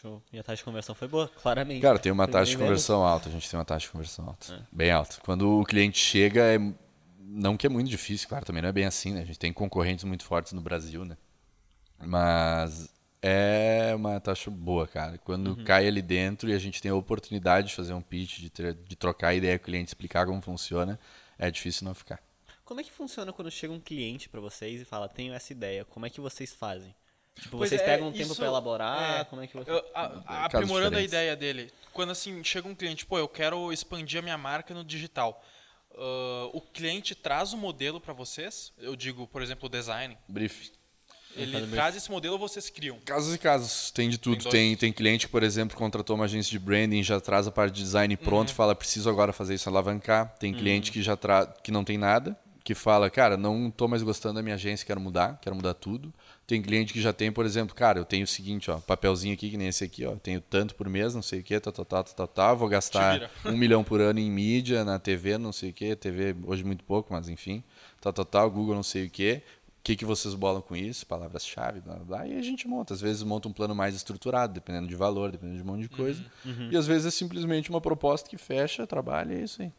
[0.01, 0.21] Show.
[0.31, 1.81] E a taxa de conversão foi boa, claramente.
[1.81, 4.25] Cara, tem uma Foi taxa de conversão alta, a gente tem uma taxa de conversão
[4.27, 4.53] alta.
[4.53, 4.59] É.
[4.71, 5.17] Bem alta.
[5.23, 6.57] Quando o cliente chega, é...
[7.19, 9.21] não que é muito difícil, claro, também não é bem assim, né?
[9.21, 11.17] A gente tem concorrentes muito fortes no Brasil, né?
[11.99, 12.89] Mas
[13.21, 15.17] é uma taxa boa, cara.
[15.17, 15.63] Quando Uhum.
[15.63, 18.73] cai ali dentro e a gente tem a oportunidade de fazer um pitch, de, ter-
[18.75, 20.99] de trocar ideia com o cliente, explicar como funciona,
[21.39, 22.21] é difícil não ficar.
[22.63, 25.85] Como é que funciona quando chega um cliente pra vocês e fala, tenho essa ideia,
[25.85, 26.93] como é que vocês fazem?
[27.41, 29.23] Tipo, Pois vocês é, pegam um tempo pra elaborar, é.
[29.25, 29.67] como é que vocês...
[29.67, 31.13] Eu- a- a- aprimorando a diferentes.
[31.13, 34.83] ideia dele, quando assim chega um cliente, pô, eu quero expandir a minha marca no
[34.83, 35.43] digital.
[35.95, 38.71] Ah, o cliente traz o modelo para vocês?
[38.77, 40.17] Eu digo, por exemplo, o design.
[40.27, 40.71] Brief.
[41.35, 42.97] Ele traz esse modelo, vocês criam.
[43.05, 44.41] Casos e casos, tem de tudo.
[44.43, 47.51] Tem Tem, tem, cliente que, por exemplo, contratou uma agência de branding, já traz a
[47.51, 48.23] parte de design Uhum.
[48.25, 50.35] pronto, fala, preciso agora fazer isso alavancar.
[50.39, 51.45] Tem cliente que já tra...
[51.45, 54.99] que não tem nada, que fala, cara, não tô mais gostando da minha agência, quero
[54.99, 56.11] mudar, quero mudar tudo.
[56.47, 59.49] Tem cliente que já tem, por exemplo, cara, eu tenho o seguinte, ó, papelzinho aqui,
[59.49, 61.83] que nem esse aqui, ó, tenho tanto por mês, não sei o que, tá, tá,
[61.83, 65.51] tá, tá, tá, tá, vou gastar um milhão por ano em mídia, na TV, não
[65.51, 67.61] sei o que, TV hoje muito pouco, mas enfim,
[67.99, 71.05] tá, tá, tá, Google não sei o que, o que, que vocês bolam com isso,
[71.05, 72.93] palavras-chave, blá, blá, blá, e a gente monta.
[72.93, 75.89] Às vezes monta um plano mais estruturado, dependendo de valor, dependendo de um monte de
[75.89, 76.25] coisa.
[76.45, 76.69] Uhum.
[76.71, 79.71] E às vezes é simplesmente uma proposta que fecha, trabalha é isso aí.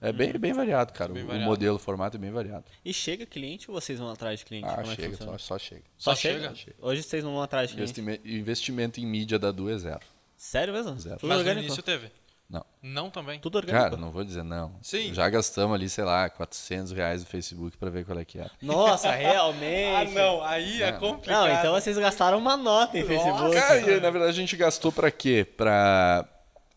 [0.00, 1.12] É bem, bem variado, cara.
[1.12, 1.46] Bem o, variado.
[1.46, 2.64] o modelo, o formato é bem variado.
[2.84, 4.68] E chega cliente ou vocês vão atrás de cliente?
[4.68, 5.32] Ah, como é chega, funciona?
[5.32, 5.82] só, só chega.
[5.96, 6.54] Só, Só chega?
[6.54, 6.76] chega?
[6.80, 8.00] Hoje vocês não vão atrás de cliente?
[8.00, 10.00] Investimento, investimento em mídia da Du é zero.
[10.36, 10.98] Sério mesmo?
[10.98, 11.16] Zero.
[11.16, 11.66] Tudo Mas no orgânico?
[11.66, 12.10] início teve.
[12.48, 12.64] Não.
[12.80, 13.40] Não também.
[13.40, 13.84] Tudo orgânico?
[13.84, 14.76] Cara, não vou dizer não.
[14.80, 15.12] Sim.
[15.12, 18.48] Já gastamos ali, sei lá, 400 reais no Facebook pra ver qual é que é.
[18.62, 20.10] Nossa, realmente?
[20.10, 21.48] Ah, não, aí é complicado.
[21.48, 23.52] Não, então vocês gastaram uma nota em Facebook.
[23.52, 25.44] Cara, e, na verdade a gente gastou pra quê?
[25.56, 26.24] Pra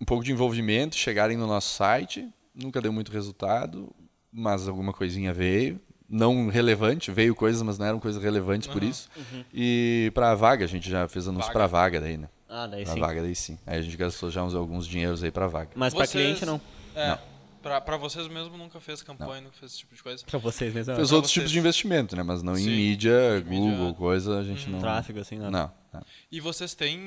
[0.02, 2.28] um pouco de envolvimento, chegarem no nosso site,
[2.62, 3.94] nunca deu muito resultado,
[4.32, 5.80] mas alguma coisinha veio.
[6.12, 9.08] Não relevante, veio coisas, mas não eram coisas relevantes por isso.
[9.54, 11.54] E pra vaga, a gente já fez anúncio Vaga.
[11.60, 12.28] pra vaga daí, né?
[12.48, 13.00] Ah, daí Pra sim.
[13.00, 13.60] vaga daí sim.
[13.66, 15.70] Aí a gente gastou já uns, alguns dinheiros aí pra vaga.
[15.76, 16.60] Mas pra Vocês- cliente não.
[16.96, 17.20] É, Não.
[17.62, 20.26] pra, pra vocês mesmo nunca fez campanha, nunca fez esse tipo de coisa.
[20.26, 20.96] Pra vocês mesmo.
[20.96, 21.44] Fez pra outros vocês.
[21.44, 22.24] tipos de investimento, né?
[22.24, 22.76] Mas não em Sim.
[22.76, 23.78] mídia, Em mídia.
[23.78, 24.80] Google, coisa, a gente não.
[24.80, 25.52] Tráfego, assim, nada.
[25.52, 25.72] Não.
[25.94, 26.02] não.
[26.32, 27.00] E vocês têm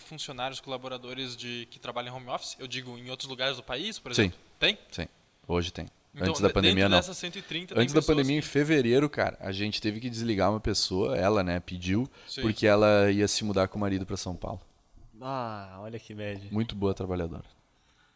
[0.00, 2.56] funcionários, colaboradores de que trabalham em home office?
[2.58, 4.30] Eu digo, em outros lugares do país, por Sim.
[4.60, 4.78] Tem?
[4.92, 5.08] Sim.
[5.48, 5.86] Hoje tem.
[6.14, 6.98] Então, Antes da de- pandemia, não.
[6.98, 10.50] dessas 130 tem Antes da pandemia, em que- fevereiro, cara, a gente teve que desligar
[10.50, 12.42] uma pessoa, ela, né, pediu, Sim.
[12.42, 14.60] porque ela ia se mudar com o marido pra São Paulo.
[15.20, 16.48] Ah, olha que bad.
[16.52, 17.44] Muito boa trabalhadora.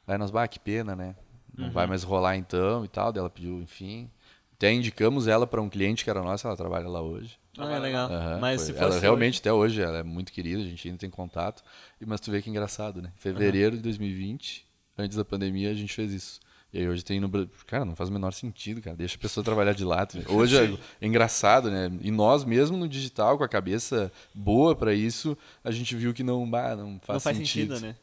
[0.06, 1.16] Aí nós, bah, que pena, né?
[1.56, 1.72] Não Uhum.
[1.72, 3.12] vai mais rolar então e tal.
[3.12, 4.10] Daí ela pediu, enfim.
[4.54, 7.38] Até indicamos ela pra um cliente que era nosso, ela trabalha lá hoje.
[7.56, 8.10] Ah, é legal.
[8.10, 8.66] Aham, Mas foi.
[8.66, 11.62] se fosse ela realmente até hoje ela é muito querida, a gente ainda tem contato.
[12.00, 13.12] E mas tu vê que engraçado, né?
[13.16, 14.66] Fevereiro de 2020,
[14.96, 16.40] antes da pandemia, a gente fez isso.
[16.72, 17.50] E aí hoje tem no Brasil.
[17.66, 18.96] Cara, não faz o menor sentido, cara.
[18.96, 20.06] Deixa a pessoa trabalhar de lá.
[20.28, 21.88] Hoje é, é engraçado, né?
[22.00, 26.24] E nós mesmo no digital, com a cabeça boa pra isso, a gente viu que
[26.24, 27.76] não, bah, não faz, não faz sentido.
[27.76, 27.96] sentido, né?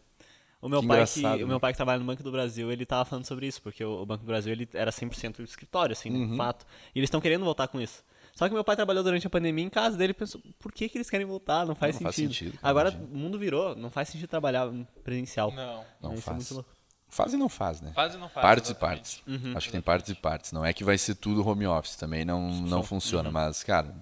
[0.61, 1.45] O meu, Que pai que, o né?
[1.45, 4.05] meu pai que trabalha no Banco do Brasil, ele tava falando sobre isso, porque o,
[4.05, 6.27] Banco do Brasil ele era 100% escritório, assim, Uhum.
[6.29, 6.37] né?
[6.37, 6.65] Fato.
[6.95, 8.03] E eles estão querendo voltar com isso.
[8.35, 10.87] Só que meu pai trabalhou durante a pandemia em casa dele e pensou, por que,
[10.87, 11.65] que eles querem voltar?
[11.65, 12.33] Não faz Não faz sentido.
[12.33, 14.71] sentido, cara, Agora o mundo virou, não faz sentido trabalhar
[15.03, 15.51] presencial.
[15.51, 15.83] Não.
[15.99, 16.37] Não Isso é faz.
[16.37, 16.69] muito louco.
[17.11, 17.91] Faz e não faz, né?
[17.93, 18.41] Faz e não faz.
[18.41, 18.97] partes e exatamente.
[18.97, 19.23] partes.
[19.27, 19.57] Uhum.
[19.57, 20.51] Acho que tem partes e partes.
[20.53, 23.27] Não é que vai ser tudo home office, também não, não funciona.
[23.27, 23.33] Uhum.
[23.33, 23.93] Mas, cara,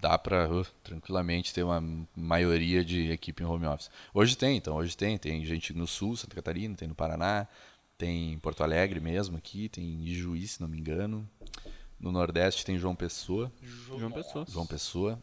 [0.00, 1.82] dá pra uh, tranquilamente ter uma
[2.16, 3.90] maioria de equipe em home office.
[4.14, 5.18] Hoje tem, então, hoje tem.
[5.18, 7.46] Tem gente no Sul, Santa Catarina, tem no Paraná,
[7.98, 11.28] tem em Porto Alegre mesmo aqui, tem em Ijuí, se não me engano.
[12.00, 13.52] No Nordeste tem João Pessoa.
[13.98, 14.46] João Pessoa.
[14.48, 15.22] João Pessoa.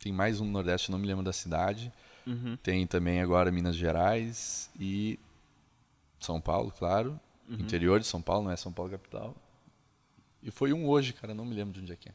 [0.00, 1.92] Tem mais um no Nordeste, não me lembro da cidade.
[2.26, 2.56] Uhum.
[2.56, 5.20] Tem também agora Minas Gerais e
[6.24, 7.20] São Paulo, claro.
[7.48, 7.56] Uhum.
[7.56, 9.34] Interior de São Paulo, não é São Paulo capital.
[10.42, 12.12] E foi um hoje, cara, não me lembro de onde é que é.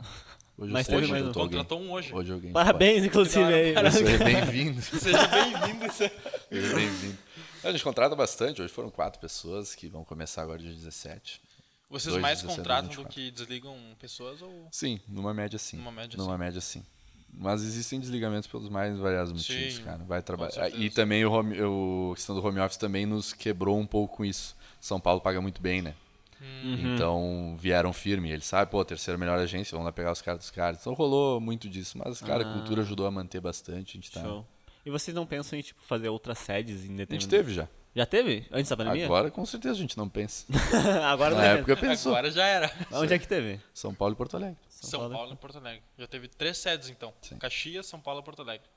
[0.57, 1.32] Hoje Mas teve mais um.
[1.32, 2.14] contratou um hoje.
[2.14, 2.51] Hoje alguém.
[2.51, 3.74] Parabéns, inclusive, aí.
[3.74, 4.82] É bem-vindo.
[4.82, 5.89] Seja bem-vindo.
[5.93, 7.18] Seja bem-vindo.
[7.64, 11.41] A gente contrata bastante, hoje foram quatro pessoas que vão começar agora dia 17.
[11.89, 13.14] Vocês Dois, mais 17, contratam do 24.
[13.16, 14.68] que desligam pessoas ou...
[14.72, 15.78] Sim, numa média sim.
[15.78, 16.39] Numa média, Numa sim.
[16.39, 16.86] média sim.
[17.34, 20.04] Mas existem desligamentos pelos mais variados motivos, Sim, cara.
[20.04, 20.52] Vai trabalhar.
[20.52, 20.84] certeza.
[20.84, 24.18] E também o home, o a questão do home office também nos quebrou um pouco
[24.18, 24.56] com isso.
[24.80, 25.94] São Paulo paga muito bem, né?
[26.42, 26.94] Hum.
[26.94, 28.32] Então vieram firme.
[28.32, 30.80] Eles sabem, pô, terceira melhor agência, vamos lá pegar os caras dos caras.
[30.82, 31.98] Então rolou muito disso.
[31.98, 33.92] Mas, cara, a cultura ajudou a manter bastante.
[33.92, 34.22] A gente tá.
[34.22, 34.46] Show.
[34.86, 37.22] E vocês não pensam em tipo, fazer outras sedes em A determinado...
[37.22, 37.68] gente teve já.
[37.96, 38.46] Já teve?
[38.52, 39.06] Antes da pandemia?
[39.06, 40.46] Agora, com certeza, a gente não pensa.
[41.06, 42.14] Agora Na não época pensou.
[42.14, 42.72] Agora já era.
[42.92, 43.60] Onde é que teve?
[43.74, 44.58] São Paulo e Porto Alegre.
[44.88, 45.16] São, Paulo.
[45.16, 45.34] Paulo.
[45.34, 45.84] e Porto Alegre.
[45.98, 47.14] Já teve três sedes, então.
[47.22, 47.38] Sim.
[47.38, 48.68] Caxias, São Paulo e Porto Alegre.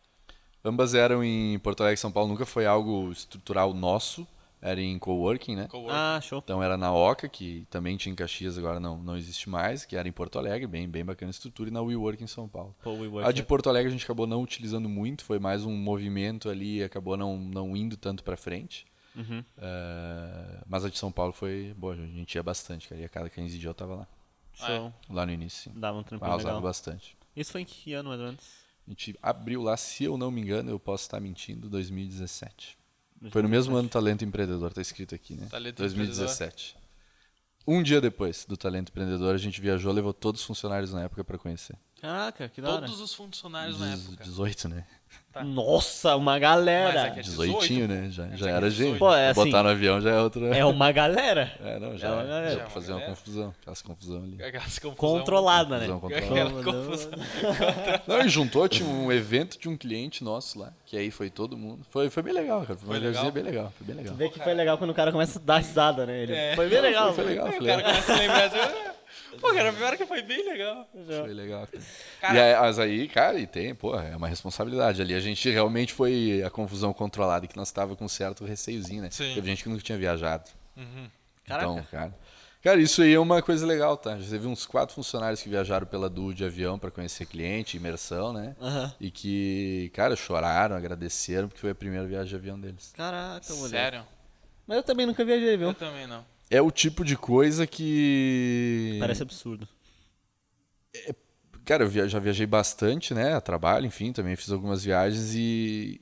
[0.64, 4.24] Ambas eram em Porto Alegre e São Paulo, nunca foi algo estrutural nosso,
[4.60, 5.66] era em coworking, né?
[5.66, 5.92] Coworking.
[5.92, 6.38] Ah, show.
[6.38, 9.96] Então era na Oca, que também tinha em Caxias, agora não, não existe mais, que
[9.96, 12.76] era em Porto Alegre, bem, bem bacana a estrutura, e na WeWork em São Paulo.
[12.80, 15.64] Pô, WeWork A de é- Porto Alegre a gente acabou não utilizando muito, foi mais
[15.64, 18.86] um movimento ali, acabou não, não indo tanto pra frente.
[19.16, 19.44] Uhum.
[19.58, 23.00] Eh, mas a de São Paulo foi boa, a gente ia bastante, cara.
[23.00, 24.08] E a cada 15 dias eu tava lá.
[24.54, 24.92] Show.
[25.10, 25.80] Lá no início, sim.
[25.80, 26.62] Dava um trampinho usava legal.
[26.62, 27.16] bastante.
[27.34, 28.44] Isso foi em que ano, mais ou menos?
[28.86, 32.76] A gente abriu lá, se eu não me engano, eu posso estar mentindo, 2017.
[33.30, 35.46] Foi no mesmo ano do Talento Empreendedor, tá escrito aqui, né?
[35.48, 36.76] Talento 2017.
[37.66, 41.22] Um dia depois do Talento Empreendedor, a gente viajou, levou todos os funcionários na época
[41.22, 41.76] pra conhecer.
[42.02, 42.80] Caraca, que da hora.
[42.86, 44.24] Todos os funcionários na Dez- época.
[44.24, 44.84] 18, né?
[45.32, 45.44] Tá.
[45.44, 47.00] Nossa, uma Mas galera.
[47.06, 48.08] é que é 18, 18, né?
[48.10, 48.78] Já, Mas já é era é gente.
[48.78, 48.98] 18.
[48.98, 50.56] Pô, é assim- Botar no avião já é outra.
[50.56, 51.52] É uma galera.
[51.62, 52.56] É, não, já É uma é, galera.
[52.56, 53.54] já É fazer uma confusão.
[53.60, 54.42] Aquelas confusão ali.
[54.42, 55.86] Aquelas confusão- Controlada, né?
[55.86, 56.48] Confusão controlada.
[56.50, 57.10] Aquela Como confusão.
[58.06, 61.56] Não, e juntou, tinha um evento de um cliente nosso lá, que aí foi todo
[61.56, 61.86] mundo.
[61.90, 62.76] Foi, foi bem legal, cara.
[62.78, 63.10] Foi uma Foi legal?
[63.24, 63.72] energia bem legal.
[63.78, 64.14] Foi bem legal.
[64.16, 66.22] Vê que foi legal quando o cara começa a dar risada, né?
[66.24, 66.56] Ele, É.
[66.56, 67.12] Foi bem legal.
[67.14, 67.92] Foi legal, Aí foi o cara legal.
[67.92, 68.91] começa a lembrar
[69.40, 70.88] Pô, cara, pior que foi bem legal.
[71.06, 71.66] Foi legal.
[71.66, 71.82] Cara.
[72.20, 75.14] Cara- E aí, mas aí, cara, e tem, pô, é uma responsabilidade ali.
[75.14, 79.10] A gente realmente foi a confusão controlada, que nós estava com um certo receiozinho, né?
[79.10, 79.32] Sim.
[79.34, 80.48] Teve gente que nunca tinha viajado.
[80.76, 81.08] Uhum.
[81.44, 81.70] Caraca.
[81.70, 82.14] Então, cara.
[82.62, 84.16] Cara, isso aí é uma coisa legal, tá?
[84.20, 88.32] Já teve uns quatro funcionários que viajaram pela Du de avião para conhecer cliente, imersão,
[88.32, 88.54] né?
[88.60, 88.94] Aham.
[89.00, 92.92] E que, cara, choraram, agradeceram, porque foi a primeira viagem de avião deles.
[92.96, 93.68] Caraca, mulher.
[93.70, 94.06] Sério?
[94.64, 95.68] Mas eu também nunca viajei, viu?
[95.68, 96.24] Eu também não.
[96.54, 98.96] É o tipo de coisa que.
[99.00, 99.66] Parece absurdo.
[101.64, 103.34] Cara, eu via- já viajei bastante, né?
[103.34, 106.00] A trabalho, enfim, também fiz algumas viagens e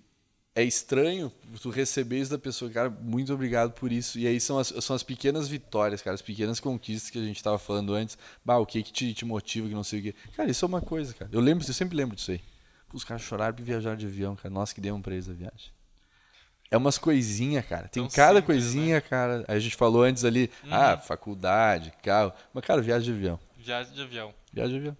[0.54, 1.30] é estranho
[1.62, 4.18] tu receber isso da pessoa, cara, muito obrigado por isso.
[4.18, 7.42] E aí são as, são as pequenas vitórias, cara, as pequenas conquistas que a gente
[7.42, 8.16] tava falando antes.
[8.44, 10.14] Bah, o que que te, te motiva, que não sei o quê.
[10.36, 11.30] Cara, isso é uma coisa, cara.
[11.32, 12.40] Eu lembro, eu sempre lembro disso aí.
[12.92, 14.52] Os caras choraram por viajar de avião, cara.
[14.52, 15.70] Nossa, que demos pra eles a viagem.
[16.70, 17.88] É umas coisinhas, cara.
[17.88, 19.44] Tem Tão cada simples, coisinha, cara.
[19.48, 22.32] Aí a gente falou antes ali, ah, faculdade, carro.
[22.54, 23.38] Mas, cara, viagem de avião.
[23.58, 24.32] Viagem de avião.
[24.52, 24.96] Viagem de avião.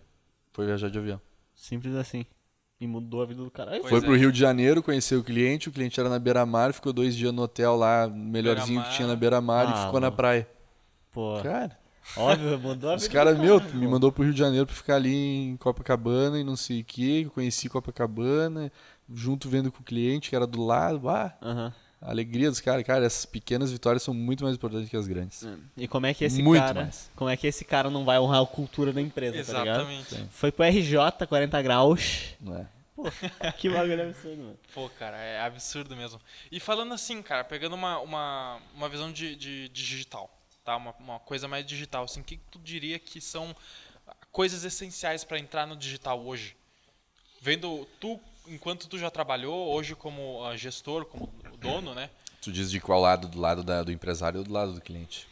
[0.53, 1.21] Foi viajar de avião.
[1.55, 2.27] Simples assim.
[2.81, 3.73] E mudou a vida do cara.
[3.73, 4.03] Aí Pois Foi é.
[4.03, 7.33] pro Rio de Janeiro, conheceu o cliente, o cliente era na beira-mar, ficou dois dias
[7.33, 10.17] no hotel lá, melhorzinho que tinha na beira-mar Ah, e ficou na mano.
[10.17, 10.49] praia.
[11.13, 11.77] Pô, Cara,
[12.17, 14.95] óbvio, mudou a os caras, meu, cara, me mandou pro Rio de Janeiro pra ficar
[14.97, 18.73] ali em Copacabana e não sei o que, conheci Copacabana,
[19.15, 21.75] junto vendo com o cliente que era do lado, ah, Aham.
[22.01, 25.47] a alegria dos caras, cara, essas pequenas vitórias são muito mais importantes que as grandes.
[25.77, 26.83] E como é que esse Muito cara.
[26.83, 27.11] mais.
[27.17, 29.91] Como é que esse cara não vai honrar a cultura da empresa, tá ligado?
[29.91, 30.29] Exatamente.
[30.33, 32.35] Foi pro RJ 40 graus.
[32.41, 32.67] Não é?
[32.95, 33.05] Pô,
[33.59, 34.59] que bagulho absurdo, mano.
[34.75, 36.21] Pô, cara, é absurdo mesmo.
[36.51, 40.31] E falando assim, cara, pegando uma, uma, uma visão de, de digital,
[40.65, 40.77] tá?
[40.77, 43.55] Uma, uma coisa mais digital, assim, o que que tu diria que são
[44.31, 46.57] coisas essenciais para entrar no digital hoje?
[47.41, 51.27] Vendo tu, enquanto tu já trabalhou, hoje como ah, gestor, como
[51.59, 52.11] dono, né?
[52.41, 53.29] Tu diz de qual lado?
[53.29, 55.29] Do lado da- do empresário ou do lado do cliente?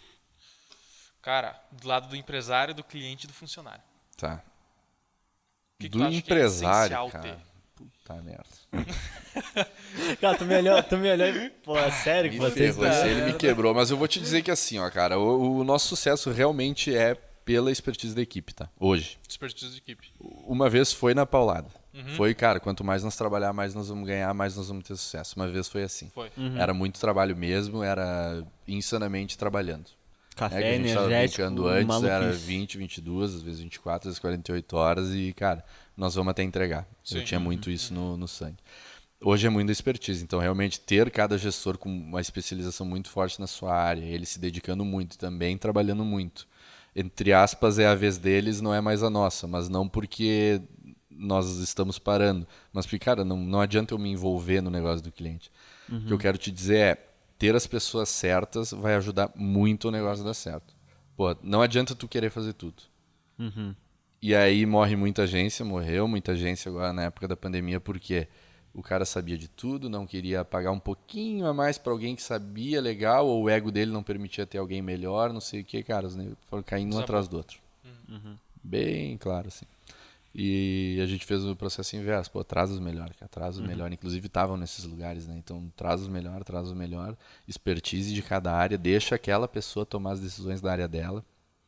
[1.23, 3.83] Cara, do lado do empresário, do cliente e do funcionário.
[4.17, 4.43] Tá.
[5.77, 7.23] O que que do tu acha que é empresário, cara.
[7.23, 7.37] ter?
[7.77, 8.45] Puta merda.
[10.21, 13.33] Cara, tu me olhou, tu me olhou e, pô, é sério que esse aí ele
[13.33, 13.73] me quebrou.
[13.73, 17.15] Mas eu vou te dizer que assim, ó, cara, o, o nosso sucesso realmente é
[17.15, 18.69] pela expertise da equipe, tá?
[18.79, 19.17] Hoje.
[19.29, 20.13] Expertise de equipe.
[20.19, 21.71] Uma vez foi na paulada.
[21.95, 22.09] Uhum.
[22.17, 25.35] Foi, cara, quanto mais nós trabalhar, mais nós vamos ganhar, mais nós vamos ter sucesso.
[25.37, 26.11] Uma vez foi assim.
[26.15, 26.31] Foi.
[26.57, 29.87] Era muito trabalho mesmo, era insanamente trabalhando.
[29.87, 32.47] É, que Café a gente tava energético, antes, era maluquice.
[32.47, 35.65] 20, 22, às vezes 24, às vezes 48 horas e, cara,
[35.97, 36.87] nós vamos até entregar.
[37.11, 37.25] Eu Sim.
[37.25, 38.59] tinha muito isso no, no sangue.
[39.21, 43.49] Hoje é muita expertise, então realmente ter cada gestor com uma especialização muito forte na
[43.49, 46.47] sua área, ele se dedicando muito e também trabalhando muito.
[46.95, 50.61] Entre aspas, é a vez deles, não é mais a nossa, mas não porque
[51.19, 55.11] nós estamos parando, mas porque, cara, não, não adianta eu me envolver no negócio do
[55.11, 55.51] cliente.
[55.91, 57.09] O que eu quero te dizer é,
[57.39, 60.75] ter as pessoas certas vai ajudar muito o negócio a dar certo.
[61.17, 62.83] Pô, não adianta tu querer fazer tudo.
[63.39, 63.75] Uhum.
[64.21, 68.29] E aí morre muita agência, morreu muita agência agora na época da pandemia, porque
[68.75, 72.23] o cara sabia de tudo, não queria pagar um pouquinho a mais para alguém que
[72.23, 75.83] sabia legal, ou o ego dele não permitia ter alguém melhor, não sei o que,
[75.83, 76.09] cara,
[76.49, 77.59] foram caindo um atrás do outro.
[78.63, 79.67] Bem claro, assim.
[80.35, 83.95] E a gente fez o processo inverso, pô, traz os melhores, cara, traz os melhores.
[83.95, 85.35] Inclusive estavam nesses lugares, né?
[85.37, 87.17] Então traz os melhores, traz o melhor,
[87.47, 91.25] expertise de cada área, deixa aquela pessoa tomar as decisões da área dela.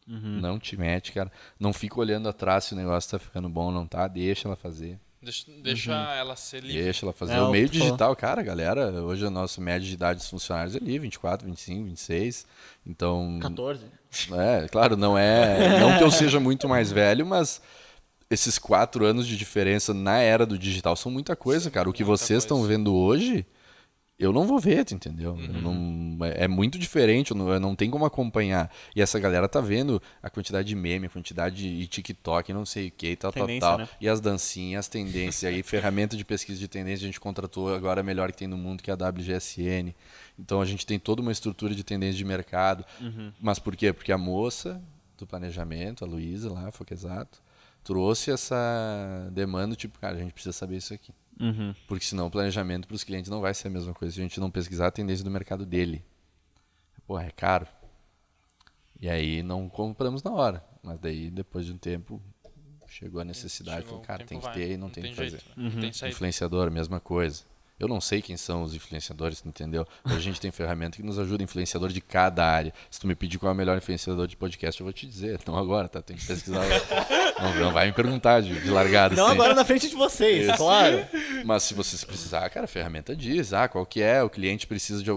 [0.06, 1.30] Não te mete, cara.
[1.58, 4.56] Não fica olhando atrás se o negócio tá ficando bom ou não tá, deixa ela
[4.56, 4.98] fazer.
[5.22, 6.82] Deixa, deixa ela ser livre.
[6.82, 8.90] Deixa ela fazer É, o o meio que digital, cara, galera.
[9.02, 12.46] Hoje a nossa média de idade dos funcionários é ali, 24, 25, 26.
[12.86, 13.84] Então, 14.
[14.32, 15.78] é, claro, não é.
[15.78, 17.60] Não que eu seja muito mais velho, mas
[18.30, 21.88] esses quatro anos de diferença na era do digital são muita coisa, cara.
[21.90, 23.44] O que vocês estão vendo hoje,
[24.18, 25.32] eu não vou ver, entendeu?
[25.32, 25.60] Uhum.
[26.18, 28.70] Não- é é muito diferente, eu não, eu não tem como acompanhar.
[28.94, 32.88] E essa galera tá vendo a quantidade de meme, a quantidade de TikTok, não sei
[32.88, 33.78] o que, tal, tal, Tendência, tal.
[33.78, 33.88] né?
[34.00, 35.44] E as dancinhas, as tendências.
[35.52, 38.56] aí, ferramenta de pesquisa de tendência, a gente contratou agora a melhor que tem no
[38.58, 39.92] mundo, que é a WGSN.
[40.38, 42.84] Então a gente tem toda uma estrutura de tendência de mercado.
[43.40, 43.92] Mas por quê?
[43.92, 44.80] Porque a moça
[45.18, 47.42] do planejamento, a Luísa lá, Foco Exato,
[47.82, 51.12] trouxe essa demanda, tipo, cara, a gente precisa saber isso aqui.
[51.40, 51.74] Uhum.
[51.88, 54.22] Porque senão o planejamento para os clientes não vai ser a mesma coisa se a
[54.22, 56.04] gente não pesquisar a tendência do mercado dele.
[57.06, 57.66] Porra, é caro.
[59.00, 60.64] E aí não compramos na hora.
[60.82, 62.22] Mas daí, depois de um tempo,
[62.86, 63.78] chegou a necessidade.
[63.78, 65.30] Chegou, Falou, cara, tem que vai, ter e não, tem o que fazer.
[65.30, 65.54] jeito, né?
[65.56, 66.14] Não tem saída.
[66.14, 67.44] Influenciador, mesma coisa.
[67.80, 69.86] Eu não sei quem são os influenciadores, entendeu?
[70.04, 72.74] A gente tem ferramenta que nos ajuda, influenciador de cada área.
[72.90, 75.40] Se tu me pedir qual é o melhor influenciador de podcast, eu vou te dizer.
[75.46, 76.02] Não agora, tá?
[76.02, 76.62] Tem que pesquisar.
[77.40, 79.16] não, não vai me perguntar de, de largada.
[79.16, 79.34] Não assim.
[79.34, 80.58] agora na frente de vocês, Isso.
[80.58, 81.06] claro.
[81.42, 85.02] Mas se vocês precisar, cara, a ferramenta diz, ah, qual que é, o cliente precisa
[85.02, 85.10] de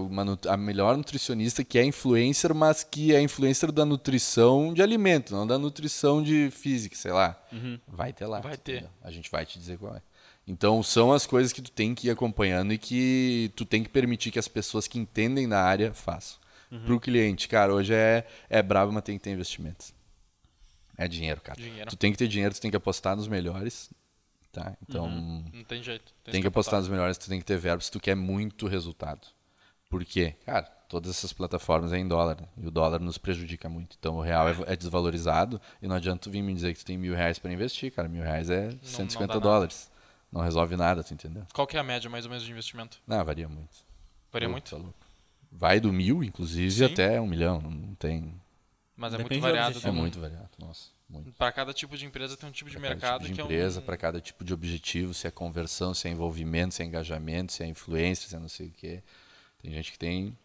[0.48, 5.46] a melhor nutricionista que é influencer, mas que é influencer da nutrição de alimento, não
[5.46, 7.38] da nutrição de física, sei lá.
[7.86, 8.40] Vai ter lá.
[8.40, 8.76] Vai ter.
[8.76, 8.90] entendeu?
[9.02, 10.00] A gente vai te dizer qual é.
[10.46, 13.88] Então são as coisas que tu tem que ir acompanhando e que tu tem que
[13.88, 16.38] permitir que as pessoas que entendem da área façam.
[16.84, 19.94] Pro cliente, cara, hoje é, é brabo, mas tem que ter investimentos.
[20.98, 21.60] É dinheiro, cara.
[21.60, 21.88] Dinheiro.
[21.88, 23.90] Tu tem que ter dinheiro, tu tem que apostar nos melhores.
[24.50, 24.76] Tá?
[24.82, 26.12] Então, Não tem jeito.
[26.24, 29.26] tem que apostar nos melhores, tu tem que ter verbo se tu quer muito resultado.
[29.90, 30.34] Por quê?
[30.44, 32.48] Cara, todas essas plataformas é em dólar, né?
[32.56, 33.96] e o dólar nos prejudica muito.
[33.98, 36.86] Então o real é, é desvalorizado, e não adianta tu vir me dizer que tu
[36.86, 38.08] tem mil reais para investir, cara.
[38.08, 39.68] Mil reais é 150 dá nada.
[40.34, 41.46] Não resolve nada, tu entendeu?
[41.54, 43.00] Qual que é a média, mais ou menos, de investimento?
[43.06, 43.84] Não, varia muito.
[44.32, 44.68] Varia muito?
[44.68, 44.94] tá louco.
[45.52, 46.84] Vai do mil, inclusive, Sim.
[46.86, 47.60] até um milhão.
[47.60, 48.34] Não tem.
[48.96, 49.78] Mas é Depende muito do variado.
[49.78, 50.50] É do- muito variado.
[50.58, 51.32] Nossa, muito.
[51.34, 53.40] Para cada tipo de empresa tem um tipo de Pra cada mercado tipo de que
[53.40, 53.84] é empresa, um...
[53.84, 57.62] para cada tipo de objetivo, se é conversão, se é envolvimento, se é engajamento, se
[57.62, 59.04] é influência, se é não sei o quê.
[59.62, 60.36] Tem gente que tem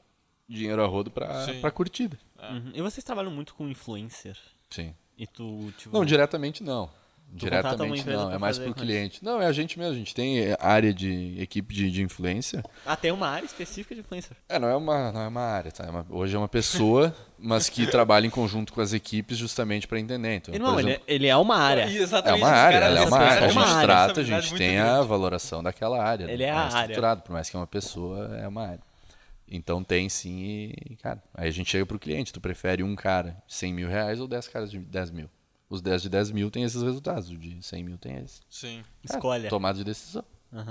[0.48, 2.18] dinheiro a rodo para curtida.
[2.40, 2.72] Uhum.
[2.76, 4.38] E vocês trabalham muito com influencer?
[4.70, 4.94] Sim.
[5.18, 5.98] E tu, tipo...
[5.98, 6.90] Não, diretamente não.
[7.32, 9.24] Diretamente não, é mais pro cliente.
[9.24, 12.64] Não, é a gente mesmo, a gente tem é, área de equipe de, de influência.
[12.86, 14.36] Ah, tem uma área específica de influencer.
[14.50, 15.86] É, não é uma, não é uma área, tá?
[15.86, 19.88] É uma- hoje é uma pessoa, mas que trabalha em conjunto com as equipes justamente
[19.88, 20.36] para entender.
[20.36, 21.84] Então, Não, por ele, exemplo, é, ele é uma área.
[21.84, 22.42] é Exatamente.
[22.44, 23.42] uma área, é uma dessa- área.
[23.42, 26.26] A é gente trata, a gente tem a valoração daquela área.
[26.26, 26.34] né?
[26.34, 26.80] Ele é a área.
[26.80, 28.90] estruturado, por mais que é uma pessoa, é uma área.
[29.52, 30.42] Então tem sim
[30.90, 33.88] e, cara, aí a gente chega pro cliente, tu prefere um cara de 100 mil
[33.90, 35.28] reais ou 10 caras de 10 mil?
[35.70, 38.42] Os 10 de 10 mil tem esses resultados, o de 100 mil tem esse.
[38.50, 38.84] Sim.
[39.04, 39.50] Escolha.
[39.50, 40.24] Tomada de decisão.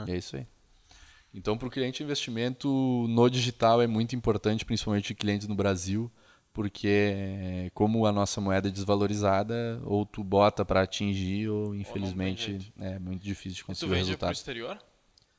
[0.06, 0.46] E é isso aí.
[1.32, 2.68] Então, para o cliente, investimento
[3.08, 6.10] no digital é muito importante, principalmente clientes no Brasil,
[6.52, 12.72] porque como a nossa moeda é desvalorizada, ou tu bota para atingir, ou infelizmente jeito.
[12.80, 14.32] é muito difícil de Tu conseguir o vende pro resultado.
[14.34, 14.78] exterior?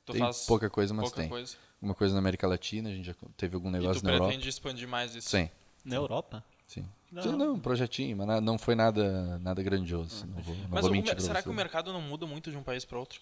[0.05, 1.30] Tu Tem faz pouca coisa, mas pouca tem.
[1.30, 1.57] coisa.
[1.82, 4.28] Uma coisa na América Latina, a gente já teve algum E negócio tu na Europa.
[4.30, 5.30] pretende expandir mais isso?
[5.30, 5.49] Sim,
[5.84, 6.43] Na Europa?
[6.70, 6.86] Sim.
[7.12, 7.24] Não.
[7.24, 10.28] Não, não, um projetinho, mas não foi nada, nada grandioso.
[10.28, 11.44] Não vou, não Mas vou o mentir pra será você.
[11.44, 13.20] que o mercado não muda muito de um país para outro?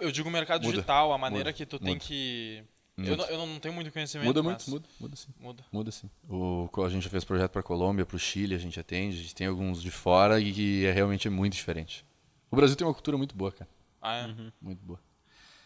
[0.00, 2.04] Eu digo o mercado Muda, digital, a maneira muda, que tu tem muda.
[2.04, 2.62] que...
[2.96, 3.10] Muda.
[3.10, 5.28] Eu não, eu não tenho muito conhecimento, Muda mas muito, muda, muda sim.
[5.40, 5.64] muda.
[5.72, 6.10] Muda sim.
[6.28, 9.22] O, a gente já fez projeto para Colômbia, para o Chile, a gente atende, a
[9.22, 12.04] gente tem alguns de fora e que é realmente muito diferente.
[12.50, 13.68] O Brasil tem uma cultura muito boa, cara.
[14.00, 14.34] Ah, é?
[14.60, 15.00] Muito boa.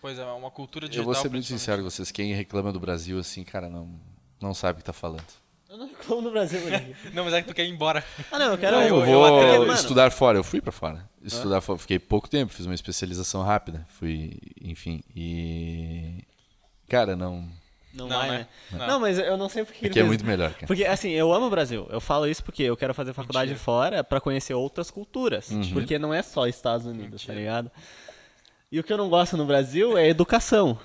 [0.01, 1.05] Pois é, uma cultura Eu digital.
[1.13, 4.01] vou ser muito sincero com vocês, quem reclama do Brasil assim, cara, não,
[4.41, 5.27] não sabe o que tá falando.
[5.79, 6.61] Eu não reclamo no Brasil.
[7.13, 8.03] Não, mas é que tu quer ir embora.
[8.33, 8.77] Ah, não, eu quero...
[8.77, 11.07] Não, eu, eu- vou eu até- estudar fora, eu fui para fora.
[11.23, 16.23] Estudar fora, fiquei pouco tempo, fiz uma especialização rápida, fui, enfim, e
[16.89, 17.49] cara, não,
[17.93, 18.39] Não, Não, vai, né?
[18.39, 18.79] né?
[18.79, 18.87] Não.
[18.87, 19.01] Não.
[19.01, 20.67] mas eu não sei porque aqui é fez- muito melhor, cara.
[20.67, 21.87] Porque, assim, eu amo o Brasil.
[21.91, 23.65] Eu falo isso porque eu quero fazer faculdade Mentira.
[23.65, 25.51] fora pra conhecer outras culturas.
[25.51, 25.73] Uhum.
[25.73, 27.35] Porque não é só Estados Unidos, tá Mentira.
[27.35, 27.71] ligado?
[28.71, 30.79] E o que eu não gosto no Brasil é educação.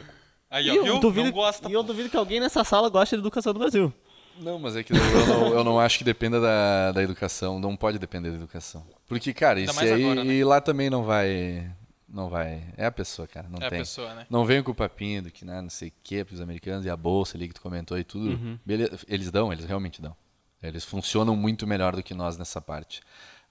[0.49, 0.99] Aí, e ó, eu viu?
[0.99, 1.69] duvido, não gosta.
[1.69, 3.93] e eu duvido que alguém nessa sala goste de educação do Brasil.
[4.41, 7.75] Não, mas é que eu não, eu não acho que dependa da, da educação, não
[7.77, 8.85] pode depender da educação.
[9.07, 10.33] Porque, cara, isso aí agora, né?
[10.33, 11.69] e lá também não vai.
[12.09, 12.61] Não vai.
[12.75, 13.47] É a pessoa, cara.
[13.49, 13.79] Não É a tem.
[13.79, 14.25] pessoa, né?
[14.29, 16.89] Não vem com o papinho do que né, não sei o que pros americanos e
[16.89, 18.31] a bolsa ali que tu comentou e tudo.
[18.31, 18.59] Uhum.
[18.65, 20.15] Beleza, eles dão, eles realmente dão.
[20.61, 23.01] Eles funcionam muito melhor do que nós nessa parte.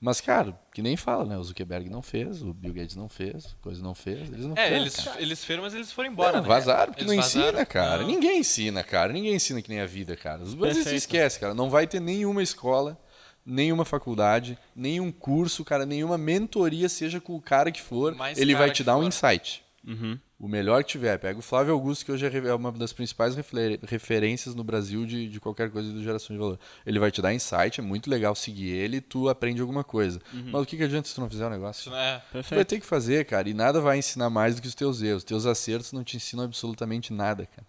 [0.00, 1.36] Mas, cara, que nem fala, né?
[1.36, 4.64] O Zuckerberg não fez, o Bill Gates não fez, coisa não fez, eles não É,
[4.64, 6.48] fizeram, eles, eles foram, mas eles foram embora, Não, né?
[6.48, 7.48] vazaram, porque Eles não vazaram.
[7.48, 7.98] ensina, cara.
[8.02, 8.06] Não.
[8.08, 9.12] Ninguém ensina, cara.
[9.12, 10.42] Ninguém ensina que nem a vida, cara.
[10.42, 10.98] Os brasileiros se Perfeito.
[11.02, 11.52] esquece, cara.
[11.52, 12.98] Não vai ter nenhuma escola
[13.44, 18.54] nenhuma faculdade, nenhum curso, cara, nenhuma mentoria, seja com o cara que for, Mais ele
[18.54, 19.06] vai te dar um for.
[19.08, 19.64] insight.
[19.86, 20.18] Uhum.
[20.38, 21.18] O melhor que tiver.
[21.18, 23.34] Pega o Flávio Augusto, que hoje é é uma das principais
[23.82, 26.58] referências no Brasil de, de qualquer coisa do geração de valor.
[26.84, 30.20] Ele vai te dar insight, é muito legal seguir ele e tu aprende alguma coisa.
[30.32, 31.80] Mas o que, que adianta se tu não fizer o negócio?
[31.80, 32.22] Isso, né?
[32.32, 35.02] Tu vai ter que fazer, cara, e nada vai ensinar mais do que os teus
[35.02, 35.24] erros.
[35.24, 37.66] Teus acertos não te ensinam absolutamente nada, cara.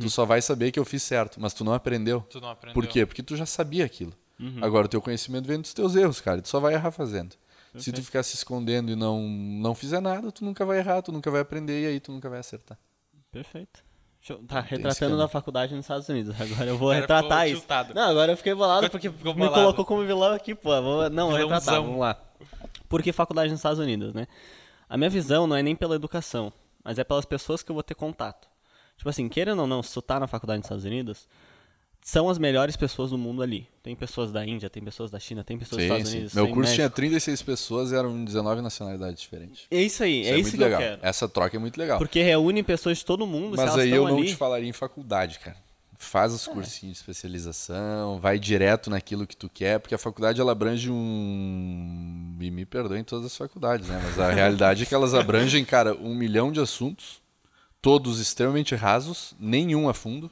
[0.00, 2.20] Tu só vai saber que eu fiz certo, mas tu não aprendeu.
[2.28, 2.74] Tu não aprendeu.
[2.74, 3.06] Por quê?
[3.06, 4.12] Porque tu já sabia aquilo.
[4.60, 6.38] Agora o teu conhecimento vem dos teus erros, cara.
[6.38, 7.34] e Tu só vai errar fazendo.
[7.76, 11.12] Se tu ficar se escondendo e não, não fizer nada, tu nunca vai errar, tu
[11.12, 12.78] nunca vai aprender e aí tu nunca vai acertar.
[13.30, 13.82] Perfeito.
[14.28, 16.34] Eu- tá, retratando na faculdade nos Estados Unidos.
[16.40, 17.60] Agora eu vou cara retratar isso.
[17.60, 17.94] tiltado.
[17.94, 19.54] Não, agora eu fiquei bolado porque Ficou me bolado.
[19.54, 20.70] colocou como vilão aqui, pô.
[20.82, 22.20] Vou, não, vou retratar, vamos lá.
[22.88, 24.26] Por que faculdade nos Estados Unidos, né?
[24.88, 27.82] A minha visão não é nem pela educação, mas é pelas pessoas que eu vou
[27.82, 28.48] ter contato.
[28.96, 31.28] Tipo assim, querendo ou não, se tu tá na faculdade nos Estados Unidos,
[32.02, 33.66] são as melhores pessoas do mundo ali.
[33.82, 36.34] Tem pessoas da Índia, tem pessoas da China, tem pessoas dos Estados Unidos.
[36.34, 36.96] Meu curso tinha México.
[36.96, 39.66] 36 pessoas e eram 19 nacionalidades diferentes.
[39.70, 40.80] É isso aí, Isso é, isso muito que legal.
[40.80, 41.00] eu quero.
[41.02, 41.98] Essa troca é muito legal.
[41.98, 44.28] Porque reúne pessoas de todo mundo, Mas aí eu não ali...
[44.28, 45.56] te falaria em faculdade, cara.
[46.00, 50.52] Faz os cursinhos de especialização, vai direto naquilo que tu quer, porque a faculdade ela
[50.52, 52.36] abrange um.
[52.40, 54.00] E me perdoem todas as faculdades, né?
[54.02, 57.20] Mas a realidade é que elas abrangem, cara, um milhão de assuntos,
[57.82, 60.30] todos extremamente rasos, nenhum a fundo,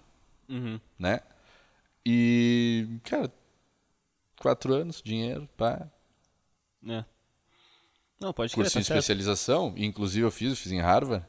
[0.49, 0.79] Uhum.
[0.99, 1.21] né?
[2.09, 3.33] E, cara,
[4.41, 5.89] quatro anos, dinheiro, pá.
[6.89, 7.05] É.
[8.20, 8.99] Não, pode crer, Cursinho tá de certo.
[9.01, 11.27] especialização, inclusive eu fiz, eu fiz em Harvard,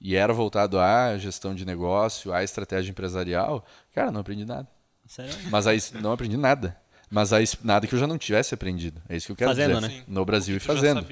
[0.00, 3.64] e era voltado à gestão de negócio, à estratégia empresarial.
[3.94, 4.66] Cara, não aprendi nada.
[5.06, 5.32] Sério?
[5.48, 6.76] Mas aí não aprendi nada.
[7.08, 9.00] Mas aí nada que eu já não tivesse aprendido.
[9.08, 9.80] É isso que eu quero Fazendo, dizer.
[9.80, 9.88] né?
[9.90, 10.04] Sim.
[10.08, 11.06] No Brasil e fazendo.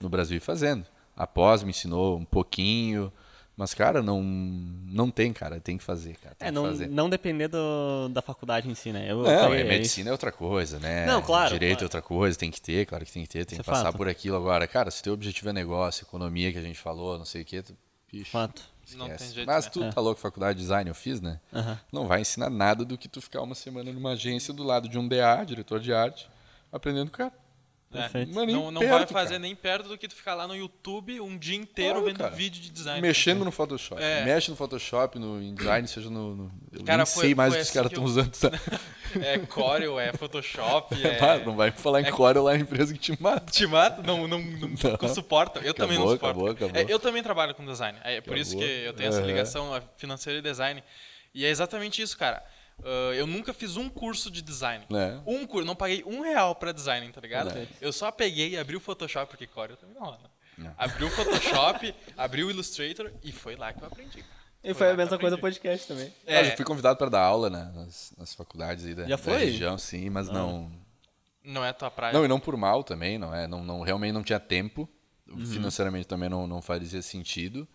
[0.00, 0.86] No Brasil e fazendo.
[1.16, 3.12] Após me ensinou um pouquinho.
[3.56, 5.60] Mas, cara, não, não tem, cara.
[5.60, 6.34] Tem que fazer, cara.
[6.34, 6.88] Tem É, que não, fazer.
[6.88, 9.10] não depender do, da faculdade em si, né?
[9.10, 11.06] Eu, Não, eu é, medicina é outra coisa, né?
[11.06, 11.84] Não, claro, Direito claro.
[11.84, 13.72] é outra coisa, tem que ter, claro que tem que ter, tem Isso que é
[13.72, 13.96] passar fato.
[13.96, 14.66] por aquilo agora.
[14.66, 17.62] Cara, se teu objetivo é negócio, economia que a gente falou, não sei o quê,
[17.62, 17.76] tu,
[18.10, 18.62] bicho, Fato.
[18.96, 19.70] Não tem jeito, Mas né?
[19.72, 19.90] tu É.
[19.92, 21.40] tá louco, faculdade de design eu fiz, né?
[21.52, 21.78] Aham.
[21.92, 24.98] Não vai ensinar nada do que tu ficar uma semana numa agência do lado de
[24.98, 26.28] um DA, diretor de arte,
[26.72, 27.32] aprendendo com o cara.
[27.94, 28.24] É.
[28.24, 29.38] Nem Não, não perto, vai fazer cara.
[29.40, 32.30] nem perto do que tu ficar lá no YouTube um dia inteiro Claro, vendo cara.
[32.34, 33.00] vídeo de design.
[33.00, 34.02] Mexendo no Photoshop.
[34.02, 34.24] É.
[34.24, 36.34] Mexe no Photoshop, no InDesign, seja no.
[36.36, 38.08] no eu Cara, nem foi- sei mais o foi que os assim caras estão eu-
[38.08, 38.30] usando.
[38.32, 38.50] Tá?
[39.22, 41.14] É Corel, é Photoshop, é...
[41.18, 43.52] Pá, não vai falar em Corel lá, a empresa que te mata.
[43.52, 44.02] Te mata?
[44.02, 44.68] Não, não, não,
[45.00, 45.08] Não.
[45.14, 45.60] suporta.
[45.60, 46.50] Eu também não Acabou, suporto.
[46.56, 46.82] acabou, acabou.
[46.82, 47.96] É, eu também trabalho com design.
[48.02, 48.84] É por isso que Acabou.
[48.86, 50.82] eu tenho essa ligação financeira e design.
[51.32, 52.42] E é exatamente isso, cara.
[52.82, 54.84] Ah, eu nunca fiz um curso de design.
[54.90, 55.20] Né?
[55.26, 57.54] Um curso, não paguei um real pra design, tá ligado?
[57.54, 57.66] Né.
[57.80, 60.20] Eu só peguei, abri o Photoshop, porque Corel também não rola.
[60.56, 60.72] Não.
[60.78, 64.24] Abri o Photoshop, abri o Illustrator e foi lá que eu aprendi.
[64.62, 66.12] E foi lá a eu mesma coisa podcast também.
[66.26, 69.16] Ah, É, já fui convidado para dar aula né, nas, nas faculdades aí da, Já
[69.16, 69.38] da foi?
[69.38, 70.70] região, sim, mas não.
[71.42, 72.14] não é tua praia.
[72.14, 73.46] Não, e não por mal também, não é?
[73.46, 74.88] Não, não, realmente não tinha tempo.
[75.26, 75.44] Uhum.
[75.44, 77.66] Financeiramente também não, não fazia sentido.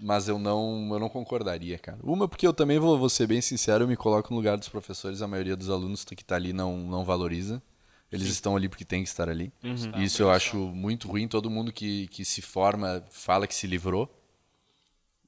[0.00, 1.98] Mas eu não, eu não concordaria, cara.
[2.02, 4.68] Uma, porque eu também vou, vou ser bem sincero, eu me coloco no lugar dos
[4.68, 7.60] professores, a maioria dos alunos que está ali não, não valoriza.
[8.10, 9.52] Eles estão ali porque tem que estar ali.
[9.62, 10.02] Uhum.
[10.02, 11.28] Isso eu acho muito ruim.
[11.28, 14.08] Todo mundo que, que se forma fala que se livrou.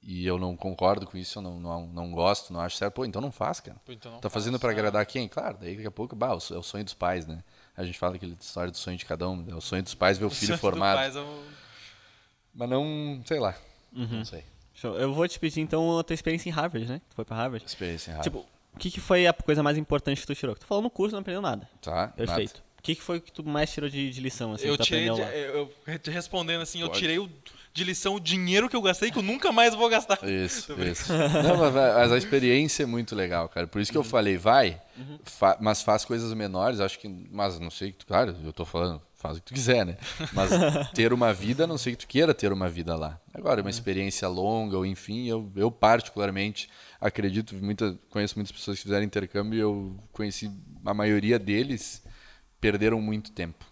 [0.02, 2.94] E eu não concordo com isso, eu não, não, não gosto, não acho certo.
[2.94, 3.78] Pô, então não faz, cara.
[3.84, 4.72] Pô, então não tá fazendo faz, para ah.
[4.72, 5.28] agradar quem?
[5.28, 7.44] Claro, daí daqui a pouco, bah, o é o sonho dos pais, né?
[7.76, 10.16] A gente fala aquela história do sonho de cada um, é o sonho dos pais
[10.16, 10.96] ver o filho Do formado.
[10.96, 11.44] pais, eu-
[12.54, 13.54] Mas não, sei lá.
[13.92, 14.06] Uhum.
[14.18, 14.42] Não sei.
[14.80, 14.96] Show.
[14.98, 17.00] Eu vou te pedir então a tua experiência em Harvard, né?
[17.10, 17.64] Tu foi pra Harvard.
[17.66, 18.24] Experiência errada.
[18.24, 20.54] Tipo, o que, que foi a coisa mais importante que tu tirou?
[20.54, 21.68] Tu falou no curso, não aprendeu nada.
[21.82, 22.08] tá?
[22.08, 22.62] Perfeito.
[22.78, 24.86] O que, que foi que tu mais tirou de, de lição, assim, eu que tu
[24.86, 25.36] tirei, aprendeu lá?
[25.36, 26.98] eu, eu te respondendo assim, eu Pode.
[26.98, 27.28] tirei o-
[27.72, 30.18] de lição o dinheiro que eu gastei que eu nunca mais vou gastar.
[30.20, 30.32] Nada.
[30.32, 31.12] Isso, isso.
[31.12, 33.66] Não, mas, mas a experiência é muito legal, cara.
[33.66, 34.80] Por isso que eu falei, vai,
[35.24, 37.06] fa- mas faz coisas menores, acho que.
[37.30, 39.98] Mas não sei, claro, eu tô falando, faz o que tu quiser, né?
[40.32, 40.50] Mas
[40.94, 43.20] ter uma vida, a não sei que tu queira ter uma vida lá.
[43.34, 48.84] Agora, uma experiência longa, ou enfim, eu, eu particularmente acredito, muita, conheço muitas pessoas que
[48.84, 50.50] fizeram intercâmbio e eu conheci
[50.84, 52.02] a maioria deles
[52.60, 53.64] perderam muito tempo.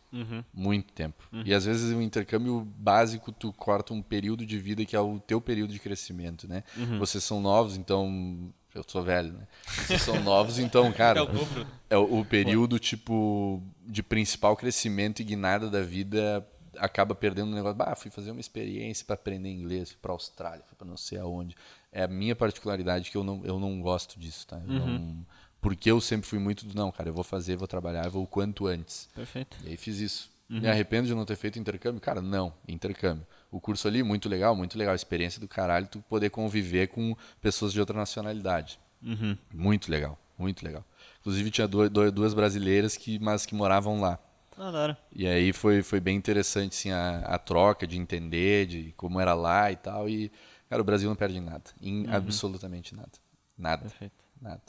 [0.54, 1.22] Muito tempo.
[1.44, 5.18] E às vezes o intercâmbio básico tu corta um período de vida que é o
[5.18, 6.62] teu período de crescimento, né?
[6.98, 9.46] Vocês são novos, então eu sou velho, né?
[9.86, 11.66] Vocês são novos, então, cara, É o dobro.
[11.90, 16.46] é o, o período tipo de principal crescimento e guinada da vida
[16.76, 17.76] acaba perdendo um negócio.
[17.76, 21.18] Bah, fui fazer uma experiência para aprender inglês, fui para Austrália, fui para não sei
[21.18, 21.56] aonde.
[21.90, 24.58] É a minha particularidade que eu não, eu não gosto disso, tá?
[24.66, 25.26] Eu não-
[25.60, 28.22] porque eu sempre fui muito do não, cara, eu vou fazer, vou trabalhar, eu vou
[28.22, 29.08] o quanto antes.
[29.14, 29.56] Perfeito.
[29.64, 30.30] E aí fiz isso.
[30.48, 32.00] Me arrependo de não ter feito intercâmbio?
[32.00, 33.26] Cara, não, intercâmbio.
[33.50, 34.92] O curso ali, muito legal, muito legal.
[34.92, 38.78] A experiência do caralho, tu poder conviver com pessoas de outra nacionalidade.
[39.02, 39.36] Uhum.
[39.52, 40.84] Muito legal, muito legal.
[41.20, 44.18] Inclusive tinha duas, duas brasileiras que, mas que moravam lá.
[44.56, 44.98] Da hora.
[45.14, 49.32] E aí foi, foi bem interessante assim, a, a troca de entender, de como era
[49.32, 50.08] lá e tal.
[50.08, 50.32] E,
[50.68, 51.64] cara, o Brasil não perde em nada.
[51.80, 53.12] Em absolutamente nada.
[53.56, 53.82] Nada.
[53.82, 54.24] Perfeito.
[54.40, 54.62] Nada.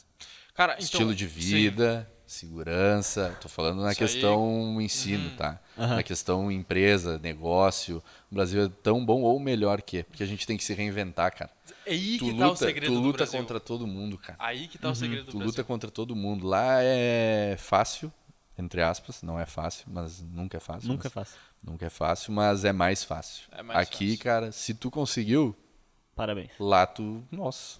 [0.53, 1.71] Cara, então, Estilo de sim.
[2.31, 3.37] Segurança.
[3.41, 4.07] Tô falando na Isso aí.
[4.09, 5.59] questão ensino, tá?
[5.77, 8.03] Na questão empresa, negócio.
[8.31, 10.03] O Brasil é tão bom ou melhor que.
[10.03, 11.51] Porque a gente tem que se reinventar, cara.
[11.85, 14.37] É aí Tu que tá o luta, segredo tu luta contra todo mundo, cara.
[14.39, 15.47] Aí que tá o segredo do Tu Brasil.
[15.47, 16.45] luta contra todo mundo.
[16.47, 18.11] Lá é fácil,
[18.57, 19.21] entre aspas.
[19.23, 20.87] Não é fácil, mas nunca é fácil.
[20.89, 21.37] Nunca mas- faço.
[21.63, 23.43] Nunca é fácil, mas é mais fácil.
[23.51, 24.23] É mais Aqui, fácil.
[24.23, 25.55] cara, se tu conseguiu,
[26.15, 26.51] Parabéns.
[26.59, 27.23] lá tu.
[27.31, 27.79] Nossa.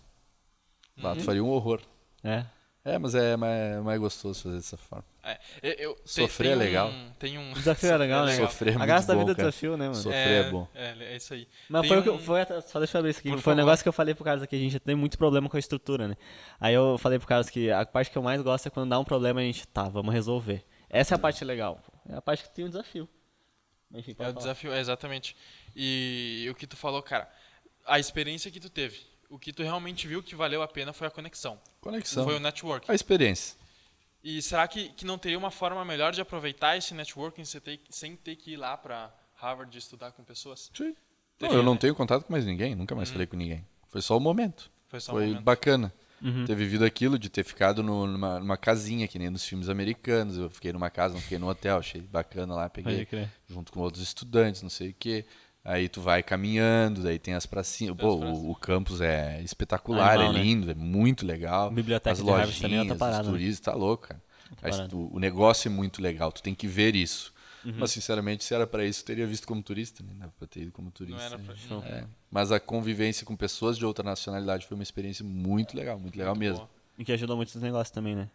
[0.98, 1.18] Lá Uhum.
[1.18, 1.82] tu faria um horror.
[2.24, 2.46] É.
[2.86, 5.06] É, mas é mais, mais gostoso fazer dessa forma.
[5.22, 6.90] É, eu, eu- tem- Sofrer tem é legal.
[6.90, 7.52] Um, tem um...
[7.52, 8.36] O desafio é legal, né?
[8.38, 9.96] Sofrer é A muito graça da bom, vida é desafio, né, mano?
[9.96, 10.68] Sofrer é bom.
[10.74, 11.48] É, é isso aí.
[11.70, 13.30] Mas Tem foi o que eu- um- foi só deixa eu abrir isso aqui.
[13.32, 15.50] Por foi um negócio que eu falei pro Carlos aqui, a gente tem muito problema
[15.50, 16.16] com a estrutura, né?
[16.60, 18.98] Aí eu falei pro Carlos que a parte que eu mais gosto é quando dá
[18.98, 20.66] um problema a gente, tá, vamos resolver.
[20.90, 21.82] Essa é a parte legal.
[21.86, 22.14] pô.
[22.14, 23.08] É a parte que tem um desafio.
[23.94, 24.44] Enfim, É pode o falar.
[24.44, 25.36] desafio, é exatamente.
[25.76, 27.30] E, o que tu falou, cara,
[27.86, 31.08] a experiência que tu teve, o que tu realmente viu que valeu a pena foi
[31.08, 31.60] a conexão.
[31.82, 32.24] Conexão.
[32.26, 32.90] Foi o network.
[32.92, 33.58] A experiência.
[34.24, 37.80] E será que, que não teria uma forma melhor de aproveitar esse networking sem ter,
[37.90, 40.70] sem ter que ir lá pra Harvard estudar com pessoas?
[40.76, 40.90] Sim.
[41.40, 41.80] Não, Teria, eu não né?
[41.80, 43.66] tenho contato com mais ninguém, nunca mais falei com ninguém.
[43.88, 44.70] Foi só o momento.
[44.90, 45.44] Foi só um Foi momento.
[45.44, 45.94] bacana.
[46.22, 46.44] Uhum.
[46.44, 50.36] Ter vivido aquilo, de ter ficado no- numa, numa casinha, que nem nos filmes americanos.
[50.38, 53.08] Eu fiquei numa casa, não fiquei no hotel, achei bacana lá, peguei
[53.48, 55.26] junto com outros estudantes, não sei o quê.
[55.64, 57.96] Aí tu vai caminhando, daí tem as pracinhas.
[57.96, 60.44] Pô, o, o campus é espetacular, Animal, é né?
[60.44, 61.70] lindo, é muito legal.
[61.70, 63.34] Biblioteca as de Harvard também é lojinhas, parada, os né?
[63.34, 64.22] turistas, tá louco, cara.
[64.62, 64.96] Mas parada.
[64.96, 67.34] o, negócio é muito legal, tu tem que ver isso.
[67.64, 67.74] Uhum.
[67.78, 70.14] Mas, sinceramente, se era pra isso, eu teria visto como turista, né?
[70.16, 71.18] Dava pra ter ido como turista.
[71.20, 71.56] Não era pra...
[71.56, 71.84] Show.
[71.84, 72.06] É.
[72.32, 76.34] Mas a convivência com pessoas de outra nacionalidade foi uma experiência muito legal, muito legal
[76.34, 76.58] Muito mesmo.
[76.60, 76.70] boa.
[76.98, 78.30] E que ajudou muito nos negócios também, né?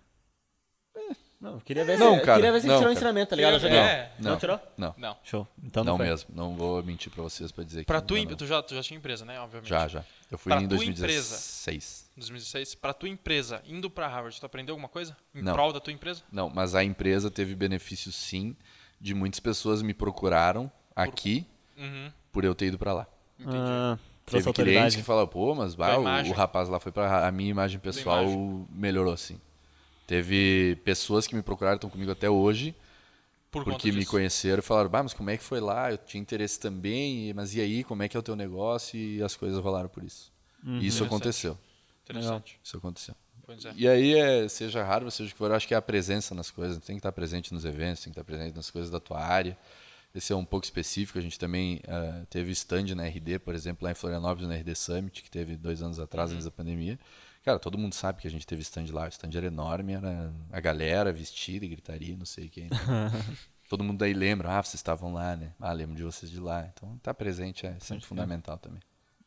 [1.40, 2.92] Não, eu queria ver Não, se, eu cara, queria ver se não, tirou o cara.
[2.94, 3.54] ensinamento, tá ligado?
[3.54, 3.76] Eu joguei.
[3.78, 4.12] É.
[4.18, 4.60] Não, Não, tirou?
[4.78, 5.16] Não, Não.
[5.22, 5.46] Show.
[5.62, 6.06] Então não, não, foi.
[6.06, 6.30] mesmo.
[6.34, 8.36] Não vou mentir pra vocês pra dizer Pra que tu, não, em- não.
[8.36, 9.38] tu, já, tu já tinha empresa, né?
[9.40, 9.68] Obviamente.
[9.68, 10.04] Já, já.
[10.30, 12.08] Eu fui Pra em tua 2016.
[12.16, 12.74] 2016.
[12.76, 15.16] Pra tua empresa, indo pra Harvard, tu aprendeu alguma coisa?
[15.34, 15.52] Em Não.
[15.52, 16.22] prol da tua empresa?
[16.32, 18.56] Não, mas a empresa teve benefício sim,
[19.00, 21.46] de muitas pessoas me procuraram aqui
[21.76, 22.10] Uhum.
[22.32, 23.06] por eu ter ido pra lá.
[23.38, 23.56] Entendi.
[23.58, 27.26] Ah, Teve clientes que falaram, pô, mas bah, o, o rapaz lá foi pra.
[27.28, 28.66] A minha imagem pessoal imagem.
[28.70, 29.38] melhorou assim.
[30.06, 32.74] Teve pessoas que me procuraram, estão comigo até hoje,
[33.50, 35.90] Por porque me conheceram e falaram, bah, mas como é que foi lá?
[35.90, 38.98] Eu tinha interesse também, mas e aí, como é que é o teu negócio?
[38.98, 40.32] E as coisas rolaram por isso.
[40.62, 40.74] Uhum.
[40.78, 41.06] E isso Interessante.
[41.06, 41.58] aconteceu.
[42.04, 42.60] Interessante.
[42.62, 43.14] Isso aconteceu.
[43.46, 43.72] Pois é.
[43.76, 46.34] E aí, é, seja raro, seja o que for, eu acho que é a presença
[46.34, 46.78] nas coisas.
[46.78, 49.56] Tem que estar presente nos eventos, tem que estar presente nas coisas da tua área.
[50.14, 51.18] Esse é um pouco específico.
[51.18, 54.74] A gente também ah, teve stand na RD, por exemplo, lá em Florianópolis, na RD
[54.74, 56.36] Summit, que teve dois anos atrás, Uhum.
[56.36, 56.98] antes da pandemia.
[57.44, 59.04] Cara, todo mundo sabe que a gente teve stand lá.
[59.04, 62.68] O stand era enorme, era a galera vestida e gritaria, não sei quem.
[63.68, 65.52] todo mundo daí lembra, ah, vocês estavam lá, né?
[65.60, 66.66] Ah, lembro de vocês de lá.
[66.72, 68.80] Então, estar presente é sempre fundamental também.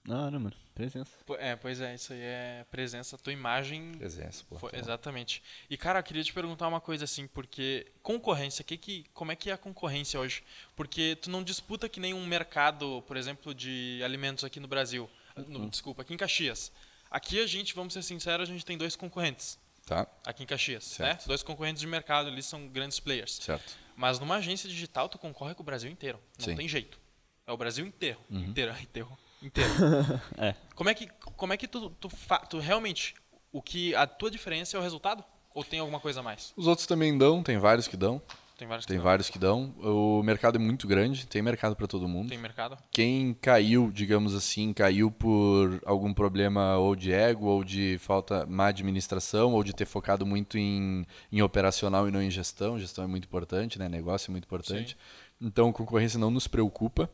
[0.04, 0.56] Da hora, mano.
[0.74, 1.12] Presença.
[1.38, 3.92] É, pois é, isso aí é presença, tua imagem.
[3.98, 4.58] Presença, pô.
[4.58, 5.44] Foi- tá exatamente.
[5.70, 9.36] E cara, eu queria te perguntar uma coisa assim, porque concorrência, que que, como é
[9.36, 10.44] que é a concorrência hoje?
[10.78, 15.10] Porque tu não disputa que nem um mercado, por exemplo, de alimentos aqui no Brasil.
[15.48, 15.70] No- Uhum.
[15.70, 16.72] desculpa, aqui em Caxias.
[17.10, 19.58] Aqui a gente, vamos ser sinceros, a gente tem dois concorrentes.
[19.86, 21.20] Tá, Aqui em Caxias, Certo.
[21.22, 21.26] né?
[21.28, 23.36] Dois concorrentes de mercado, eles são grandes players.
[23.42, 23.74] certo.
[23.96, 26.20] Mas numa agência digital tu concorre com o Brasil inteiro.
[26.38, 26.56] Não Sim.
[26.56, 27.00] tem jeito.
[27.48, 28.20] É o Brasil inteiro.
[28.30, 28.44] Uhum.
[28.44, 29.18] Inteiro, inteiro.
[29.42, 29.72] Inteiro.
[30.38, 30.54] É.
[30.76, 31.08] Como é que,
[31.38, 33.16] como é que tu, tu, fa- tu realmente.
[33.52, 33.96] O que.
[33.96, 35.24] A tua diferença é o resultado?
[35.56, 36.54] Ou tem alguma coisa a mais?
[36.58, 38.22] Os outros também dão, tem vários que dão.
[38.58, 39.04] Tem vários que Tem não.
[39.04, 39.74] vários que dão.
[39.78, 42.30] O mercado é muito grande, tem mercado para todo mundo.
[42.30, 42.76] Tem mercado?
[42.90, 48.68] Quem caiu, digamos assim, caiu por algum problema ou de ego, ou de falta má
[48.68, 52.80] administração, ou de ter focado muito em, em operacional e não em gestão.
[52.80, 53.88] Gestão é muito importante, né?
[53.88, 54.98] Negócio é muito importante.
[55.40, 57.08] Então, concorrência não nos preocupa,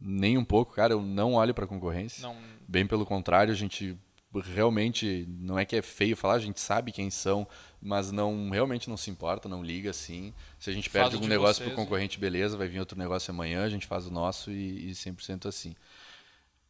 [0.00, 0.94] nem um pouco, cara.
[0.94, 2.22] Eu não olho para concorrência.
[2.22, 2.34] Não.
[2.66, 3.98] Bem pelo contrário, a gente
[4.32, 7.46] realmente não é que é feio falar, a gente sabe quem são,
[7.82, 10.32] mas não realmente não se importa, não liga assim.
[10.58, 13.32] Se a gente perde o algum negócio vocês, pro concorrente, beleza, vai vir outro negócio
[13.32, 15.74] amanhã, a gente faz o nosso e, e 100% assim.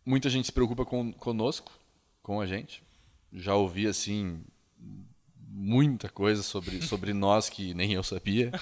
[0.06, 1.70] Muita gente se preocupa com, conosco,
[2.22, 2.82] com a gente.
[3.32, 4.42] Já ouvi assim
[5.52, 8.52] muita coisa sobre, sobre nós que nem eu sabia,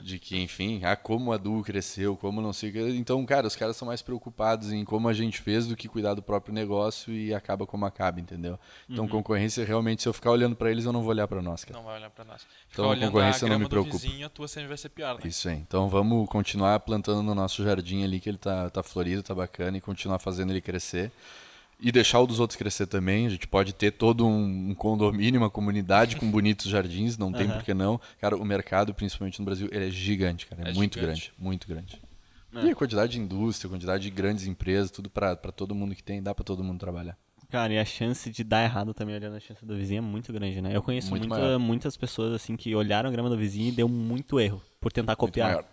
[0.00, 2.80] de que, enfim, ah, como a Du cresceu, como não sei o que.
[2.96, 6.14] Então, cara, os caras são mais preocupados em como a gente fez do que cuidar
[6.14, 8.58] do próprio negócio e acaba como acaba, entendeu?
[8.88, 11.64] Então, concorrência, realmente, se eu ficar olhando pra eles, eu não vou olhar pra nós,
[11.64, 11.78] cara.
[11.78, 12.42] Não vai olhar pra nós.
[12.68, 13.98] Ficar Então, concorrência não me preocupa.
[13.98, 15.20] vizinho, a tua sempre vai ser pior, né?
[15.24, 15.56] Isso aí.
[15.56, 19.76] Então, vamos continuar plantando no nosso jardim ali, que ele tá, tá florido, tá bacana,
[19.76, 21.12] e continuar fazendo ele crescer.
[21.82, 23.26] E deixar o dos outros crescer também.
[23.26, 27.56] A gente pode ter todo um, condomínio, uma comunidade com bonitos jardins, não tem Aham.
[27.56, 28.00] por que não.
[28.20, 30.62] Cara, o mercado, principalmente no Brasil, ele é gigante, cara.
[30.66, 31.30] É, É muito gigante.
[31.30, 32.00] grande, muito grande.
[32.54, 32.66] É.
[32.66, 35.94] E a quantidade de indústria, a quantidade de grandes empresas, tudo pra pra todo mundo
[35.94, 37.16] que tem, dá pra todo mundo trabalhar.
[37.48, 40.32] Cara, e a chance de dar errado também olhando a chance do vizinho é muito
[40.32, 40.74] grande, né?
[40.74, 43.88] Eu conheço Muito muita- muitas pessoas assim que olharam a grama do vizinho e deu
[43.88, 45.64] muito erro por tentar copiar.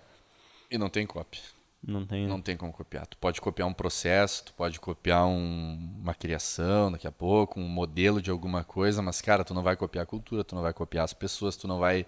[0.71, 1.39] E não tem cópia.
[1.87, 2.27] Não tem.
[2.27, 3.07] Não tem como copiar.
[3.07, 7.67] Tu pode copiar um processo, tu pode copiar um- uma criação daqui a pouco, um
[7.67, 10.73] modelo de alguma coisa, mas, cara, tu não vai copiar a cultura, tu não vai
[10.73, 12.05] copiar as pessoas, tu não vai.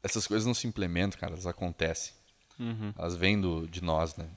[0.00, 2.14] Essas coisas não se implementam, cara, elas acontecem.
[2.58, 2.94] Uhum.
[2.96, 4.28] Elas vêm do, de nós, né?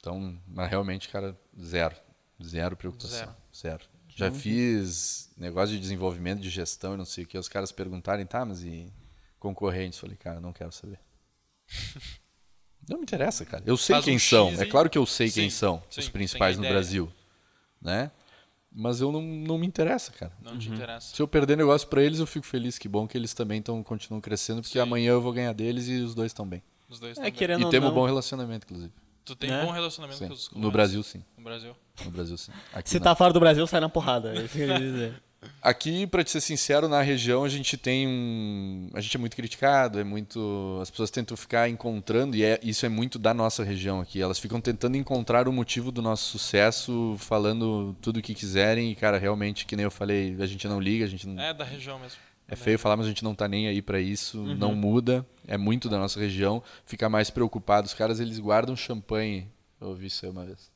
[0.00, 1.94] Então, mas realmente, cara, zero.
[2.42, 3.34] Zero preocupação.
[3.56, 3.84] Zero.
[4.16, 7.38] Já fiz negócio de desenvolvimento, de gestão e não sei o que.
[7.38, 8.92] Os caras perguntarem, tá, mas e
[9.38, 9.98] concorrentes?
[10.00, 10.98] Falei, cara, não quero saber.
[12.88, 13.62] Não me interessa, cara.
[13.66, 14.48] Eu sei Faz um quem são.
[14.50, 16.74] X É e- claro que eu sei quem Sim, são sim, os principais no ideia.
[16.74, 17.12] Brasil,
[17.80, 18.10] né?
[18.70, 20.32] Mas eu não, não me interessa, cara.
[20.42, 21.14] Não te interessa.
[21.16, 22.78] Se eu perder negócio pra eles, eu fico feliz.
[22.78, 24.82] Que bom que eles também tão, continuam crescendo, porque Sim.
[24.82, 26.62] amanhã eu vou ganhar deles e os dois estão bem.
[26.88, 28.92] Os dois É, querendo E temos um bom relacionamento, inclusive.
[29.24, 29.64] Tu tem Né?
[29.64, 30.28] bom relacionamento Sim.
[30.28, 30.70] com os No?
[30.70, 31.22] Brasil, sim.
[31.36, 31.76] No Brasil.
[32.04, 32.52] No Brasil, sim.
[32.72, 33.04] Aqui Se não.
[33.04, 34.30] tá fora do Brasil, sai na porrada.
[34.34, 35.22] É isso que eu queria dizer.
[35.62, 38.90] Aqui, pra te ser sincero, na região a gente tem um.
[38.92, 40.78] A gente é muito criticado, é muito.
[40.82, 42.58] As pessoas tentam ficar encontrando, e é...
[42.62, 44.20] isso é muito da nossa região aqui.
[44.20, 48.96] Elas ficam tentando encontrar o motivo do nosso sucesso, falando tudo o que quiserem, e,
[48.96, 51.40] cara, realmente, que nem eu falei, a gente não liga, a gente não.
[51.40, 52.18] É da região mesmo.
[52.48, 55.58] É feio falar, mas a gente não tá nem aí pra isso, não muda, é
[55.58, 57.86] muito da nossa região, fica mais preocupado.
[57.86, 59.46] Os caras, eles guardam champanhe,
[59.78, 60.70] eu ouvi isso aí uma vez.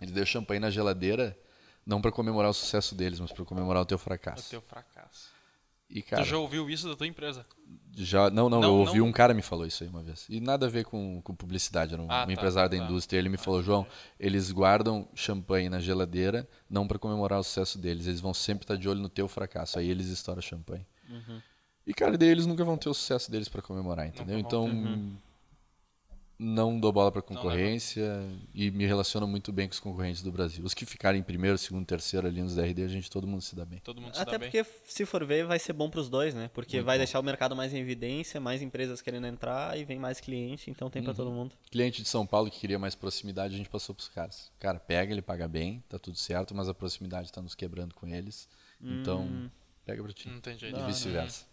[0.00, 1.36] Eles deixam champanhe na geladeira,
[1.86, 4.50] não pra comemorar o sucesso deles, mas pra comemorar o teu O fracasso.
[4.50, 5.32] teu fracasso.
[5.90, 7.46] E cara, Tu já ouviu isso da tua empresa?
[7.94, 9.06] já não, não, Não, eu ouvi não.
[9.06, 10.26] um cara me falou isso aí uma vez.
[10.30, 12.84] E nada a ver com, com publicidade, era um, Ah, um tá, empresário da tá.
[12.84, 13.18] indústria.
[13.18, 13.86] Ele me falou, João,
[14.18, 18.76] eles guardam champanhe na geladeira, não pra comemorar o sucesso deles, eles vão sempre estar
[18.76, 19.78] de olho no teu fracasso.
[19.78, 20.86] Aí eles estouram champanhe.
[21.86, 24.38] E cara, daí eles nunca vão ter o sucesso deles pra comemorar, entendeu?
[24.38, 24.66] Então
[26.38, 28.02] não dou bola pra concorrência
[28.52, 30.64] e me relaciono muito bem com os concorrentes do Brasil.
[30.64, 33.54] Os que ficarem em primeiro, segundo, terceiro ali nos DRD, a gente todo mundo se
[33.54, 33.78] dá bem.
[33.84, 34.50] Todo mundo se Até dá bem.
[34.50, 36.50] porque, se for ver, vai ser bom pros dois, né?
[36.52, 40.20] Porque vai deixar o mercado mais em evidência, mais empresas querendo entrar e vem mais
[40.20, 41.54] cliente, então tem pra todo mundo.
[41.70, 44.50] Cliente de São Paulo que queria mais proximidade, a gente passou pros caras.
[44.58, 48.06] Cara, pega, ele paga bem, tá tudo certo, mas a proximidade tá nos quebrando com
[48.08, 48.48] eles.
[48.82, 49.50] Então,
[49.84, 50.28] pega pra ti.
[50.28, 50.76] Não tem jeito.
[50.76, 50.86] E Uhum.
[50.88, 51.46] vice-versa.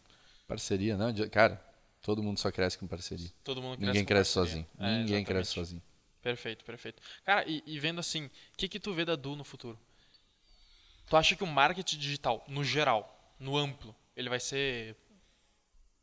[0.47, 1.61] Parceria, não, cara,
[2.01, 3.29] todo mundo só cresce com parceria.
[3.43, 4.63] Todo mundo cresce Ninguém cresce parceria.
[4.65, 4.67] sozinho.
[4.79, 5.25] É, Ninguém exatamente.
[5.27, 5.81] cresce sozinho.
[6.21, 7.01] Perfeito, perfeito.
[7.25, 9.79] Cara, e, e vendo assim, o que, que tu vê da Du no futuro?
[11.07, 14.95] Tu acha que o marketing digital, no geral, no amplo, ele vai ser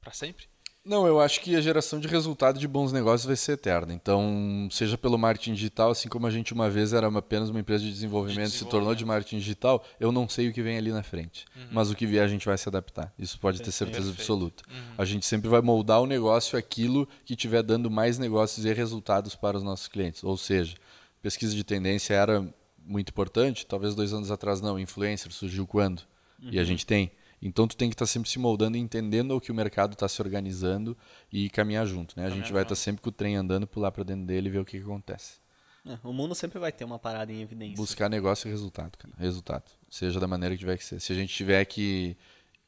[0.00, 0.46] pra sempre?
[0.89, 3.93] Não, eu acho que a geração de resultado de bons negócios vai ser eterna.
[3.93, 7.85] Então, seja pelo marketing digital, assim como a gente uma vez era apenas uma empresa
[7.85, 10.90] de desenvolvimento, De se tornou de marketing digital, eu não sei o que vem ali
[10.90, 11.44] na frente.
[11.70, 13.12] Mas o que vier a gente vai se adaptar.
[13.19, 14.20] Isso pode ter certeza Perfeito.
[14.20, 14.65] absoluta.
[14.97, 19.35] A gente sempre vai moldar o negócio aquilo que estiver dando mais negócios e resultados
[19.35, 20.24] para os nossos clientes.
[20.24, 20.74] Ou seja,
[21.20, 22.43] pesquisa de tendência era
[22.82, 24.78] muito importante, talvez dois anos atrás não.
[24.78, 26.01] Influencer surgiu quando?
[26.51, 27.10] E a gente tem.
[27.40, 30.09] Então tu tem que estar sempre se moldando e entendendo o que o mercado está
[30.09, 30.97] se organizando
[31.32, 32.27] e caminhar junto, né?
[32.27, 32.85] A gente vai estar junto.
[32.85, 35.39] sempre com o trem andando, pular para dentro dele e ver o que, que acontece.
[35.86, 37.77] É, o mundo sempre vai ter uma parada em evidência.
[37.77, 39.15] Buscar negócio e resultado, cara.
[39.16, 39.65] Resultado.
[39.89, 41.01] Seja da maneira que tiver que ser.
[41.01, 42.16] Se a gente tiver que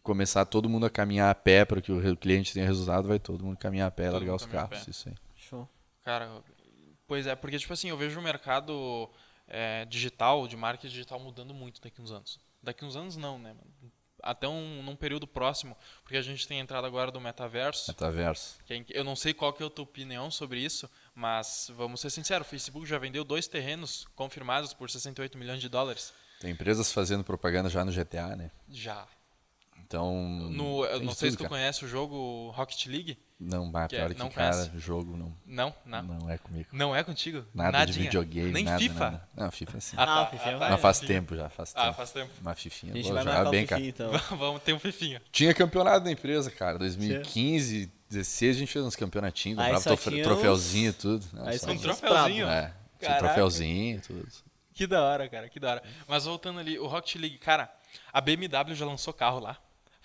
[0.03, 3.45] começar todo mundo a caminhar a pé para que o cliente tenha resultado, vai todo
[3.45, 4.89] mundo caminhar a pé e Todo largar os carros.
[4.89, 5.15] Isso aí.
[5.37, 5.69] Show.
[6.03, 6.43] Cara,
[7.07, 9.11] pois é, porque tipo assim, eu vejo o mercado
[9.47, 12.41] é, digital, de marketing digital mudando muito daqui uns anos.
[12.63, 13.53] Daqui uns anos não, né?
[13.53, 13.93] mano?
[14.23, 17.91] Até um, num período próximo, porque a gente tem entrado agora do metaverso.
[17.91, 18.59] Metaverso.
[18.67, 21.71] que é inc- eu não sei qual que é a tua opinião sobre isso, mas
[21.77, 26.13] vamos ser sinceros, o Facebook já vendeu dois terrenos confirmados por 68 milhões de dólares.
[26.41, 28.51] Tem empresas fazendo propaganda já no GTA, né?
[28.69, 29.07] Já.
[29.91, 30.23] Então.
[30.23, 31.49] No, eu não sei tudo, se tu cara.
[31.49, 33.19] conhece o jogo Rocket League.
[33.41, 34.79] Não, que é- pior que, não cara, conhece?
[34.79, 35.37] jogo não.
[35.45, 36.03] Não, não.
[36.05, 36.69] Não é comigo.
[36.71, 37.45] Não é contigo?
[37.53, 37.95] Nada Nadinha.
[37.95, 39.11] de videogame, Nem nada, FIFA?
[39.11, 39.29] nada.
[39.35, 39.97] Não, FIFA sim.
[39.99, 40.71] Ah, tá, Ah, FIFA é ah, tá.
[40.71, 41.12] Mas faz FIFA.
[41.12, 41.97] tempo já, faz Ah, tempo.
[41.97, 42.31] faz tempo.
[42.41, 42.93] Uma fifinha.
[42.93, 43.83] A gente vai bem, cara.
[43.83, 44.12] então.
[44.39, 45.21] Vamos ter um fifinha.
[45.33, 46.79] Tinha campeonato da empresa, cara.
[46.79, 51.27] 2015, 16 a gente fez uns campeonatinhos, Aí comprava tinha troféuzinho e tudo.
[51.33, 52.47] Não, Aí só- só Um troféuzinho.
[52.47, 52.61] É,
[52.97, 53.25] tinha Caraca.
[53.25, 54.29] troféuzinho e tudo.
[54.73, 55.83] Que da hora, cara, que da hora.
[56.07, 57.69] Mas voltando ali, o Rocket League, cara,
[58.12, 59.59] a BMW já lançou carro lá.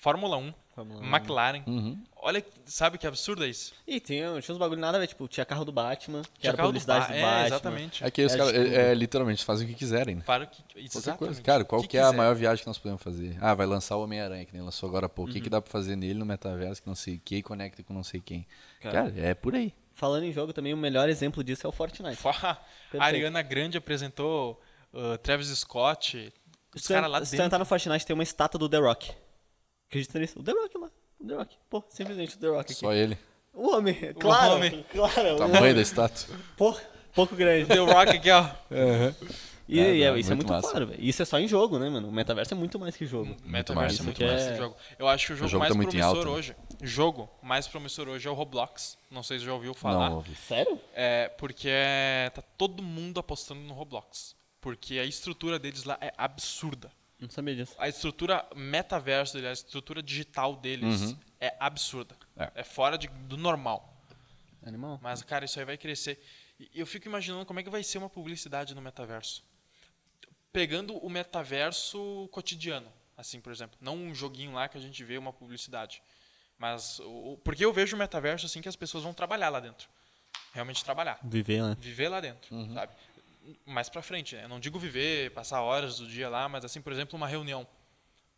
[0.05, 1.03] Fórmula 1, Fórmula 1.
[1.15, 1.63] McLaren.
[1.65, 2.03] Uhum.
[2.17, 3.73] Olha, sabe que absurdo é isso?
[3.87, 6.51] E tinha, tinha uns bagulho nada a ver, tipo, tinha carro do Batman, que Tinha
[6.51, 7.45] era carro do publicidade Ba- do, é, Batman.
[7.47, 8.03] exatamente.
[8.03, 10.21] É que os É, caras tipo- é, é, literalmente fazem o que quiserem, né?
[10.23, 11.17] Para o que, Qualquer exatamente.
[11.17, 11.41] coisa.
[11.41, 12.17] Cara, qual que que, é a quiser.
[12.17, 13.35] maior viagem que nós podemos fazer?
[13.41, 15.31] Ah, vai lançar o Homem-Aranha, que nem lançou agora há pouco.
[15.31, 17.41] O que, que dá pra fazer nele no metaverso que não sei o que e
[17.41, 18.45] conecta com não sei quem?
[18.81, 19.09] Cara.
[19.09, 19.73] Cara, é por aí.
[19.95, 22.19] Falando em jogo também, o melhor exemplo disso é o Fortnite.
[22.43, 22.57] A.
[22.99, 24.61] Ariana Grande apresentou
[24.93, 26.31] uh, Travis Scott,
[26.75, 27.45] Os caras lá se tu dentro.
[27.47, 29.11] entrar no Fortnite tem uma estátua do The Rock.
[29.95, 30.39] Acredita nisso?
[30.39, 30.89] O The Rock lá.
[31.19, 31.55] O The Rock.
[31.69, 32.73] Pô, simplesmente o The Rock aqui.
[32.75, 33.17] Só ele.
[33.53, 34.55] O homem, claro.
[34.55, 34.85] homem.
[34.91, 35.35] Claro.
[35.35, 35.73] o Tamanho homem.
[35.75, 36.35] da estátua.
[36.57, 36.75] Pô,
[37.13, 37.65] pouco grande.
[37.67, 38.49] The Rock aqui, ó.
[39.67, 40.69] E, É, e é- isso é muito muito massa.
[40.69, 41.01] claro, velho.
[41.01, 42.09] Isso é só em jogo, né, mano?
[42.09, 43.29] O metaverso é muito mais que jogo.
[43.29, 44.51] mais, Metaverso é muito muito mais mais.
[44.51, 44.75] esse jogo.
[44.99, 46.35] Eu acho que o jogo, jogo mais tá muito em promissor alta, né?
[46.35, 46.55] hoje.
[46.83, 48.97] Jogo mais promissor hoje é o Roblox.
[49.09, 50.09] Não sei se já ouviu falar.
[50.09, 50.35] Não, ouvi.
[50.35, 50.77] Sério?
[50.93, 54.35] É, porque é, tá todo mundo apostando no Roblox.
[54.61, 56.91] Porque a estrutura deles lá é absurda.
[57.25, 57.75] Não sabia disso.
[57.77, 62.15] A estrutura metaverso deles, a estrutura digital deles é absurda.
[62.37, 62.51] É.
[62.55, 63.93] É, fora de- do normal.
[64.63, 64.99] Animal.
[65.01, 66.19] Mas, cara, isso aí vai crescer.
[66.59, 69.43] E eu fico imaginando como é que vai ser uma publicidade no metaverso.
[70.51, 72.87] Pegando o metaverso cotidiano,
[73.17, 73.77] assim, por exemplo.
[73.81, 76.01] Não um joguinho lá que a gente vê uma publicidade.
[76.57, 79.89] Mas, o, porque eu vejo o metaverso assim que as pessoas vão trabalhar lá dentro.
[80.53, 81.19] Realmente trabalhar.
[81.21, 81.75] Viver, né?
[81.77, 82.93] Viver lá dentro, sabe?
[83.65, 84.45] Mais pra frente, né?
[84.45, 87.67] Eu não digo viver, passar horas do dia lá, mas assim, por exemplo, uma reunião.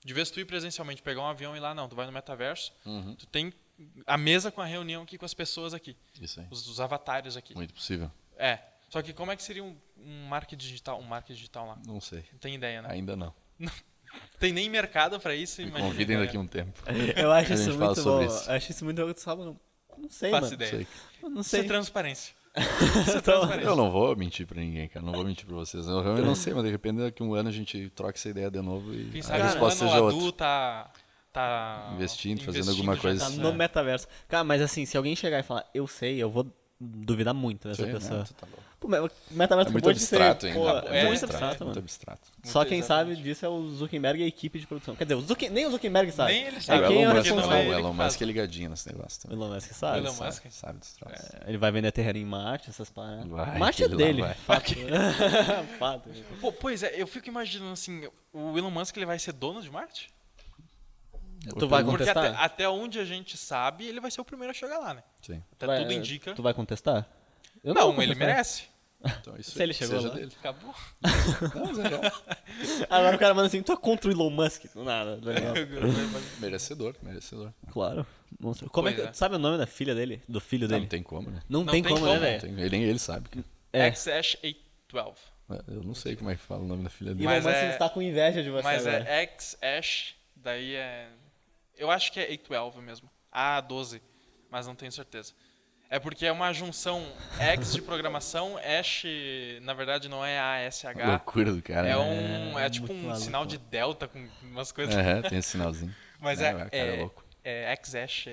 [0.04, 2.12] De vez tu ir presencialmente, pegar um avião e ir lá, não, tu vai no
[2.12, 2.72] metaverso,
[3.18, 3.52] tu tem
[4.06, 6.48] a mesa com a reunião aqui com as pessoas aqui, Isso aí.
[6.50, 7.54] os, os avatares aqui.
[7.56, 8.12] Muito possível.
[8.38, 8.60] É.
[8.90, 11.78] Só que como é que seria um, um marketing digital, um marketing digital lá?
[11.86, 12.24] Não sei.
[12.32, 12.90] Não tem ideia, né?
[12.92, 13.34] Ainda não.
[14.40, 15.90] Tem nem mercado pra isso, Me imagina.
[15.90, 16.82] convidem daqui a um tempo.
[17.16, 18.22] Eu acho isso muito bom.
[18.24, 18.50] isso.
[18.52, 19.14] Acho isso muito bom.
[19.18, 19.60] Sabe, não,
[19.98, 20.54] não sei, Faço mano.
[20.54, 20.72] ideia.
[20.72, 20.88] Sei.
[21.22, 21.68] Não Isso é sei.
[21.68, 22.34] transparência.
[23.18, 25.06] Então, Eu não vou mentir pra ninguém, cara.
[25.06, 25.88] Não vou mentir pra vocês.
[25.88, 28.30] Eu realmente não sei, mas de repente daqui a um ano a gente troca essa
[28.30, 30.20] ideia de novo e Quem a sabe resposta um seja ano o outra.
[30.20, 30.92] Adu tá,
[31.32, 33.54] tá Investindo, fazendo alguma já coisa tá no é.
[33.54, 34.08] metaverso.
[34.28, 36.48] Cara, mas assim, se alguém chegar e falar, eu sei, eu vou
[36.80, 38.20] duvidar muito dessa Sei, pessoa.
[38.20, 38.26] né?
[38.40, 38.48] Tá.
[38.80, 38.92] Pô, o
[39.32, 40.60] metaverso É muito acabou de ser, abstrato ainda.
[40.60, 41.80] pô, É, é muito abstrato, abstrato, Muito mano.
[41.80, 42.22] abstrato.
[42.44, 42.86] Só quem exatamente.
[43.16, 44.96] sabe disso é o Zuckerberg e a equipe de produção.
[44.96, 46.34] Quer dizer, o Zucker- nem o Zuckerberg sabe.
[46.34, 46.82] Nem ele É sabe.
[46.82, 49.20] o é o Elon Musk, não é o Elon Musk é ligadinho nesse negócio.
[49.20, 49.38] O também.
[49.46, 49.98] Elon Musk sabe.
[49.98, 50.46] Elon Sabe, Musk?
[50.52, 51.30] sabe dos troços.
[51.48, 53.26] Ele vai vender terreno em Marte, essas paradas.
[53.26, 54.24] Vai, Marte é dele.
[54.46, 54.74] Fato.
[55.80, 56.10] Fato.
[56.40, 59.72] Pô, pois é, eu fico imaginando assim, o Elon Musk ele vai ser dono de
[59.72, 60.10] Marte?
[61.58, 62.26] Tu vai Porque contestar?
[62.26, 65.04] até, até onde a gente sabe, ele vai ser o primeiro a chegar lá, né?
[65.22, 65.42] Sim.
[65.54, 66.34] Até Vai- tudo indica.
[66.34, 67.08] Tu vai contestar?
[67.68, 68.64] Eu Não, vou ele merece.
[69.06, 70.16] Então, isso Se ele chegou seja lá.
[70.16, 70.32] dele.
[70.40, 70.74] Acabou.
[71.04, 72.12] Não, é.
[72.90, 74.66] Agora o cara manda assim, tu é contra o Elon Musk?
[74.74, 75.32] Do nada, tá
[76.42, 77.54] merecedor, merecedor.
[77.72, 78.06] Claro.
[78.40, 78.70] Monstro.
[78.70, 79.14] Como é que, é.
[79.14, 80.22] Sabe o nome da filha dele?
[80.28, 80.82] Do filho Não, dele?
[80.82, 81.42] não tem como, né?
[81.48, 82.20] Não, Não tem, tem como, como.
[82.20, 82.42] né, velho?
[82.42, 83.30] Tem- ele, nem ele sabe.
[83.30, 83.46] cara.
[83.72, 83.92] É.
[83.94, 85.16] XAsh 812.
[85.68, 87.26] Eu não sei como é que fala o nome da filha E o dele.
[87.28, 89.04] Mas Elon Musk é- está com inveja de você Mas agora.
[89.08, 91.08] é XAsh, daí é.
[91.78, 93.10] Eu acho que é 812 mesmo.
[93.34, 94.02] A12,
[94.50, 95.34] mas não tenho certeza.
[95.90, 97.06] É porque é uma junção
[97.40, 99.04] X de programação, Ash,
[99.62, 100.38] na verdade não é
[100.68, 100.84] ASH.
[101.06, 101.88] Loucura do cara.
[101.88, 101.98] É né?
[101.98, 102.60] um.
[102.60, 103.24] É tipo muito um maluco.
[103.24, 104.94] sinal de delta com umas coisas.
[104.96, 105.96] Aham, tem esse sinalzinho.
[106.20, 106.54] Mas É, é.
[106.54, 107.24] o cara é, é louco.
[107.44, 108.28] É XAsh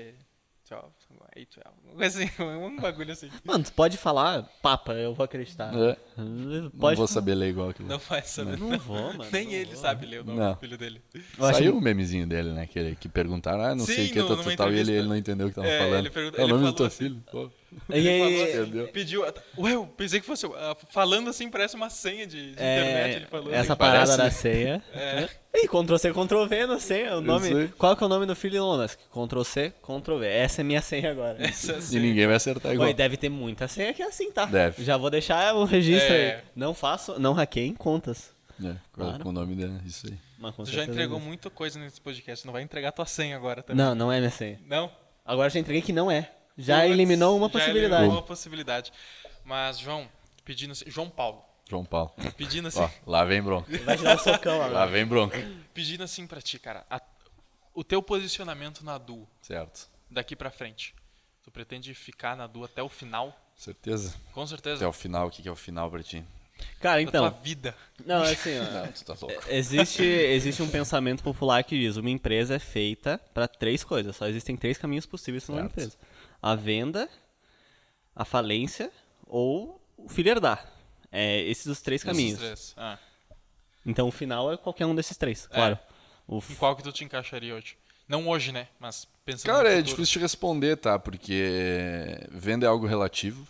[1.35, 1.75] 12, 812.
[1.85, 3.29] Uma coisa assim, um bagulho assim.
[3.43, 5.73] Mano, tu pode falar, papa, eu vou acreditar.
[5.75, 7.89] É, Não não vou saber ler igual aquilo.
[7.89, 8.57] Não faz saber.
[8.57, 9.25] Não vou, mano.
[9.31, 9.75] Nem não ele vou.
[9.75, 10.53] sabe ler o nome Não.
[10.53, 11.01] do filho dele.
[11.37, 12.65] Eu acho- Saiu o memezinho dele, né?
[12.65, 15.07] Que, ele- que perguntaram, ah, não sei Sim, o que, no- tal, e ele, ele
[15.07, 15.99] não entendeu o que tava É, falando.
[15.99, 17.23] ele pergunta- é o ele nome do teu assim, filho?
[17.31, 17.51] Pô.
[17.89, 18.91] E Ele aí, falou assim?
[18.91, 19.21] Pediu.
[19.57, 20.45] Ué, eu pensei que fosse.
[20.45, 23.15] ah, falando assim, parece uma senha de, de é, internet.
[23.17, 23.53] Ele falou.
[23.53, 24.83] essa assim, parada parece- da senha.
[24.93, 25.29] É.
[25.57, 27.15] E Ctrl C, Ctrl V na senha.
[27.15, 27.67] O nome, sei.
[27.77, 28.99] qual que é o nome do filho do Elon Musk?
[29.09, 30.27] Ctrl C, Ctrl V.
[30.27, 31.37] Essa é minha senha agora.
[31.47, 32.01] Essa E senha.
[32.01, 32.87] ninguém vai acertar igual.
[32.87, 34.43] Oi, deve ter muita senha que é assim, tá?
[34.45, 34.83] Deve.
[34.83, 36.35] Já vou deixar o registro É.
[36.35, 36.41] aí.
[36.55, 38.33] Não faço, não hackeiem contas.
[38.61, 39.23] É, com, Claro.
[39.23, 40.17] com o nome dele, isso aí.
[40.37, 42.45] Mas Tu já entregou muita coisa nesse podcast.
[42.45, 43.83] Não vai entregar tua senha agora também.
[43.85, 44.59] Não, não é minha senha.
[44.67, 44.91] Não?
[45.25, 46.31] Agora já entreguei que não é.
[46.57, 47.93] Já Putz, eliminou uma já possibilidade.
[48.01, 48.93] eliminou uma possibilidade.
[49.43, 50.07] Mas, João,
[50.43, 50.85] pedindo assim.
[50.89, 52.11] João Paulo, João Paulo.
[52.37, 52.79] pedindo assim.
[52.79, 53.69] Ó, lá vem bronca.
[53.83, 54.87] Vai dar um socão Lá agora.
[54.91, 55.37] vem bronca.
[55.73, 56.85] Pedindo assim pra ti, cara.
[56.89, 57.01] a-
[57.73, 59.89] o teu posicionamento na Duo, Certo.
[60.09, 60.95] daqui pra frente.
[61.43, 63.37] Tu pretende ficar na Duo até o final?
[63.55, 64.15] Certeza?
[64.31, 64.77] Com certeza.
[64.77, 66.23] Até o final, o que é o final pra ti?
[66.79, 67.41] Cara, da tua então.
[67.43, 67.75] vida.
[68.05, 68.63] Não, é assim, ó.
[68.71, 69.43] Não, tu tá louco.
[69.49, 74.15] Existe, existe um pensamento popular que diz: uma empresa é feita para três coisas.
[74.15, 75.97] Só existem três caminhos possíveis para uma empresa:
[76.45, 77.09] a venda,
[78.15, 78.91] a falência
[79.25, 80.63] ou o filho herdar.
[81.11, 82.39] É, esses os três caminhos.
[82.39, 82.73] Esses três.
[82.77, 82.99] Ah.
[83.83, 85.79] Então o final é qualquer um desses três, claro.
[86.27, 87.75] O Em qual que tu te encaixaria hoje?
[88.07, 88.67] Não hoje, né?
[88.79, 90.99] Mas pensando Cara, no é difícil de responder, tá?
[90.99, 93.47] Porque venda é algo relativo.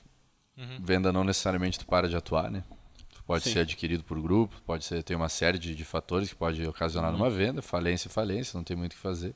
[0.55, 0.77] Uhum.
[0.79, 2.63] Venda não necessariamente tu para de atuar, né?
[3.13, 3.51] Tu pode Sim.
[3.53, 7.11] ser adquirido por grupo, pode ser tem uma série de, de fatores que pode ocasionar
[7.11, 7.17] Uhum.
[7.17, 9.35] uma venda, falência, falência, não tem muito o que fazer.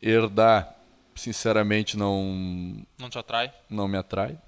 [0.00, 0.77] Herdar,
[1.18, 3.52] sinceramente, não Não te atrai?
[3.68, 4.38] não me atrai.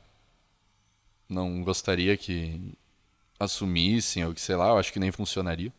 [1.29, 2.75] Não gostaria que
[3.39, 5.73] assumissem ou que sei lá, eu acho que nem funcionaria.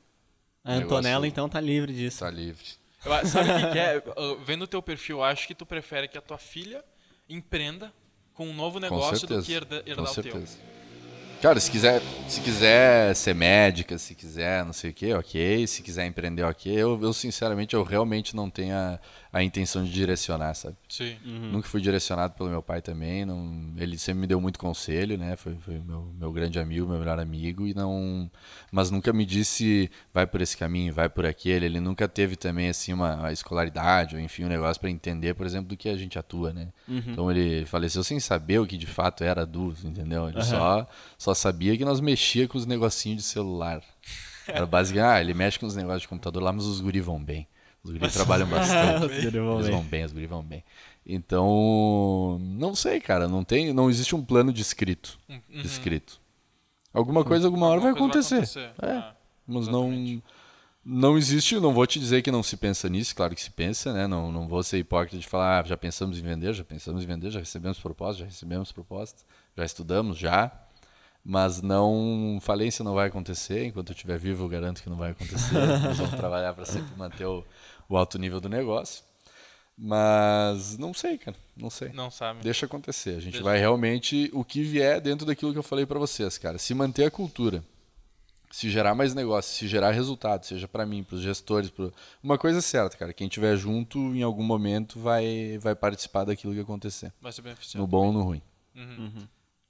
[0.63, 2.19] a Antonella, então, tá livre disso.
[2.19, 2.63] Tá livre.
[3.03, 4.03] Eu, sabe o que, que é?
[4.45, 6.83] Vendo o teu perfil, eu acho que tu prefere que a tua filha
[7.27, 7.91] empreenda
[8.33, 9.41] com um novo Com negócio certeza.
[9.41, 10.31] do que herda- herdar Com o teu.
[10.31, 10.57] certeza.
[11.41, 15.65] Cara, se quiser, se quiser ser médica, se quiser não sei o que, ok.
[15.65, 16.71] Se quiser empreender, ok.
[16.71, 18.99] Eu, eu sinceramente, eu realmente não tenho a,
[19.33, 20.75] a intenção de direcionar, sabe?
[20.89, 21.15] Sim.
[21.23, 23.23] Nunca fui direcionado pelo meu pai também.
[23.23, 25.37] Não, ele sempre me deu muito conselho, né?
[25.37, 27.65] Foi, foi meu, meu grande amigo, meu melhor amigo.
[27.65, 28.29] e não
[28.71, 31.65] Mas nunca me disse, vai por esse caminho, vai por aquele.
[31.65, 35.45] Ele nunca teve também, assim, uma, uma escolaridade, ou enfim, um negócio para entender, por
[35.45, 36.67] exemplo, do que a gente atua, né?
[37.11, 40.27] Então ele faleceu sem saber o que de fato era adulto, entendeu?
[40.27, 40.87] Ele só,
[41.17, 43.81] só sabia que nós mexia com os negocinhos de celular.
[44.47, 47.23] Era basicamente, ah, ele mexe com os negócios de computador lá, mas os guri vão
[47.23, 47.47] bem.
[47.83, 49.05] Os guri trabalham bastante.
[49.11, 50.63] Os guri vão Eles vão bem, os guri vão bem.
[51.05, 55.17] Então, não sei, cara, não tem, não existe um plano descrito,
[55.49, 56.19] descrito.
[56.93, 57.97] Alguma coisa alguma hora vai Uhum.
[57.97, 58.71] Alguma coisa acontecer.
[58.81, 59.15] É, Ah,
[59.47, 60.21] mas não
[60.83, 63.93] não existe, não vou te dizer que não se pensa nisso, claro que se pensa,
[63.93, 64.07] né?
[64.07, 67.05] Não, não vou ser hipócrita de falar, ah, já pensamos em vender, já pensamos em
[67.07, 69.23] vender, já recebemos propostas, já recebemos propostas,
[69.55, 70.51] já estudamos, já.
[71.23, 75.11] Mas não, falência não vai acontecer, enquanto eu estiver vivo eu garanto que não vai
[75.11, 75.53] acontecer.
[75.53, 77.45] Nós vamos trabalhar para sempre manter o,
[77.95, 79.03] o alto nível do negócio.
[79.77, 81.89] Mas não sei, cara, não sei.
[81.89, 82.41] Não sabe.
[82.43, 83.11] Deixa acontecer.
[83.11, 83.43] A gente Deixa.
[83.43, 86.57] vai realmente o que vier dentro daquilo que eu falei pra vocês, cara.
[86.59, 87.63] Se manter a cultura,
[88.51, 91.91] se gerar mais negócio, se gerar resultado, seja pra mim, pros gestores, pro...
[92.21, 93.11] uma coisa é certa, cara.
[93.13, 97.45] Quem tiver junto em algum momento vai vai participar daquilo que acontecer, Vai ser no
[97.45, 97.87] beneficiado.
[97.87, 98.41] bom ou no ruim.
[98.75, 99.27] Uhum.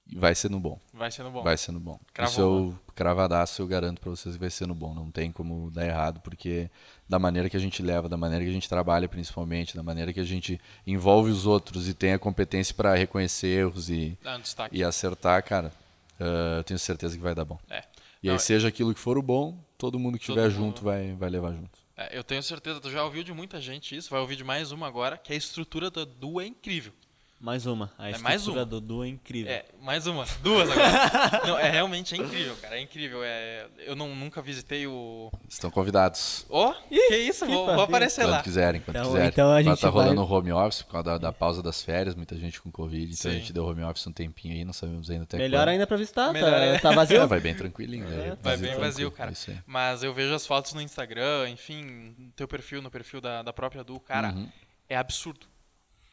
[0.08, 0.80] E vai ser no bom.
[0.94, 1.44] Vai ser no bom.
[1.44, 2.00] Vai ser no bom.
[2.14, 4.94] Cravou, Isso eu cravadaço, eu garanto pra vocês que vai ser no bom.
[4.94, 6.70] Não tem como dar errado, porque
[7.08, 10.12] da maneira que a gente leva, da maneira que a gente trabalha, principalmente, da maneira
[10.12, 14.68] que a gente envolve os outros e tem a competência pra reconhecer erros e, um
[14.72, 15.72] e acertar, cara,
[16.20, 17.60] ah, eu tenho certeza que vai dar bom.
[17.70, 17.84] É.
[18.22, 21.14] E Não, aí, seja aquilo que for o bom, todo mundo que estiver junto vai,
[21.14, 21.80] vai levar junto.
[21.98, 24.72] É, eu tenho certeza, tu já ouviu de muita gente isso, vai ouvir de mais
[24.72, 26.94] uma agora, que a estrutura da Du é incrível.
[27.44, 27.90] Mais uma.
[27.98, 28.64] A É mais uma.
[28.64, 29.52] do Du é incrível.
[29.52, 30.26] É, mais uma.
[30.44, 31.42] Duas agora.
[31.48, 32.78] não, é realmente é incrível, cara.
[32.78, 33.22] É incrível.
[33.24, 35.32] É, eu não, nunca visitei o.
[35.50, 36.46] Estão convidados.
[36.52, 38.44] Ó, que isso, que vou, vou aparecer Quando lá.
[38.44, 39.28] quiserem, quando Então- quiserem.
[39.30, 41.64] então a Agora gente tá rolando vai- o home office por causa da, da pausa
[41.64, 43.40] das férias, muita gente com Covid, então a Sim.
[43.40, 45.70] gente deu home office um tempinho aí, não sabemos ainda até Melhor quando.
[45.70, 47.22] ainda pra visitar, Melhor tá, tá vazio?
[47.22, 48.38] É, vai bem tranquilinho, né?
[48.40, 49.32] Vai bem vazio, cara.
[49.50, 49.58] é.
[49.66, 53.52] Mas eu vejo as fotos no Instagram, enfim, no teu perfil, no perfil da, da
[53.52, 54.48] própria Du, cara, Uhum.
[54.88, 55.50] é absurdo.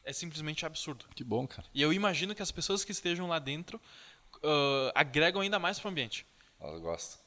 [0.08, 1.04] É simplesmente absurdo.
[1.14, 1.68] Que bom, cara.
[1.74, 3.78] E eu imagino que as pessoas que estejam lá dentro
[4.42, 6.24] ah, agregam ainda mais pro ambiente.
[6.58, 7.18] Ela gosta.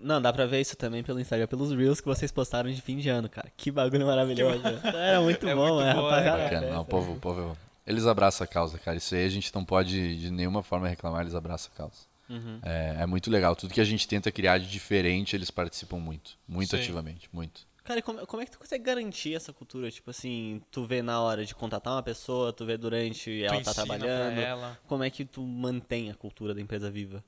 [0.00, 2.98] Não, dá pra ver isso também pelo Instagram, pelos Reels que vocês postaram de fim
[2.98, 3.50] de ano, cara.
[3.56, 4.60] Que bagulho maravilhoso.
[4.84, 6.66] Era muito É bom, muito é, bom, rapaziada.
[6.66, 6.70] é.
[6.72, 8.96] Não, o povo, o povo, eles abraçam a causa, cara.
[8.96, 12.08] Isso aí a gente não pode de nenhuma forma reclamar, eles abraçam a causa.
[12.28, 12.58] Uhum.
[12.62, 13.56] É, é muito legal.
[13.56, 16.32] Tudo que a gente tenta criar de diferente, eles participam muito.
[16.46, 16.82] Muito Sim.
[16.82, 17.66] ativamente, muito.
[17.88, 19.90] Cara, e como, como é que tu consegue garantir essa cultura?
[19.90, 23.72] Tipo assim, tu vê na hora de contratar uma pessoa, tu vê durante ela tá
[23.72, 24.34] trabalhando.
[24.34, 24.78] pra ela.
[24.86, 27.24] Como é que tu mantém a cultura da empresa viva?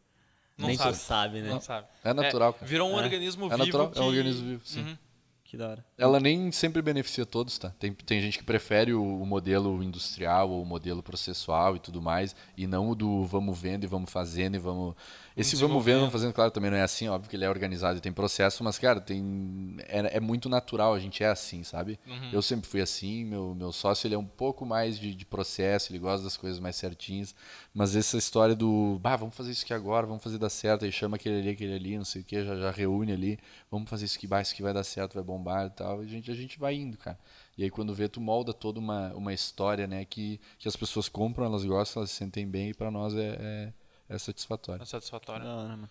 [0.59, 0.93] Não Nem sabe.
[0.93, 1.49] tu sabe, né?
[1.49, 1.87] Não sabe.
[2.05, 2.66] É natural, cara.
[2.66, 3.03] Virou um É.
[3.03, 3.59] organismo É vivo.
[3.65, 3.99] natural, que...
[3.99, 4.82] é um organismo vivo, sim.
[4.82, 4.99] Uhum.
[5.45, 5.85] Que da hora.
[5.97, 7.70] Ela nem sempre beneficia todos, tá?
[7.78, 12.01] Tem, tem gente que prefere o, o modelo industrial ou o modelo processual e tudo
[12.03, 14.95] mais, e não o do vamos vendo e vamos fazendo e vamos.
[15.41, 15.99] Esse vamos desenvolvendo.
[16.01, 18.62] vamos fazendo, claro, também não é assim, óbvio que ele é organizado e tem processo,
[18.62, 19.77] mas, cara, tem.
[19.89, 21.99] É, é muito natural, a gente é assim, sabe?
[22.07, 22.31] Uhum.
[22.33, 25.91] Eu sempre fui assim, meu, meu sócio ele é um pouco mais de, de processo,
[25.91, 27.35] ele gosta das coisas mais certinhas,
[27.73, 30.93] mas essa história do, bah, vamos fazer isso aqui agora, vamos fazer dar certo, aí
[30.93, 33.39] chama aquele ali, aquele ali, não sei o que, já, já reúne ali,
[33.71, 36.07] vamos fazer isso aqui, bah, isso aqui vai dar certo, vai bombar e tal, e
[36.07, 37.19] a gente, a gente vai indo, cara.
[37.57, 41.09] E aí quando vê, tu molda toda uma, uma história, né, que, que as pessoas
[41.09, 43.73] compram, elas gostam, elas se sentem bem, e pra nós é, é,
[44.11, 44.82] é satisfatório.
[44.82, 45.45] É satisfatório.
[45.45, 45.89] Da hora, mano.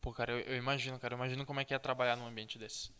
[0.00, 1.14] Pô, cara, eu, eu imagino, cara.
[1.14, 2.90] Eu imagino como é que é trabalhar num ambiente desse.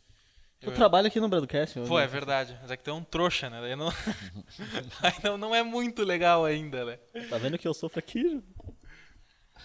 [0.61, 1.81] Tu Eu- trabalha aqui no Bradcast?
[1.81, 2.57] Pô, é verdade.
[2.63, 3.61] Mas é que tu é um trouxa, né?
[3.61, 3.89] Daí não...
[5.03, 6.99] Aí não, não é muito legal ainda, né?
[7.29, 8.41] Tá vendo que eu sofro aqui?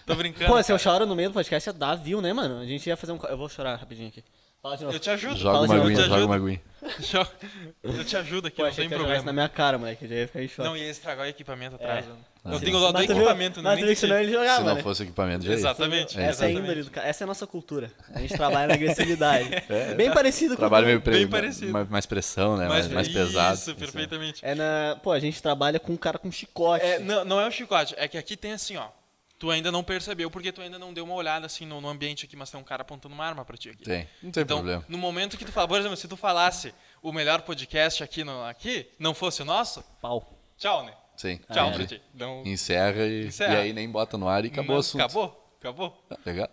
[0.06, 0.52] Tô brincando.
[0.52, 2.60] Pô, se eu choro no meio do podcast, dá view, né, mano?
[2.60, 3.20] A gente ia fazer um...
[3.26, 4.24] Eu vou chorar rapidinho aqui.
[4.62, 4.96] Fala de novo.
[4.96, 5.36] Eu te ajudo.
[5.36, 6.62] Joga uma aguinha, joga uma aguinha.
[7.84, 9.24] Eu te ajudo aqui, Pô, não tem problema.
[9.24, 10.06] na minha cara, moleque.
[10.06, 10.68] Eu já ia ficar em choque.
[10.68, 12.06] Não, ia estragar o equipamento atrás.
[12.06, 12.10] É.
[12.10, 12.16] né?
[12.54, 12.66] Eu sim.
[12.66, 14.76] tenho dó do Mas tu viu- equipamento, mas viu que senão ele jogava, Se não
[14.76, 14.84] né?
[14.84, 15.54] fosse o equipamento, já.
[15.54, 16.20] Exatamente.
[16.20, 16.24] É.
[16.24, 16.60] Essa é a exatamente.
[16.60, 17.00] índole do.
[17.00, 17.92] Essa é a nossa cultura.
[18.14, 19.50] A gente trabalha na agressividade.
[19.96, 21.72] Bem parecido com Trabalho meio Bem parecido.
[21.72, 22.68] mais, mais pressão, né?
[22.68, 23.56] Mais, mais pesado.
[23.58, 24.40] Isso, perfeitamente.
[24.46, 24.98] É na.
[25.04, 26.86] Pô, a gente trabalha com um cara com chicote.
[26.86, 28.88] É, não, não é o chicote, é que aqui tem assim, ó.
[29.40, 32.26] Tu ainda não percebeu porque tu ainda não deu uma olhada assim no, no ambiente
[32.26, 33.84] aqui, mas tem um cara apontando uma arma pra ti aqui.
[33.84, 34.84] Tem, não tem então, problema.
[34.90, 38.44] no momento que tu fala, por exemplo, se tu falasse o melhor podcast aqui, no,
[38.46, 40.40] aqui não fosse o nosso, Pau.
[40.58, 40.92] tchau, né?
[41.18, 41.40] Sim.
[41.52, 41.86] Tchau é.
[41.86, 42.02] ti.
[42.14, 43.54] Não, Encerra e, Encerra.
[43.56, 45.02] e aí nem bota no ar e acabou não- o assunto.
[45.02, 46.04] Acabou, acabou.
[46.10, 46.50] Ah, Legal.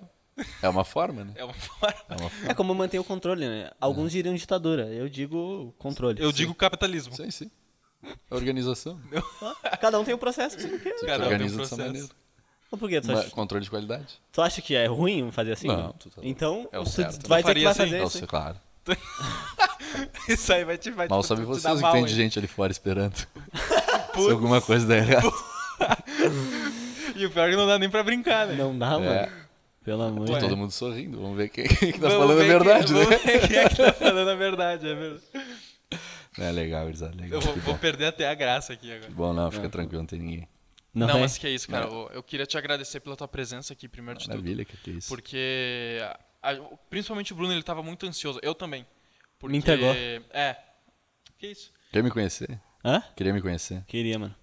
[0.61, 1.33] É uma forma, né?
[1.39, 1.95] É uma forma.
[2.09, 2.51] É uma forma.
[2.51, 3.71] É como manter o controle, né?
[3.81, 4.87] Alguns diriam ditadura.
[4.87, 6.21] Eu digo controle.
[6.21, 7.15] Eu digo capitalismo.
[7.15, 7.51] Sim, sim.
[8.31, 9.01] Organização.
[9.81, 10.93] Cada um tem o processo que você não quer.
[10.99, 11.81] Você Cada um tem um processo.
[11.81, 12.09] maneira.
[12.71, 13.01] Mas por quê?
[13.01, 14.21] Tu, acha, controle de qualidade.
[14.33, 15.69] tu acha que é ruim fazer assim?
[15.69, 17.29] Não, tu tá- Então, é o tu certo.
[17.29, 17.83] vai Tu dizer que faria vai assim?
[17.85, 18.61] fazer Nossa, claro.
[20.29, 22.49] Isso aí vai te vai Mal te- sabe te vocês que tem de gente ali
[22.49, 23.15] fora esperando.
[24.23, 25.33] Se alguma coisa der errado.
[27.17, 28.55] E o pior é que não dá nem pra brincar, né?
[28.55, 28.99] Não dá, É.
[28.99, 29.33] mano.
[29.85, 30.59] Pelo amor de Todo Deus.
[30.59, 31.21] mundo sorrindo.
[31.21, 33.05] Vamos ver quem, quem que tá Vamos falando a ver verdade, quem, né?
[33.05, 35.23] Vamos ver quem é que tá falando a verdade, é verdade.
[36.39, 37.17] É legal, Irizado.
[37.17, 37.39] Legal.
[37.41, 39.13] Eu vou, vou perder até a graça aqui agora.
[39.13, 40.49] Bom, não, fica tranquilo, não tem ninguém.
[40.93, 41.23] Não, Não, tem?
[41.23, 41.87] mas que é isso, cara.
[41.87, 44.35] Eu, eu queria te agradecer pela tua presença aqui, primeiro de tudo.
[44.37, 45.09] Maravilha, que que é isso.
[45.09, 45.99] Porque,
[46.43, 46.57] a-
[46.89, 48.41] principalmente o Bruno, ele tava muito ansioso.
[48.43, 48.85] Eu também.
[49.39, 49.93] Porque, entregou.
[50.33, 50.57] É.
[51.39, 51.71] Que isso?
[51.93, 52.59] Quer me conhecer?
[52.85, 53.03] Hã?
[53.17, 53.83] Queria me conhecer.
[53.87, 54.35] Queria, mano.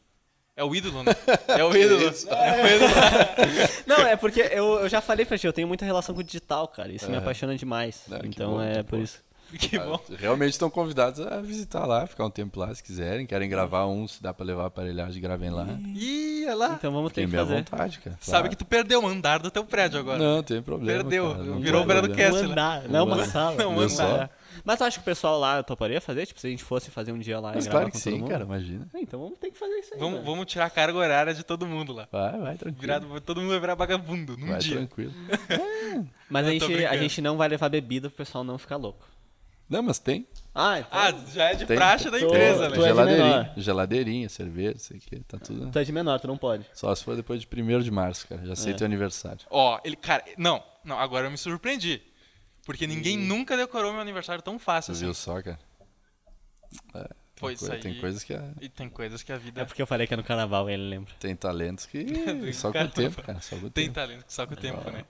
[0.55, 1.11] É o ídolo, né?
[1.47, 2.01] É o ídolo.
[2.29, 2.91] É o ídolo.
[3.87, 6.23] Não, é porque eu, eu já falei pra ti, eu tenho muita relação com o
[6.23, 6.91] digital, cara.
[6.91, 7.19] Isso me É.
[7.19, 8.03] apaixona demais.
[8.11, 9.03] Ah, que então bom, é que por bom.
[9.03, 9.19] isso.
[9.59, 9.99] Que bom.
[10.17, 13.25] Realmente estão convidados a visitar lá, ficar um tempo lá se quiserem.
[13.25, 15.67] Querem gravar um, se dá pra levar a aparelhagem, gravem lá.
[15.93, 16.73] Ih, olha lá.
[16.77, 17.57] Então vamos ter Tem que minha fazer.
[17.57, 18.17] vontade, cara.
[18.21, 18.49] Sabe claro.
[18.49, 20.17] que tu perdeu o andar do teu prédio agora.
[20.17, 21.01] Não, tem problema.
[21.01, 22.31] Perdeu, cara, não virou o Brando problema.
[22.31, 22.47] Cast.
[22.47, 23.55] Um andar, não uma Não, sala.
[23.57, 24.29] não, Um um andar.
[24.63, 26.25] Mas tu acha que o pessoal lá toparia fazer?
[26.25, 28.13] Tipo, se a gente fosse fazer um dia lá Mas e claro com que todo
[28.13, 28.29] sim, mundo?
[28.29, 28.87] cara, imagina.
[28.93, 29.99] É, Então vamos ter que fazer isso aí.
[29.99, 30.25] Vamos, mano.
[30.31, 32.07] vamos tirar a carga horária de todo mundo lá.
[32.11, 32.81] Vai, vai, tranquilo.
[32.81, 34.77] Virado, todo mundo vai virar vagabundo num vai, dia.
[34.77, 35.13] tranquilo.
[36.29, 39.09] Mas a Eu gente, a gente não vai levar bebida pro pessoal não ficar louco.
[39.69, 40.27] Não, mas tem.
[40.53, 40.89] Ah, então.
[40.91, 41.77] Ah, já é de Tem.
[41.77, 42.75] praxe da empresa, tô né?
[42.75, 43.53] é de geladeirinha, menor.
[43.55, 45.71] geladeirinha, cerveja, isso aqui, tá tudo.
[45.71, 46.65] Tu é de menor, tu não pode.
[46.73, 48.45] Só se for depois de 1 de março, cara.
[48.45, 48.75] Já sei É.
[48.75, 49.39] teu aniversário.
[49.49, 52.01] Ó, ele, cara, não, não, agora eu me surpreendi.
[52.65, 55.05] Porque ninguém nunca decorou meu aniversário tão fácil assim.
[55.05, 55.59] viu só, cara?
[56.93, 57.79] É, tem, Foi isso aí.
[57.79, 60.13] tem coisas que é- E tem coisas que a vida É porque eu falei que
[60.13, 61.13] é no carnaval, ele lembra.
[61.19, 62.05] tem talentos que
[62.53, 63.41] só com o tempo, cara.
[63.41, 63.95] Só com o tem tempo.
[63.95, 65.05] talento que só com o tempo, né?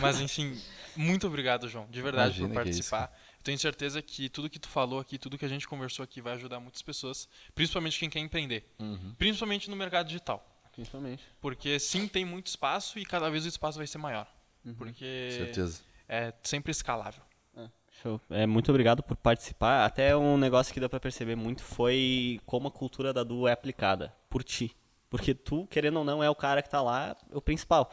[0.00, 0.60] Mas enfim,
[0.94, 3.18] muito obrigado, João, de verdade Imagina por é isso, participar.
[3.38, 6.20] Eu tenho certeza que tudo que tu falou aqui, tudo que a gente conversou aqui
[6.20, 9.14] vai ajudar muitas pessoas, principalmente quem quer empreender, Uhum.
[9.18, 10.46] principalmente no mercado digital.
[10.72, 11.22] Principalmente.
[11.40, 14.26] Porque sim, tem muito espaço e cada vez o espaço vai ser maior.
[14.64, 14.74] Uhum.
[14.74, 15.80] Porque Certeza.
[16.12, 17.22] É sempre escalável.
[18.02, 18.20] Show.
[18.30, 19.84] É, muito obrigado por participar.
[19.84, 23.52] Até um negócio que deu pra perceber muito foi como a cultura da Du é
[23.52, 24.74] aplicada por ti.
[25.08, 27.90] Porque tu, querendo ou não, é o cara que tá lá, o principal.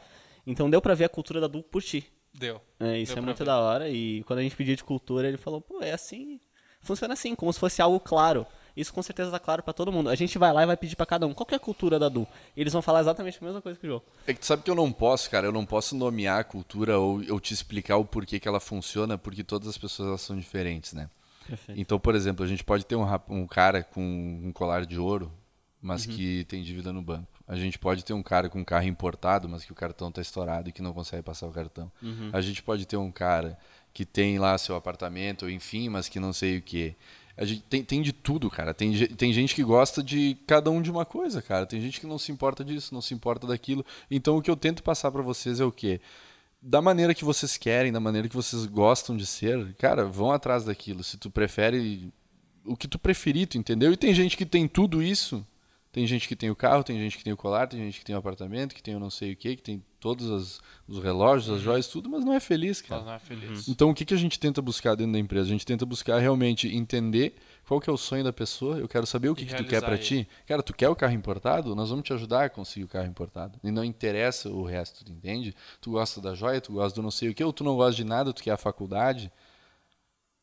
[0.48, 2.12] Então deu pra ver a cultura da Du por ti.
[2.34, 2.62] Deu.
[2.80, 3.46] É, isso Deu é muito ver.
[3.46, 3.90] da hora.
[3.90, 6.40] E quando a gente pediu de cultura, ele falou, pô, é assim.
[6.82, 8.48] Funciona assim, como se fosse algo claro.
[8.80, 10.10] Isso com certeza tá claro pra todo mundo.
[10.10, 11.34] A gente vai lá e vai pedir pra cada um.
[11.34, 12.26] Qual que é a cultura da Du?
[12.56, 14.02] Eles vão falar exatamente a mesma coisa que o João.
[14.26, 15.46] É que tu sabe que eu não posso, cara.
[15.46, 19.18] Eu não posso nomear a cultura ou eu te explicar o porquê que ela funciona,
[19.18, 21.10] porque todas as pessoas são diferentes, né?
[21.46, 21.82] Perfeito.
[21.82, 25.30] Então, por exemplo, a gente pode ter um, um cara com um colar de ouro,
[25.82, 27.28] mas que tem dívida no banco.
[27.48, 30.22] A gente pode ter um cara com um carro importado, mas que o cartão tá
[30.22, 31.92] estourado e que não consegue passar o cartão.
[32.32, 33.58] A gente pode ter um cara
[33.94, 36.96] que tem lá seu apartamento, enfim, mas que não sei o que.
[37.40, 38.74] A gente tem, tem de tudo, cara.
[38.74, 41.66] Tem, tem gente que gosta de cada um de uma coisa, cara.
[41.66, 43.86] Tem gente que não se importa disso, não se importa daquilo.
[44.12, 46.02] Então, o que eu tento passar para vocês é o quê?
[46.62, 50.66] da maneira que vocês querem, da maneira que vocês gostam de ser, cara, vão atrás
[50.66, 51.04] daquilo.
[51.04, 52.12] Se tu prefere
[52.66, 53.94] o que tu preferir, tu entendeu?
[53.94, 55.46] E tem gente que tem tudo isso.
[55.92, 58.06] Tem gente que tem o carro, tem gente que tem o colar, tem gente que
[58.06, 61.04] tem o apartamento, que tem o não sei o que, que tem todos as- os
[61.04, 63.02] relógios, as joias, tudo, mas não é feliz, cara.
[63.02, 63.68] Mas não é feliz.
[63.68, 65.48] Então, o que, que a gente tenta buscar dentro da empresa?
[65.48, 67.36] A gente tenta buscar realmente entender
[67.68, 68.78] qual que é o sonho da pessoa.
[68.80, 70.28] Eu quero saber o que, que tu quer para ti.
[70.48, 71.76] Cara, tu quer o carro importado?
[71.76, 73.60] Nós vamos te ajudar a conseguir o carro importado.
[73.64, 75.56] E não interessa o resto, tu entende?
[75.80, 77.96] Tu gosta da joia, tu gosta do não sei o que, ou tu não gosta
[77.96, 79.32] de nada, tu quer a faculdade.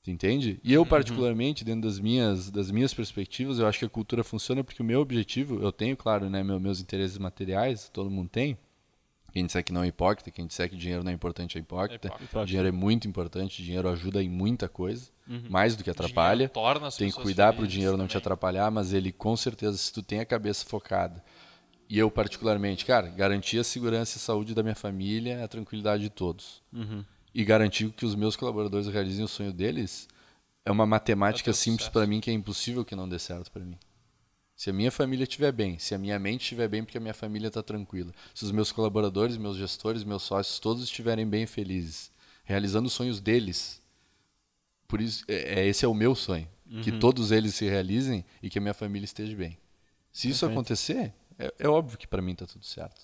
[0.05, 0.61] Tu entende?
[0.62, 0.87] E eu, Uhum.
[0.87, 4.85] particularmente, dentro das minhas, das minhas perspectivas, eu acho que a cultura funciona porque o
[4.85, 8.57] meu objetivo, eu tenho, claro, né, meu- meus interesses materiais, todo mundo tem.
[9.36, 12.08] Quem disser que não é hipócrita, quem disser que dinheiro não é importante é hipócrita.
[12.08, 12.46] É hipócrita.
[12.46, 15.10] Dinheiro é muito importante, dinheiro ajuda em muita coisa,
[15.50, 16.48] mais do que atrapalha.
[16.48, 18.22] Torna as Tem que cuidar para o dinheiro não te também.
[18.22, 21.22] atrapalhar, mas ele com certeza, se tu tem a cabeça focada,
[21.86, 26.08] e eu particularmente, cara, garantir a segurança e saúde da minha família, a tranquilidade de
[26.08, 26.62] todos.
[27.34, 30.08] E garantir que os meus colaboradores realizem o sonho deles,
[30.64, 33.62] é uma matemática É simples para mim que é impossível que não dê certo para
[33.62, 33.76] mim.
[34.57, 37.12] Se a minha família estiver bem, se a minha mente estiver bem, porque a minha
[37.12, 38.11] família está tranquila.
[38.35, 42.11] Se os meus colaboradores, meus gestores, meus sócios, todos estiverem bem e felizes,
[42.43, 43.83] realizando os sonhos deles.
[44.89, 46.49] Por isso, é, é- esse é o meu sonho.
[46.83, 49.57] Que todos eles se realizem e que a minha família esteja bem.
[50.11, 50.53] Se isso Perfeito.
[50.59, 53.01] acontecer, é, é óbvio que para mim está tudo certo.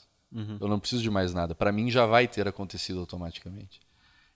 [0.61, 1.55] Eu não preciso de mais nada.
[1.55, 3.79] Para mim já vai ter acontecido automaticamente.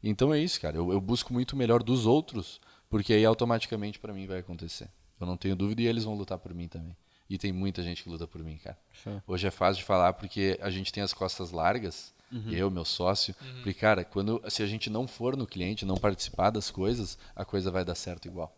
[0.02, 0.76] Então é isso, cara.
[0.76, 2.60] Eu, eu busco muito o melhor dos outros,
[2.90, 4.90] porque aí automaticamente para mim vai acontecer.
[5.18, 6.94] Eu não tenho dúvida e eles vão lutar por mim também.
[7.28, 8.78] E tem muita gente que luta por mim, cara.
[9.26, 12.12] Hoje é fácil de falar porque a gente tem as costas largas,
[12.52, 13.34] eu, meu sócio.
[13.62, 17.44] Porque, cara, quando, se a gente não for no cliente, não participar das coisas, a
[17.44, 18.54] coisa vai dar certo igual.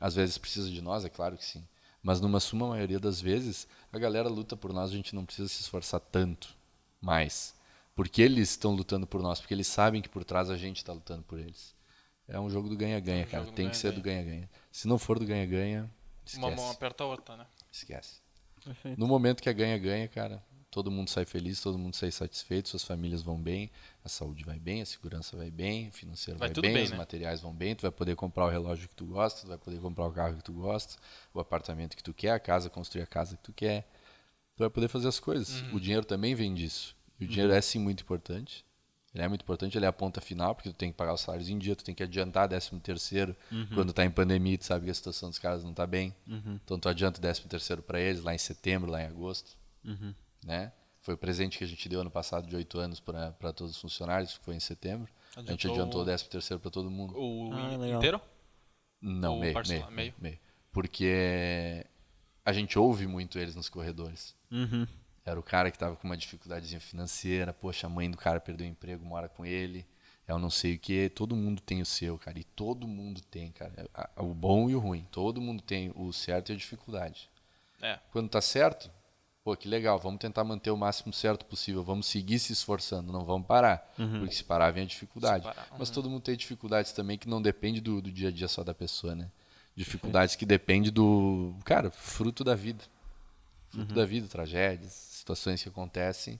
[0.00, 1.64] Às vezes precisa de nós, é claro que sim.
[2.02, 5.48] Mas numa suma maioria das vezes, a galera luta por nós, a gente não precisa
[5.48, 6.56] se esforçar tanto.
[7.00, 7.54] mais.
[7.94, 10.92] Porque eles estão lutando por nós, porque eles sabem que por trás a gente está
[10.92, 11.74] lutando por eles.
[12.28, 13.44] É um jogo do ganha-ganha, É um cara.
[13.46, 14.48] Tem que ser do ganha-ganha.
[14.70, 15.90] Se não for do ganha-ganha,
[16.36, 17.46] Uma mão aperta a outra, né?
[17.72, 18.20] Esquece.
[18.64, 18.98] Perfeito.
[18.98, 22.84] No momento que é ganha-ganha, cara, todo mundo sai feliz, todo mundo sai satisfeito, suas
[22.84, 23.70] famílias vão bem,
[24.04, 26.90] a saúde vai bem, a segurança vai bem, o financeiro Vai vai, bem, bem, os
[26.90, 26.96] né?
[26.96, 29.80] materiais vão bem, tu vai poder comprar o relógio que tu gosta, tu vai poder
[29.80, 30.96] comprar o carro que tu gosta,
[31.32, 33.88] o apartamento que tu quer, a casa, construir a casa que tu quer.
[34.56, 35.62] Tu vai poder fazer as coisas.
[35.62, 35.76] Uhum.
[35.76, 36.96] O dinheiro também vem disso.
[37.20, 38.64] E o dinheiro é sim muito importante.
[39.14, 41.22] Ele é muito importante, ele é a ponta final, porque tu tem que pagar os
[41.22, 43.34] salários em dia, tu tem que adiantar 13 terceiro
[43.74, 46.14] quando tá em pandemia, tu sabe que a situação dos caras não tá bem.
[46.64, 49.56] Então tu adianta o 13 terceiro para eles lá em setembro, lá em agosto,
[50.44, 50.72] né?
[51.00, 53.80] Foi o presente que a gente deu ano passado de oito anos para todos os
[53.80, 55.10] funcionários, que foi em setembro.
[55.34, 57.14] a gente Adiantou adiantou o 13 terceiro para todo mundo.
[57.16, 58.20] O Ah, inteiro?
[59.00, 59.94] Não, parcela- meio, meio?
[59.96, 60.38] meio, meio.
[60.70, 61.86] Porque
[62.44, 64.34] a gente ouve muito eles nos corredores.
[64.50, 64.86] Uhum.
[65.28, 68.66] Era o cara que estava com uma dificuldadezinha financeira, poxa, a mãe do cara perdeu
[68.66, 69.86] o emprego, mora com ele,
[70.26, 71.08] é o não sei o que.
[71.10, 73.72] Todo mundo tem o seu, cara, e todo mundo tem, cara.
[73.94, 75.06] A- O bom e o ruim.
[75.10, 77.28] Todo mundo tem o certo e a dificuldade.
[77.80, 77.98] É.
[78.10, 78.90] Quando tá certo,
[79.44, 83.24] pô, que legal, vamos tentar manter o máximo certo possível, vamos seguir se esforçando, não
[83.24, 83.92] vamos parar.
[83.96, 85.44] Porque se parar vem a dificuldade.
[85.44, 88.48] Parar, Mas todo mundo tem dificuldades também que não depende do, do dia a dia
[88.48, 89.30] só da pessoa, né?
[89.76, 92.82] Dificuldades que dependem do, cara, fruto da vida.
[93.70, 96.38] Fruto da vida, tragédias, situações que acontecem.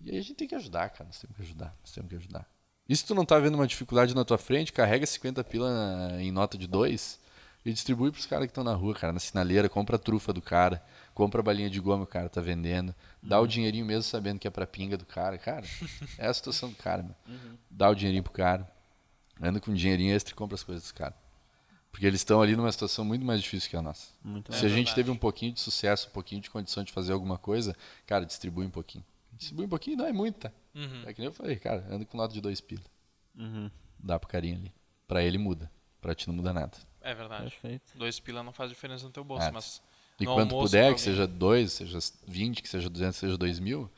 [0.00, 1.04] E aí a gente tem que ajudar, cara.
[1.06, 1.74] Nós temos que ajudar.
[1.80, 2.46] Nós temos que ajudar.
[2.88, 5.70] E se tu não tá vendo uma dificuldade na tua frente, carrega 50 pila
[6.08, 7.18] na- em nota de dois
[7.64, 10.42] e distribui pros caras que estão na rua, cara, na sinaleira, compra a trufa do
[10.42, 10.82] cara,
[11.14, 14.38] compra a balinha de goma que o cara tá vendendo, dá o dinheirinho mesmo sabendo
[14.40, 15.38] que é pra pinga do cara.
[15.38, 15.64] Cara,
[16.18, 17.14] é a situação do cara, meu.
[17.70, 18.68] Dá o dinheirinho pro cara,
[19.40, 21.14] anda com dinheirinho extra e compra as coisas dos caras.
[21.90, 24.08] Porque eles estão ali numa situação muito mais difícil que a nossa.
[24.22, 26.92] Muito É Se a gente teve um pouquinho de sucesso, um pouquinho de condição de
[26.92, 27.76] fazer alguma coisa,
[28.06, 29.04] cara, distribui um pouquinho.
[29.32, 30.52] Distribui um pouquinho, não é muito, tá?
[30.74, 31.02] Uhum.
[31.06, 32.84] É que nem eu falei, cara, anda com nota de dois pila.
[33.36, 33.70] Uhum.
[33.98, 34.72] Dá pro carinha ali.
[35.08, 35.70] Pra ele muda.
[36.00, 36.76] Pra ti não muda nada.
[37.00, 37.42] É verdade.
[37.50, 37.90] Perfeito.
[37.96, 39.50] Dois pila não faz diferença no teu bolso, É.
[39.50, 39.82] mas.
[40.18, 43.90] E no quanto puder, que seja dois, seja 20, que seja 200, seja 2 mil,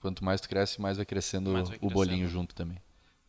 [0.00, 2.32] quanto mais tu cresce, mais vai crescendo Mais vai o bolinho crescendo.
[2.32, 2.78] junto também.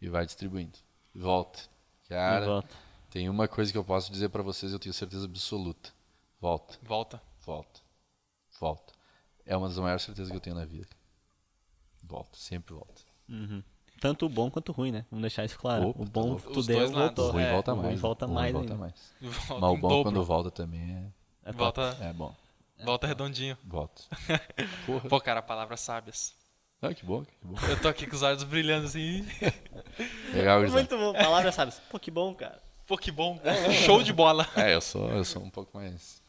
[0.02, 0.78] E vai distribuindo.
[1.14, 1.62] E volta.
[2.10, 2.76] Cara, volta.
[3.16, 5.90] Tem uma coisa que eu posso dizer pra vocês, eu tenho certeza absoluta.
[6.42, 7.22] Volta, Volta.
[7.46, 7.80] volta,
[8.60, 8.94] volta.
[9.46, 10.90] É uma das maiores certezas que eu tenho na vida.
[12.04, 13.02] Volta, sempre volta.
[13.30, 13.64] Uhum.
[14.02, 15.06] Tanto o bom quanto o ruim, né?
[15.10, 15.88] Vamos deixar isso claro.
[15.88, 16.52] Opa, o tá bom louco.
[16.52, 17.30] tu deu, voltou.
[17.30, 18.00] O ruim É, volta o ruim mais.
[18.02, 19.14] volta o ruim mais volta mais.
[19.22, 20.04] Volta Mas o bom dobro.
[20.04, 21.58] quando volta também é, É top.
[21.58, 22.36] Volta, é bom.
[22.84, 23.58] volta redondinho.
[23.64, 24.02] Volta.
[24.86, 25.08] Porra.
[25.10, 26.36] Pô, cara, palavras sábias.
[26.82, 27.56] Ah, que bom, que bom.
[27.70, 29.26] Eu tô aqui com os olhos brilhando assim.
[30.34, 30.62] Legal.
[30.70, 31.14] Muito bom.
[31.14, 31.74] Palavra, sabe?
[31.90, 32.62] Pô, que bom, cara.
[32.88, 33.40] Pô, que bom.
[33.86, 34.48] Show de bola.
[34.56, 36.24] É, eu sou, eu sou um pouco mais.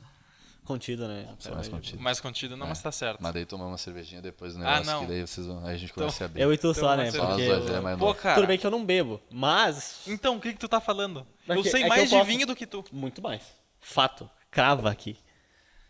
[0.65, 1.29] Contido, né?
[1.39, 2.03] Sou mais contido.
[2.03, 3.19] Mais contido, não, mas tá certo.
[3.23, 5.01] Mas daí tomar uma cervejinha depois do Ah, negócio, não.
[5.01, 5.65] que daí vocês vão.
[5.65, 6.41] Aí a gente começa a abrir.
[6.43, 7.13] Eu e tu só, né?
[7.13, 8.35] Porque ele é eu- mais Pô, cara.
[8.35, 11.25] Tudo bem que eu não bebo, mas Então, o que que tu tá falando?
[11.47, 12.85] Mas eu sei é mais eu de posso- vinho do que tu.
[12.91, 13.43] muito mais.
[13.79, 14.29] Fato.
[14.51, 15.17] Crava aqui.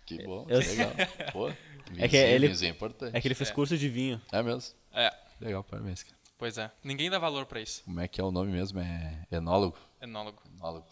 [0.05, 0.93] Que bom, Eu- que legal.
[1.33, 1.53] Pô, É
[1.83, 3.17] que vinhozinho, ele- vinhozinho é importante.
[3.17, 4.21] É que ele fez curso de vinho.
[4.31, 4.75] É mesmo?
[4.93, 5.11] É,
[5.41, 6.16] Legal, parabéns, cara.
[6.39, 6.71] Pois é.
[6.83, 7.83] Ninguém dá valor pra isso.
[7.85, 8.81] Como é que é o nome mesmo?
[8.81, 9.77] É enólogo?
[10.01, 10.43] Enólogo.
[10.57, 10.87] Enólogo.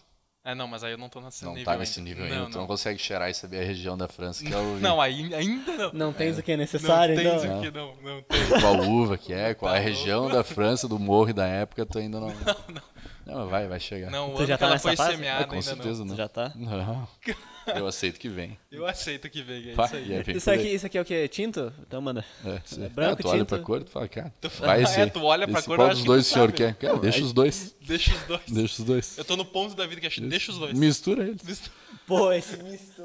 [0.47, 2.11] É, não, mas aí eu não tô nesse Não nível tá nesse ainda.
[2.11, 2.51] nível não, ainda.
[2.51, 5.35] Tu não consegue cheirar e saber a região da França que é o Não, aí,
[5.35, 5.93] ainda não.
[5.95, 7.59] Não tens o que é necessário, não tens então.
[7.59, 7.97] o que, não.
[8.03, 8.61] Não tem.
[8.61, 11.47] qual uva que é, qual é a Tá região da França, do morro e da
[11.47, 12.29] época, tu ainda não.
[12.69, 12.83] Não,
[13.27, 14.11] mas vai, vai chegar.
[14.11, 15.13] Não, o Tu ano já que tá ela nessa foi fase?
[15.13, 16.17] semeada É, com ainda certeza Tu não.
[16.17, 16.53] já tá?
[16.55, 17.09] Não.
[17.75, 18.59] Eu aceito que vem.
[18.71, 18.79] não.
[18.81, 20.23] Eu aceito que vem, é isso aí.
[20.29, 21.27] e Isso aqui, isso aqui é o que?
[21.29, 21.73] Tinto?
[21.81, 22.23] Então manda.
[22.45, 22.87] É, sim.
[22.89, 23.49] branco, Ah, tu olha tinto.
[23.49, 25.11] pra cor tu fala, cara, fala, vai é, esse.
[25.11, 26.59] tu olha pra esse, cor, qual dos dois tu o senhor sabe.
[26.59, 26.75] quer?
[26.75, 27.75] Cara, deixa os dois.
[27.81, 28.43] Deixa os dois.
[28.49, 29.17] Deixa os dois.
[29.19, 30.21] Eu tô no ponto da vida que acho.
[30.21, 30.79] Deixa os dois.
[30.79, 31.43] Mistura eles.
[31.43, 31.75] Mistura.
[32.07, 33.03] Pô, esse misto.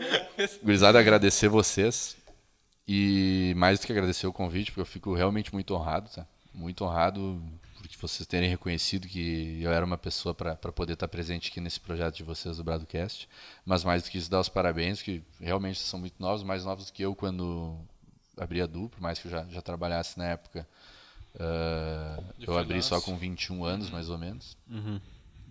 [0.62, 2.18] Gurizada, agradecer vocês.
[2.86, 6.26] E mais do que agradecer o convite, porque eu fico realmente muito honrado, tá?
[6.54, 7.42] Muito honrado
[8.02, 12.18] vocês terem reconhecido que eu era uma pessoa para poder estar presente aqui nesse projeto
[12.18, 13.28] de vocês do Bradocast.
[13.66, 16.86] Mas mais do que isso, dar os parabéns, que realmente são muito novos, mais novos
[16.86, 17.78] do que eu quando
[18.38, 20.68] abri a Du, por mais que eu já, já trabalhasse na época.
[22.38, 24.58] De eu abri só com 21 anos, mais ou menos.
[24.68, 25.00] Uhum.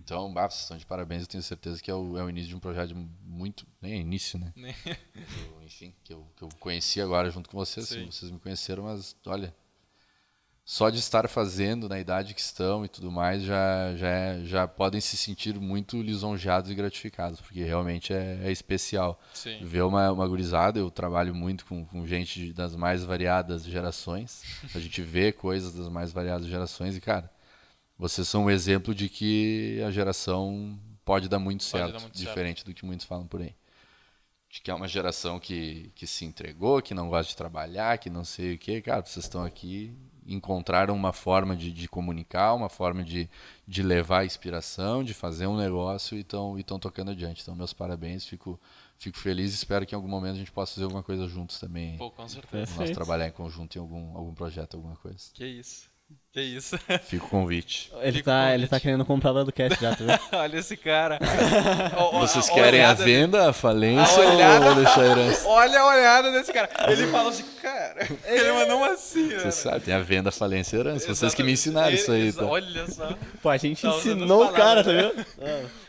[0.08, 1.22] Então, bah, vocês estão de parabéns.
[1.22, 3.66] Eu tenho certeza que é o, é o início de um projeto muito.
[3.80, 4.52] Nem é início, né?
[5.14, 7.88] Eu, enfim, que eu, que eu conheci agora junto com vocês.
[7.88, 9.54] Sim, vocês me conheceram, mas olha.
[10.70, 14.68] Só de estar fazendo na idade que estão e tudo mais, já, já, é- já
[14.68, 19.18] podem se sentir muito lisonjeados e gratificados, porque realmente é, é especial.
[19.32, 19.64] Sim.
[19.64, 24.42] Ver uma, uma gurizada, eu trabalho muito com, com gente das mais variadas gerações.
[24.74, 27.32] A gente vê coisas das mais variadas gerações e, cara,
[27.98, 32.18] vocês são um exemplo de que a geração pode dar muito Pode certo, dar muito
[32.18, 32.28] certo.
[32.28, 33.54] diferente do que muitos falam por aí.
[34.50, 38.10] De que é uma geração que, que se entregou, que não gosta de trabalhar, que
[38.10, 38.82] não sei o que.
[38.82, 39.94] Cara, vocês estão aqui
[40.28, 43.28] encontraram uma forma de, de comunicar, uma forma de,
[43.66, 47.42] de levar a inspiração, de fazer um negócio e estão tocando adiante.
[47.42, 48.60] Então, meus parabéns, fico,
[48.98, 51.96] fico feliz espero que em algum momento a gente possa fazer alguma coisa juntos também.
[51.96, 52.58] Pô, com certeza.
[52.58, 52.94] Nós Perfeito.
[52.94, 55.30] trabalhar em conjunto em algum, algum projeto, alguma coisa.
[55.32, 55.88] Que isso.
[56.32, 56.78] Que isso.
[57.04, 57.90] Fica o convite.
[58.00, 58.82] Ele Fica tá, o ele tá convite.
[58.82, 60.14] querendo comprar lá do cast já, tu viu?
[60.38, 61.18] Olha esse cara.
[62.20, 63.18] Vocês a querem a olhada dele.
[63.20, 65.48] venda, a falência A ou olhada- vou deixar a herança?
[65.48, 66.68] Olha a olhada desse cara.
[66.92, 68.06] Ele falou assim, cara.
[68.26, 69.50] Ele mandou uma assim, Você né?
[69.50, 71.14] sabe, tem a venda, a falência e a herança.
[71.14, 72.44] Vocês que me ensinaram Ele- isso aí, tá?
[72.44, 73.08] Olha só.
[73.42, 75.26] Pô, a gente Tá ensinou o cara, tá vendo?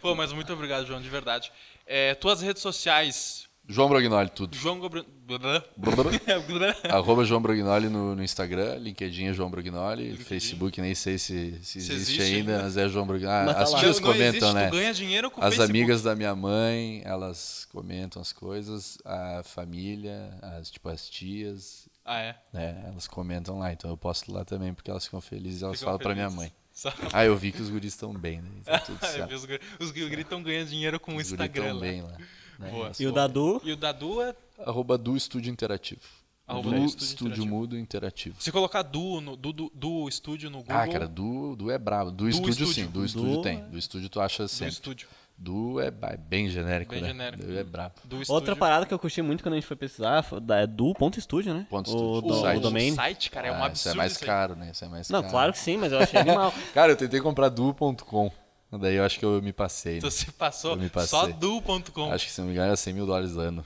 [0.02, 1.52] Pô, mas muito obrigado, João, de verdade.
[1.86, 3.49] É, tuas redes sociais.
[3.70, 4.56] João Brognoli, tudo.
[4.58, 5.06] João Gobra...
[6.90, 11.80] Arroba João Brognoli no, no Instagram, LinkedIn é João Brognoli, Facebook nem sei se, se,
[11.80, 12.64] Se existe, ainda, ainda.
[12.64, 13.46] mas é João Brognoli.
[13.46, 13.80] Mas tá as lá.
[13.80, 14.70] tias Não, não comentam, existe, né?
[14.72, 15.70] Ganha dinheiro com As Facebook.
[15.70, 22.20] amigas da minha mãe, elas comentam as coisas, a família, as, tipo as tias, Ah,
[22.22, 22.36] é.
[22.52, 25.90] né, elas comentam lá, então eu posto lá também porque elas ficam felizes, elas Ficam
[25.90, 26.52] falam pra minha mãe.
[26.74, 26.92] Só...
[27.14, 28.50] Ah, eu vi que os guris estão bem, né?
[28.64, 28.82] Tá
[29.36, 29.44] os
[29.80, 32.18] Os guris estão ganhando dinheiro com o Os guris Instagram estão bem lá.
[32.60, 32.70] Né?
[32.70, 32.92] Boa.
[33.00, 33.12] E o.
[33.12, 34.36] Dadu, E o Dadu é...
[34.66, 36.02] Arroba do Estúdio Interativo.
[36.46, 37.56] Arroba do do Estúdio, Estúdio Interativo.
[37.56, 38.36] Mudo Interativo.
[38.42, 40.76] Se colocar Du no do, do, do estúdio no Google.
[40.78, 42.12] Ah, cara, do, do é brabo.
[42.12, 42.74] Do, estúdio, estúdio.
[42.74, 43.64] sim, do Do- estúdio tem.
[43.70, 44.74] Do estúdio tu acha do sempre.
[44.74, 45.08] estúdio.
[45.42, 47.08] Do é bem genérico, Bem né?
[47.10, 47.44] genérico.
[47.44, 47.94] Do é brabo.
[48.28, 50.26] Outra parada que eu curti muito quando a gente foi pesquisar
[50.58, 51.66] é do ponto estúdio, né?
[51.70, 52.62] Ponto o, do, o o site.
[52.62, 52.92] domain.
[52.92, 53.76] O site, cara, é um Ah, absurdo.
[53.78, 54.28] Isso é mais isso aí.
[54.28, 54.72] caro, né?
[54.74, 55.32] Isso é mais Não, caro.
[55.32, 56.54] claro que sim, mas eu achei animal.
[56.74, 58.30] Cara, eu tentei comprar duo.com.
[58.72, 59.96] Daí eu acho que eu me passei.
[59.96, 60.02] né?
[60.02, 61.10] Tu se passou Eu me passei.
[61.10, 62.12] só du.com.
[62.12, 63.66] Acho que se não me engano era 100 mil dólares ano.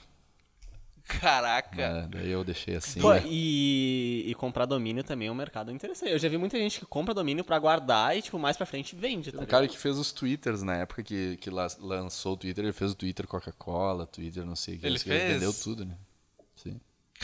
[1.06, 1.92] Caraca.
[1.92, 2.08] né?
[2.10, 3.00] Daí eu deixei assim.
[3.00, 3.22] Pô, né?
[3.26, 6.10] e, e comprar domínio também é um mercado interessante.
[6.10, 8.96] Eu já vi muita gente que compra domínio pra guardar e, tipo, mais pra frente
[8.96, 12.36] vende, tá O cara que fez os twitters na época que, que la- lançou o
[12.38, 14.86] Twitter, ele fez o Twitter Coca-Cola, Twitter não sei o que.
[14.86, 15.32] Ele fez?
[15.34, 15.94] vendeu tudo, né?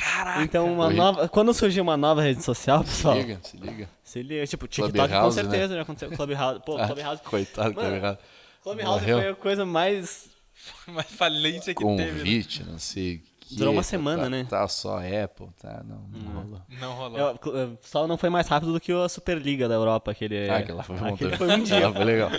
[0.01, 0.43] Caraca.
[0.43, 0.95] Então, uma Oi.
[0.95, 3.89] nova, quando surgir uma nova rede social, Se pessoal, liga, se liga.
[4.03, 4.47] se liga.
[4.47, 6.11] Tipo, TikTok Clubhouse, com certeza já aconteceu.
[6.11, 6.61] Clubhouse.
[6.65, 7.23] Pô, Ah, Clubhouse.
[7.23, 8.19] Coitado, Mano, Clubhouse.
[8.63, 9.19] Clubhouse morreu.
[9.19, 10.29] foi a coisa mais.
[10.87, 11.97] Mas falência que teve.
[12.03, 12.09] né?
[12.19, 13.23] Convite, não sei.
[13.53, 14.47] Durou uma tá- semana, tá, né?
[14.49, 15.83] Tá só Apple, tá?
[15.85, 16.61] Não, não rolou.
[16.81, 17.19] Não rolou.
[17.19, 20.49] Eu- cl- só não foi mais rápido do que a Superliga da Europa, aquele.
[20.49, 21.93] Ah, aquela foi aquele foi um dia.
[21.93, 22.31] Foi legal.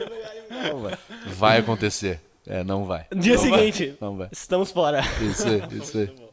[1.28, 2.22] Vai acontecer.
[2.48, 3.06] É, não vai.
[3.16, 3.60] Dia Não vai.
[3.72, 4.30] seguinte, Não vai.
[4.32, 5.02] estamos fora.
[5.22, 6.31] Isso aí, isso aí.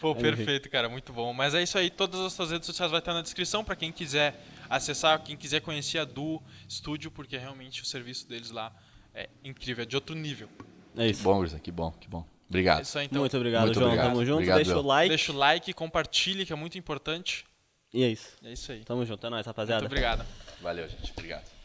[0.00, 1.32] Pô, perfeito, cara, muito bom.
[1.32, 3.90] Mas é isso aí, todas as suas redes sociais vai estar na descrição para quem
[3.90, 4.34] quiser
[4.68, 8.72] acessar, quem quiser conhecer a Du Studio, porque realmente o serviço deles lá
[9.14, 10.48] é incrível, é de outro nível.
[10.96, 11.22] É isso.
[11.22, 12.20] Bom, Grisão, que bom, que bom.
[12.20, 12.82] É Obrigado.
[12.82, 13.20] isso aí, então.
[13.20, 13.88] Muito obrigado, Muito João.
[13.88, 14.12] obrigado.
[14.12, 14.34] Tamo junto.
[14.34, 15.08] Obrigado, Deixa o like.
[15.08, 17.44] Deixa o like, compartilhe, que é muito importante.
[17.92, 18.36] E é isso.
[18.44, 18.84] É isso aí.
[18.84, 19.84] Tamo junto, é nóis, Muito rapaziada.
[19.86, 20.24] obrigado.
[20.60, 21.10] Valeu, gente.
[21.12, 21.55] Obrigado.